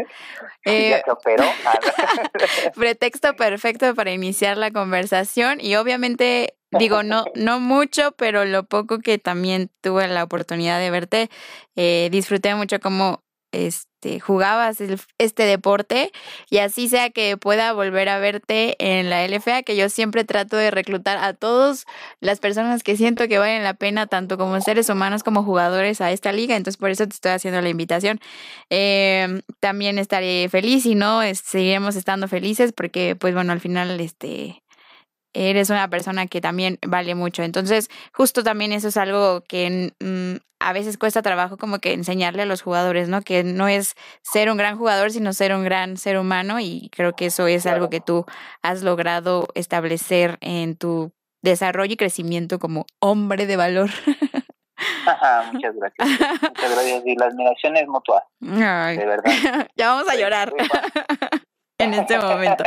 [0.63, 1.01] Eh,
[2.75, 8.99] pretexto perfecto para iniciar la conversación y obviamente digo no no mucho pero lo poco
[8.99, 11.29] que también tuve la oportunidad de verte
[11.75, 16.11] eh, disfruté mucho cómo este jugabas el- este deporte
[16.49, 20.57] y así sea que pueda volver a verte en la LFA que yo siempre trato
[20.57, 21.85] de reclutar a todas
[22.19, 26.11] las personas que siento que valen la pena tanto como seres humanos como jugadores a
[26.11, 28.19] esta liga entonces por eso te estoy haciendo la invitación.
[28.69, 34.61] Eh, también estaré feliz y no seguiremos estando felices porque pues bueno al final este
[35.33, 40.35] eres una persona que también vale mucho entonces justo también eso es algo que mm,
[40.59, 44.51] a veces cuesta trabajo como que enseñarle a los jugadores no que no es ser
[44.51, 47.89] un gran jugador sino ser un gran ser humano y creo que eso es algo
[47.89, 48.25] que tú
[48.61, 53.89] has logrado establecer en tu desarrollo y crecimiento como hombre de valor
[55.05, 56.09] Ajá, muchas gracias.
[56.41, 57.03] Muchas gracias.
[57.05, 59.31] Y la admiración es mutua, Ay, de verdad.
[59.75, 60.53] ya vamos a llorar
[61.77, 62.63] en este momento.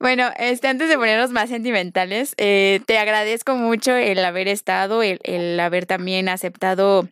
[0.00, 5.18] Bueno, este, antes de ponernos más sentimentales, eh, te agradezco mucho el haber estado, el,
[5.24, 7.08] el haber también aceptado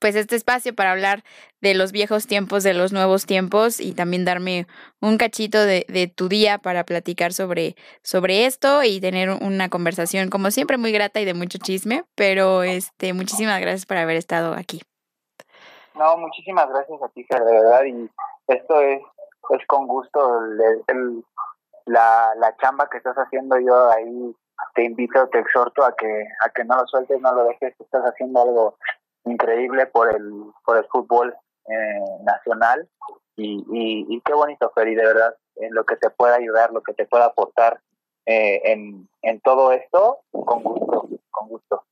[0.00, 1.24] pues este espacio para hablar
[1.60, 4.66] de los viejos tiempos, de los nuevos tiempos y también darme
[5.00, 10.30] un cachito de, de tu día para platicar sobre, sobre esto y tener una conversación
[10.30, 14.54] como siempre muy grata y de mucho chisme, pero este muchísimas gracias por haber estado
[14.54, 14.80] aquí.
[15.96, 17.84] No, muchísimas gracias a ti, de verdad.
[17.84, 18.08] Y
[18.46, 19.00] esto es,
[19.50, 20.40] es con gusto
[20.88, 21.24] el-
[21.88, 23.58] la, la chamba que estás haciendo.
[23.58, 24.34] Yo ahí
[24.74, 27.74] te invito, te exhorto a que a que no lo sueltes, no lo dejes.
[27.80, 28.78] Estás haciendo algo
[29.24, 30.30] increíble por el
[30.64, 31.34] por el fútbol
[31.66, 32.88] eh, nacional.
[33.36, 36.82] Y, y, qué bonito, Fer, y de verdad, en lo que te pueda ayudar, lo
[36.82, 37.80] que te pueda aportar
[38.26, 41.84] eh, en, en todo esto, con gusto, con gusto.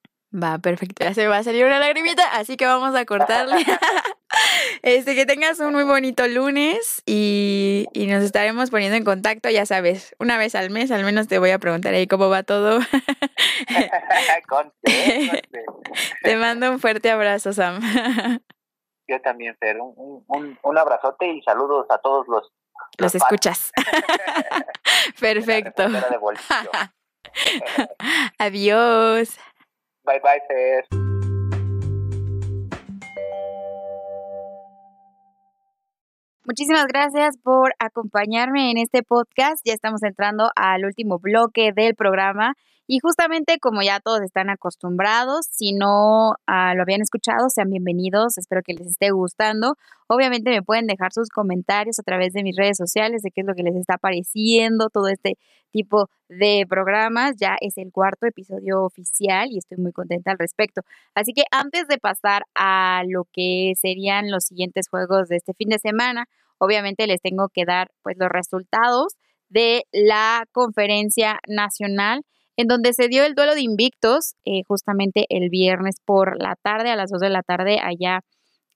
[0.42, 1.04] Va, perfecto.
[1.04, 3.56] Ya se va a salir una lagrimita, así que vamos a cortarle.
[4.82, 9.66] este, que tengas un muy bonito lunes y, y nos estaremos poniendo en contacto, ya
[9.66, 12.80] sabes, una vez al mes, al menos te voy a preguntar ahí cómo va todo.
[16.22, 17.80] Te mando un fuerte abrazo, Sam.
[19.08, 19.80] Yo también, Fer.
[19.80, 22.52] Un, un, un abrazote y saludos a todos los...
[22.98, 23.72] Los, escuchas.
[25.20, 25.84] Perfecto.
[28.38, 29.38] Adiós.
[30.06, 31.06] Bye bye.
[36.44, 39.60] Muchísimas gracias por acompañarme en este podcast.
[39.64, 42.54] Ya estamos entrando al último bloque del programa
[42.86, 48.38] y justamente como ya todos están acostumbrados, si no ah, lo habían escuchado, sean bienvenidos,
[48.38, 49.74] espero que les esté gustando.
[50.06, 53.46] Obviamente me pueden dejar sus comentarios a través de mis redes sociales de qué es
[53.46, 55.36] lo que les está pareciendo todo este
[55.72, 57.34] tipo de programas.
[57.38, 60.82] Ya es el cuarto episodio oficial y estoy muy contenta al respecto.
[61.14, 65.70] Así que antes de pasar a lo que serían los siguientes juegos de este fin
[65.70, 66.26] de semana,
[66.58, 69.16] obviamente les tengo que dar pues los resultados
[69.48, 72.22] de la conferencia nacional
[72.56, 76.90] en donde se dio el duelo de invictos eh, justamente el viernes por la tarde,
[76.90, 78.20] a las 2 de la tarde, allá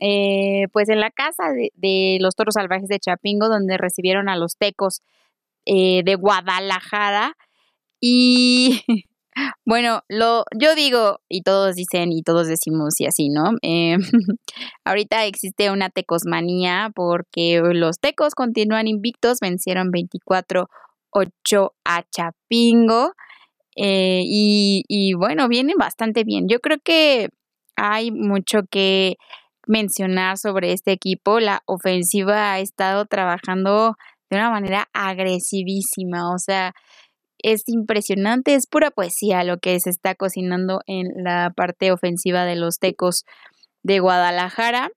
[0.00, 1.44] eh, pues en la casa
[1.74, 5.00] de, los toros salvajes de Chapingo, donde recibieron a los tecos
[5.66, 7.36] eh, de Guadalajara.
[8.00, 8.82] Y
[9.64, 13.52] bueno, lo, yo digo, y todos dicen y todos decimos y así, ¿no?
[14.84, 20.66] ahorita existe una tecosmanía porque los tecos continúan invictos, vencieron 24-8
[21.84, 23.12] a Chapingo.
[23.82, 26.48] Eh, y, y bueno, vienen bastante bien.
[26.48, 27.30] Yo creo que
[27.76, 29.16] hay mucho que
[29.66, 31.40] mencionar sobre este equipo.
[31.40, 33.94] La ofensiva ha estado trabajando
[34.28, 36.72] de una manera agresivísima, o sea,
[37.42, 42.56] es impresionante, es pura poesía lo que se está cocinando en la parte ofensiva de
[42.56, 43.24] los Tecos
[43.82, 44.90] de Guadalajara.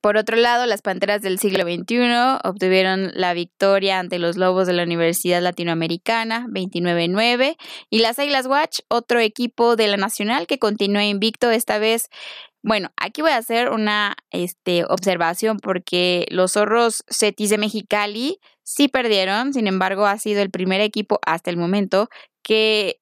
[0.00, 4.72] Por otro lado, las Panteras del siglo XXI obtuvieron la victoria ante los Lobos de
[4.72, 7.56] la Universidad Latinoamericana 29-9
[7.88, 12.08] y las Águilas Watch, otro equipo de la Nacional que continúa invicto esta vez.
[12.64, 18.88] Bueno, aquí voy a hacer una este, observación porque los zorros Cetis de Mexicali sí
[18.88, 22.08] perdieron, sin embargo ha sido el primer equipo hasta el momento
[22.42, 22.98] que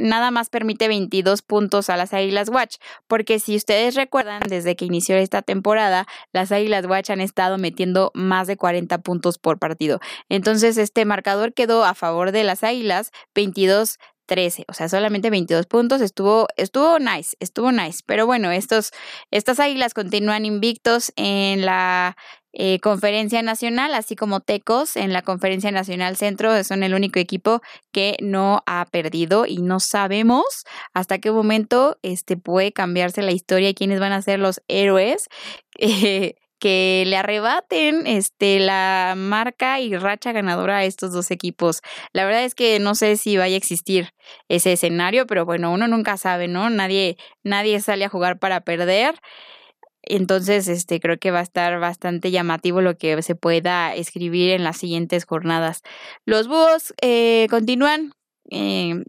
[0.00, 4.84] nada más permite 22 puntos a las Águilas Watch, porque si ustedes recuerdan, desde que
[4.84, 10.00] inició esta temporada, las Águilas Watch han estado metiendo más de 40 puntos por partido.
[10.28, 13.98] Entonces, este marcador quedó a favor de las Águilas, 22
[14.30, 18.92] 13, o sea, solamente 22 puntos, estuvo, estuvo nice, estuvo nice, pero bueno, estos,
[19.32, 22.16] estas águilas continúan invictos en la
[22.52, 27.62] eh, conferencia nacional, así como Tecos en la conferencia nacional centro, son el único equipo
[27.92, 33.68] que no ha perdido y no sabemos hasta qué momento este, puede cambiarse la historia
[33.70, 35.28] y quiénes van a ser los héroes.
[35.82, 41.80] Eh, que le arrebaten este la marca y racha ganadora a estos dos equipos.
[42.12, 44.12] La verdad es que no sé si vaya a existir
[44.48, 46.70] ese escenario, pero bueno, uno nunca sabe, ¿no?
[46.70, 49.14] Nadie nadie sale a jugar para perder.
[50.02, 54.64] Entonces, este creo que va a estar bastante llamativo lo que se pueda escribir en
[54.64, 55.82] las siguientes jornadas.
[56.24, 58.12] Los búhos eh, continúan
[58.50, 59.04] eh,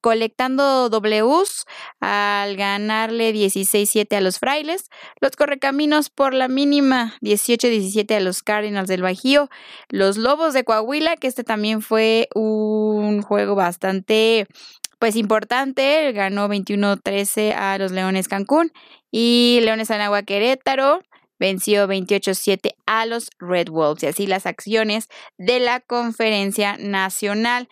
[0.00, 1.66] colectando Ws
[2.00, 4.88] al ganarle 16-7 a los frailes,
[5.20, 9.50] los correcaminos por la mínima 18-17 a los Cardinals del Bajío,
[9.90, 14.46] los Lobos de Coahuila, que este también fue un juego bastante
[15.00, 18.70] pues importante, ganó 21-13 a los Leones Cancún
[19.10, 21.02] y Leones Anagua Querétaro
[21.38, 25.08] venció 28-7 a los Red Wolves y así las acciones
[25.38, 27.70] de la conferencia nacional.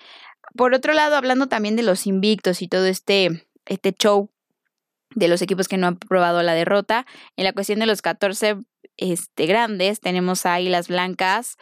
[0.57, 4.31] Por otro lado, hablando también de los invictos y todo este, este show
[5.15, 7.05] de los equipos que no han probado la derrota,
[7.37, 8.57] en la cuestión de los 14
[8.97, 11.59] este, grandes tenemos a Águilas Blancas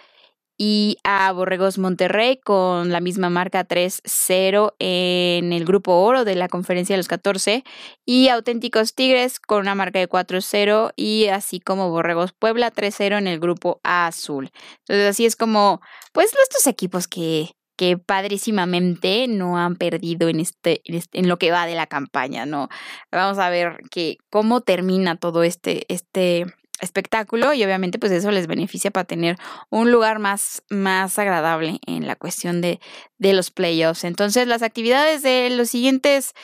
[0.59, 6.49] y a Borregos Monterrey con la misma marca 3-0 en el grupo oro de la
[6.49, 7.65] conferencia de los 14
[8.05, 13.27] y Auténticos Tigres con una marca de 4-0 y así como Borregos Puebla 3-0 en
[13.27, 14.51] el grupo azul.
[14.81, 15.81] Entonces así es como
[16.13, 21.51] pues estos equipos que que padrísimamente no han perdido en este, este, en lo que
[21.51, 22.69] va de la campaña, ¿no?
[23.13, 26.47] Vamos a ver que cómo termina todo este, este
[26.81, 29.37] espectáculo y obviamente pues eso les beneficia para tener
[29.71, 32.81] un lugar más, más agradable en la cuestión de,
[33.19, 34.05] de los playoffs.
[34.05, 36.35] Entonces las actividades de los siguientes,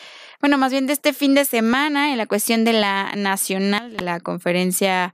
[0.41, 4.03] bueno, más bien de este fin de semana en la cuestión de la nacional, de
[4.03, 5.13] la conferencia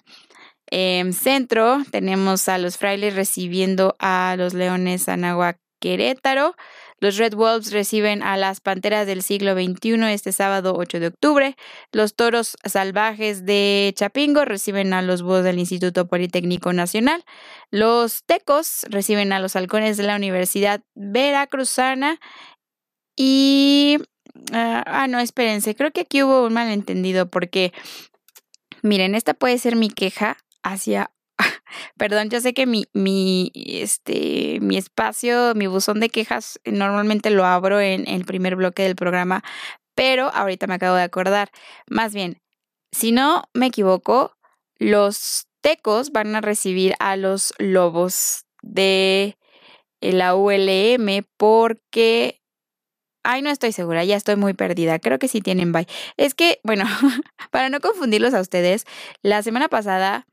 [0.71, 6.55] em, centro, tenemos a los frailes recibiendo a los leones Anahuac Querétaro.
[7.01, 11.57] Los Red Wolves reciben a las Panteras del siglo XXI este sábado 8 de octubre.
[11.93, 17.25] Los Toros Salvajes de Chapingo reciben a los Búhos del Instituto Politécnico Nacional.
[17.71, 22.19] Los Tecos reciben a los Halcones de la Universidad Veracruzana.
[23.17, 23.99] Y...
[24.53, 27.73] ah, ah no, espérense, creo que aquí hubo un malentendido porque
[28.83, 31.11] miren, esta puede ser mi queja hacia
[31.97, 37.45] Perdón, yo sé que mi, mi, este, mi espacio, mi buzón de quejas, normalmente lo
[37.45, 39.43] abro en el primer bloque del programa,
[39.95, 41.51] pero ahorita me acabo de acordar.
[41.89, 42.41] Más bien,
[42.93, 44.37] si no me equivoco,
[44.79, 49.37] los tecos van a recibir a los lobos de
[50.01, 52.39] la ULM porque
[53.25, 54.99] Ay, no estoy segura, ya estoy muy perdida.
[54.99, 55.87] Creo que sí tienen bye.
[56.17, 56.85] Es que, bueno,
[57.51, 58.87] para no confundirlos a ustedes,
[59.23, 60.27] la semana pasada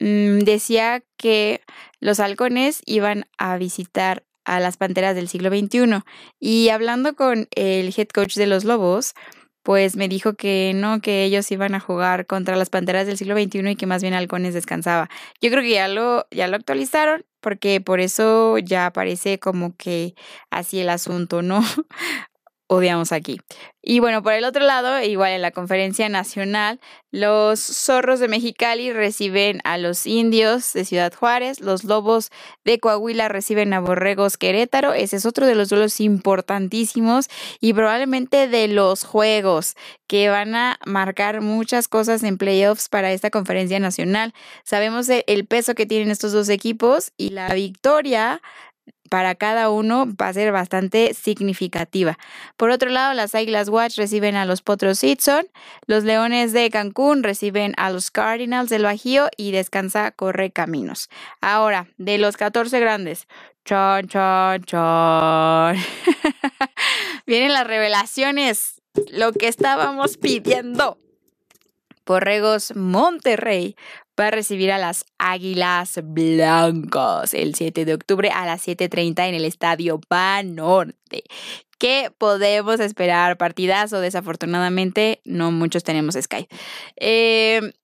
[0.00, 1.60] decía que
[2.00, 6.02] los halcones iban a visitar a las panteras del siglo XXI.
[6.40, 9.14] Y hablando con el head coach de los lobos,
[9.62, 13.34] pues me dijo que no, que ellos iban a jugar contra las Panteras del siglo
[13.34, 15.08] XXI y que más bien Halcones descansaba.
[15.40, 20.14] Yo creo que ya lo, ya lo actualizaron porque por eso ya aparece como que
[20.50, 21.60] así el asunto, ¿no?
[22.70, 23.40] odiamos aquí.
[23.82, 26.78] Y bueno, por el otro lado, igual en la conferencia nacional,
[27.10, 32.30] los zorros de Mexicali reciben a los indios de Ciudad Juárez, los lobos
[32.64, 37.28] de Coahuila reciben a borregos Querétaro, ese es otro de los duelos importantísimos
[37.58, 39.74] y probablemente de los juegos
[40.06, 44.32] que van a marcar muchas cosas en playoffs para esta conferencia nacional.
[44.62, 48.40] Sabemos el peso que tienen estos dos equipos y la victoria
[49.10, 52.16] para cada uno va a ser bastante significativa.
[52.56, 55.46] Por otro lado, las Águilas Watch reciben a los Potros Hitson,
[55.86, 61.10] los Leones de Cancún reciben a los Cardinals del Bajío y descansa Corre Caminos.
[61.40, 63.26] Ahora, de los 14 grandes,
[63.64, 65.76] chon, chon, chon.
[67.26, 68.80] Vienen las revelaciones,
[69.10, 70.98] lo que estábamos pidiendo.
[72.10, 73.76] Borregos Monterrey
[74.18, 79.36] va a recibir a las Águilas Blancos el 7 de octubre a las 7.30 en
[79.36, 81.22] el Estadio Panorte.
[81.78, 83.36] ¿Qué podemos esperar?
[83.36, 86.48] Partidazo, desafortunadamente, no muchos tenemos Sky.
[86.96, 87.74] Eh,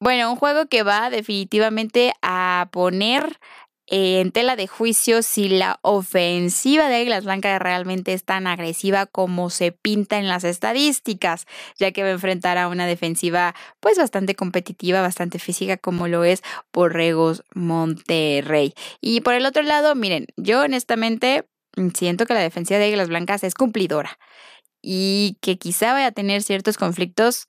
[0.00, 3.38] bueno, un juego que va definitivamente a poner
[3.86, 9.50] en tela de juicio si la ofensiva de Águilas Blancas realmente es tan agresiva como
[9.50, 11.46] se pinta en las estadísticas,
[11.78, 16.24] ya que va a enfrentar a una defensiva pues bastante competitiva, bastante física como lo
[16.24, 16.42] es
[16.72, 18.74] Borregos Monterrey.
[19.00, 21.46] Y por el otro lado, miren, yo honestamente
[21.94, 24.18] siento que la defensiva de Águilas Blancas es cumplidora
[24.80, 27.48] y que quizá vaya a tener ciertos conflictos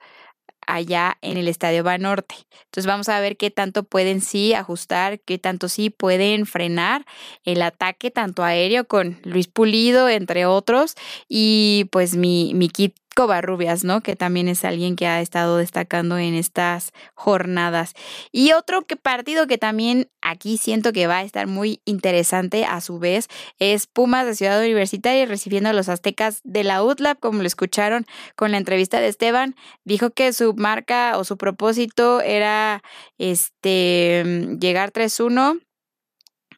[0.68, 2.36] allá en el Estadio Banorte.
[2.66, 7.06] Entonces vamos a ver qué tanto pueden sí ajustar, qué tanto sí pueden frenar
[7.44, 10.96] el ataque tanto aéreo con Luis Pulido, entre otros,
[11.28, 14.02] y pues mi, mi kit Covarrubias, ¿no?
[14.02, 17.94] Que también es alguien que ha estado destacando en estas jornadas.
[18.32, 23.00] Y otro partido que también aquí siento que va a estar muy interesante a su
[23.00, 23.28] vez
[23.58, 28.06] es Pumas de Ciudad Universitaria recibiendo a los aztecas de la UTLAB, como lo escucharon
[28.36, 29.56] con la entrevista de Esteban,
[29.86, 32.84] dijo que su marca o su propósito era
[33.18, 35.62] este llegar 3-1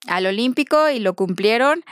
[0.08, 1.84] al Olímpico y lo cumplieron.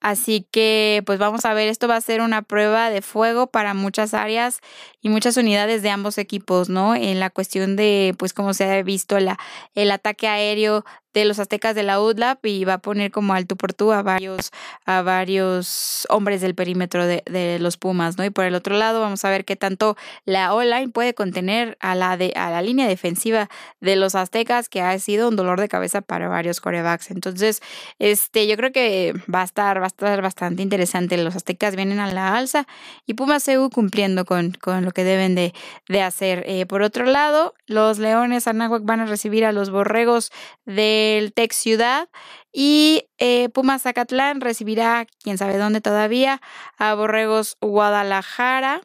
[0.00, 3.74] Así que pues vamos a ver, esto va a ser una prueba de fuego para
[3.74, 4.60] muchas áreas
[5.00, 6.94] y muchas unidades de ambos equipos, ¿no?
[6.94, 9.38] En la cuestión de pues como se ha visto la,
[9.74, 10.84] el ataque aéreo
[11.18, 14.02] de los aztecas de la UDLAP y va a poner como alto por tú a
[14.02, 14.52] varios,
[14.86, 18.24] a varios hombres del perímetro de, de, los Pumas, ¿no?
[18.24, 21.94] Y por el otro lado vamos a ver qué tanto la online puede contener a
[21.94, 23.48] la, de, a la línea defensiva
[23.80, 27.10] de los aztecas, que ha sido un dolor de cabeza para varios corebacks.
[27.10, 27.62] Entonces,
[27.98, 31.16] este, yo creo que va a estar, va a estar bastante interesante.
[31.16, 32.66] Los aztecas vienen a la alza
[33.06, 35.52] y Pumas CU cumpliendo con, con lo que deben de,
[35.88, 36.44] de hacer.
[36.46, 40.30] Eh, por otro lado, los Leones Anáhuac van a recibir a los Borregos
[40.64, 42.08] de el Tech Ciudad
[42.52, 46.40] y eh, Pumas Zacatlán recibirá, quién sabe dónde todavía,
[46.76, 48.80] a Borregos Guadalajara,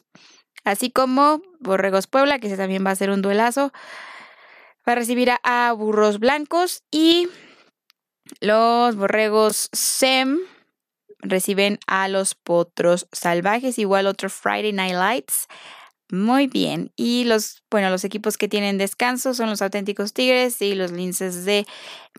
[0.63, 3.71] así como Borregos Puebla, que ese también va a ser un duelazo,
[4.87, 7.29] va a recibir a, Burros Blancos y
[8.39, 10.39] los Borregos SEM
[11.19, 15.47] reciben a los Potros Salvajes, igual otro Friday Night Lights
[16.11, 16.91] muy bien.
[16.95, 21.45] Y los, bueno, los equipos que tienen descanso son los auténticos Tigres y los Linces
[21.45, 21.65] de,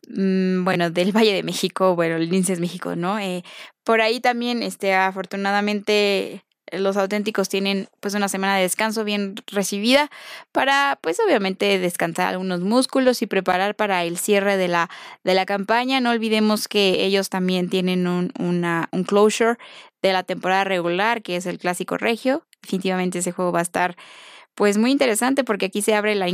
[0.09, 3.19] mm, bueno, del Valle de México, bueno, Linces México, ¿no?
[3.19, 3.45] Eh,
[3.85, 10.11] por ahí también, este, afortunadamente, los auténticos tienen pues una semana de descanso bien recibida
[10.53, 14.91] para pues obviamente descansar algunos músculos y preparar para el cierre de la,
[15.25, 16.01] de la campaña.
[16.01, 19.57] No olvidemos que ellos también tienen un, una, un closure
[20.03, 23.97] de la temporada regular que es el clásico regio definitivamente ese juego va a estar
[24.55, 26.29] pues muy interesante porque aquí se abre la,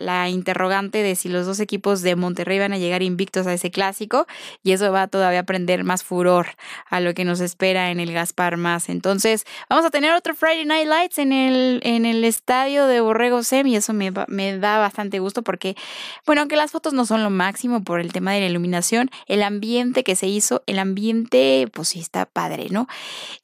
[0.00, 3.70] la, interrogante de si los dos equipos de Monterrey van a llegar invictos a ese
[3.70, 4.26] clásico
[4.62, 6.48] y eso va todavía a prender más furor
[6.88, 8.88] a lo que nos espera en el Gaspar más.
[8.88, 13.42] Entonces vamos a tener otro Friday Night Lights en el, en el estadio de Borrego
[13.42, 15.76] Sem y eso me, me da bastante gusto porque,
[16.24, 19.42] bueno, aunque las fotos no son lo máximo por el tema de la iluminación, el
[19.42, 22.86] ambiente que se hizo, el ambiente pues sí está padre, ¿no?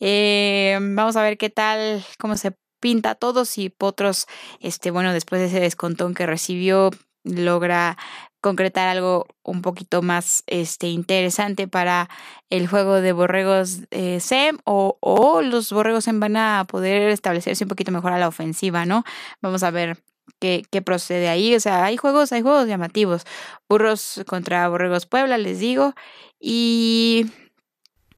[0.01, 2.53] Eh, vamos a ver qué tal, cómo se
[2.83, 4.27] pinta todos y Potros,
[4.61, 6.91] este, bueno, después de ese descontón que recibió,
[7.25, 7.97] logra
[8.41, 12.11] concretar algo un poquito más este, interesante para
[12.51, 17.65] el juego de borregos eh, SEM o, o, los borregos SEM van a poder establecerse
[17.65, 19.05] un poquito mejor a la ofensiva, ¿no?
[19.41, 20.03] Vamos a ver
[20.41, 21.55] qué, qué procede ahí.
[21.55, 23.23] O sea, hay juegos, hay juegos llamativos.
[23.69, 25.95] Burros contra borregos Puebla, les digo.
[26.41, 27.27] Y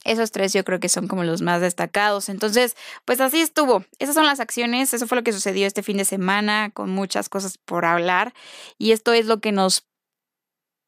[0.04, 2.28] esos tres yo creo que son como los más destacados.
[2.28, 3.84] Entonces, pues así estuvo.
[3.98, 4.94] Esas son las acciones.
[4.94, 8.34] Eso fue lo que sucedió este fin de semana con muchas cosas por hablar.
[8.78, 9.86] Y esto es lo que nos,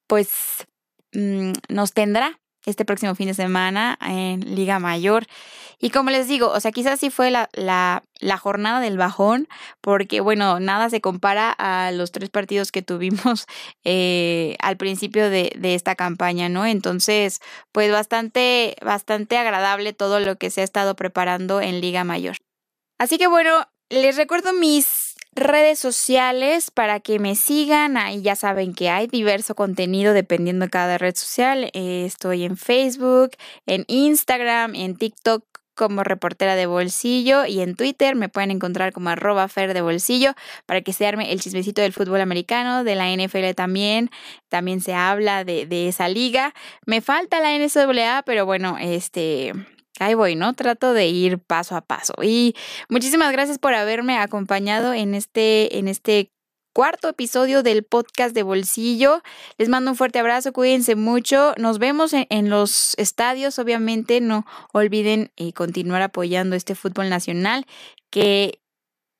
[0.06, 0.30] pues,
[1.12, 5.26] mm, nos tendrá este próximo fin de semana en Liga Mayor.
[5.78, 9.46] Y como les digo, o sea, quizás sí fue la, la, la, jornada del bajón,
[9.80, 13.46] porque bueno, nada se compara a los tres partidos que tuvimos
[13.84, 16.66] eh, al principio de, de, esta campaña, ¿no?
[16.66, 17.40] Entonces,
[17.72, 22.36] pues bastante, bastante agradable todo lo que se ha estado preparando en Liga Mayor.
[22.98, 25.05] Así que bueno, les recuerdo mis
[25.36, 27.96] redes sociales para que me sigan.
[27.96, 31.70] Ahí ya saben que hay diverso contenido dependiendo de cada red social.
[31.72, 33.32] Eh, estoy en Facebook,
[33.66, 35.44] en Instagram, en TikTok
[35.76, 40.32] como reportera de bolsillo y en Twitter me pueden encontrar como arroba fer de bolsillo
[40.64, 44.10] para que se arme el chismecito del fútbol americano, de la NFL también,
[44.48, 46.54] también se habla de, de esa liga.
[46.86, 49.52] Me falta la NCAA, pero bueno, este
[49.98, 50.54] ahí voy, ¿no?
[50.54, 52.14] Trato de ir paso a paso.
[52.22, 52.54] Y
[52.88, 56.30] muchísimas gracias por haberme acompañado en este, en este
[56.76, 59.22] cuarto episodio del podcast de Bolsillo.
[59.56, 61.54] Les mando un fuerte abrazo, cuídense mucho.
[61.56, 64.20] Nos vemos en, los estadios, obviamente.
[64.20, 64.44] No
[64.74, 67.66] olviden eh, continuar apoyando este fútbol nacional
[68.10, 68.60] que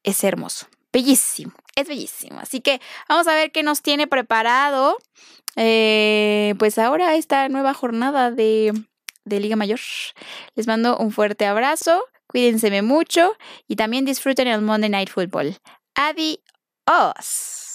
[0.05, 2.39] es hermoso, bellísimo, es bellísimo.
[2.41, 4.99] Así que vamos a ver qué nos tiene preparado.
[5.57, 8.75] Eh, pues ahora esta nueva jornada de
[9.27, 9.81] de Liga Mayor.
[10.55, 13.33] Les mando un fuerte abrazo, cuídense mucho
[13.69, 15.57] y también disfruten el Monday Night Football.
[15.95, 17.66] Adiós.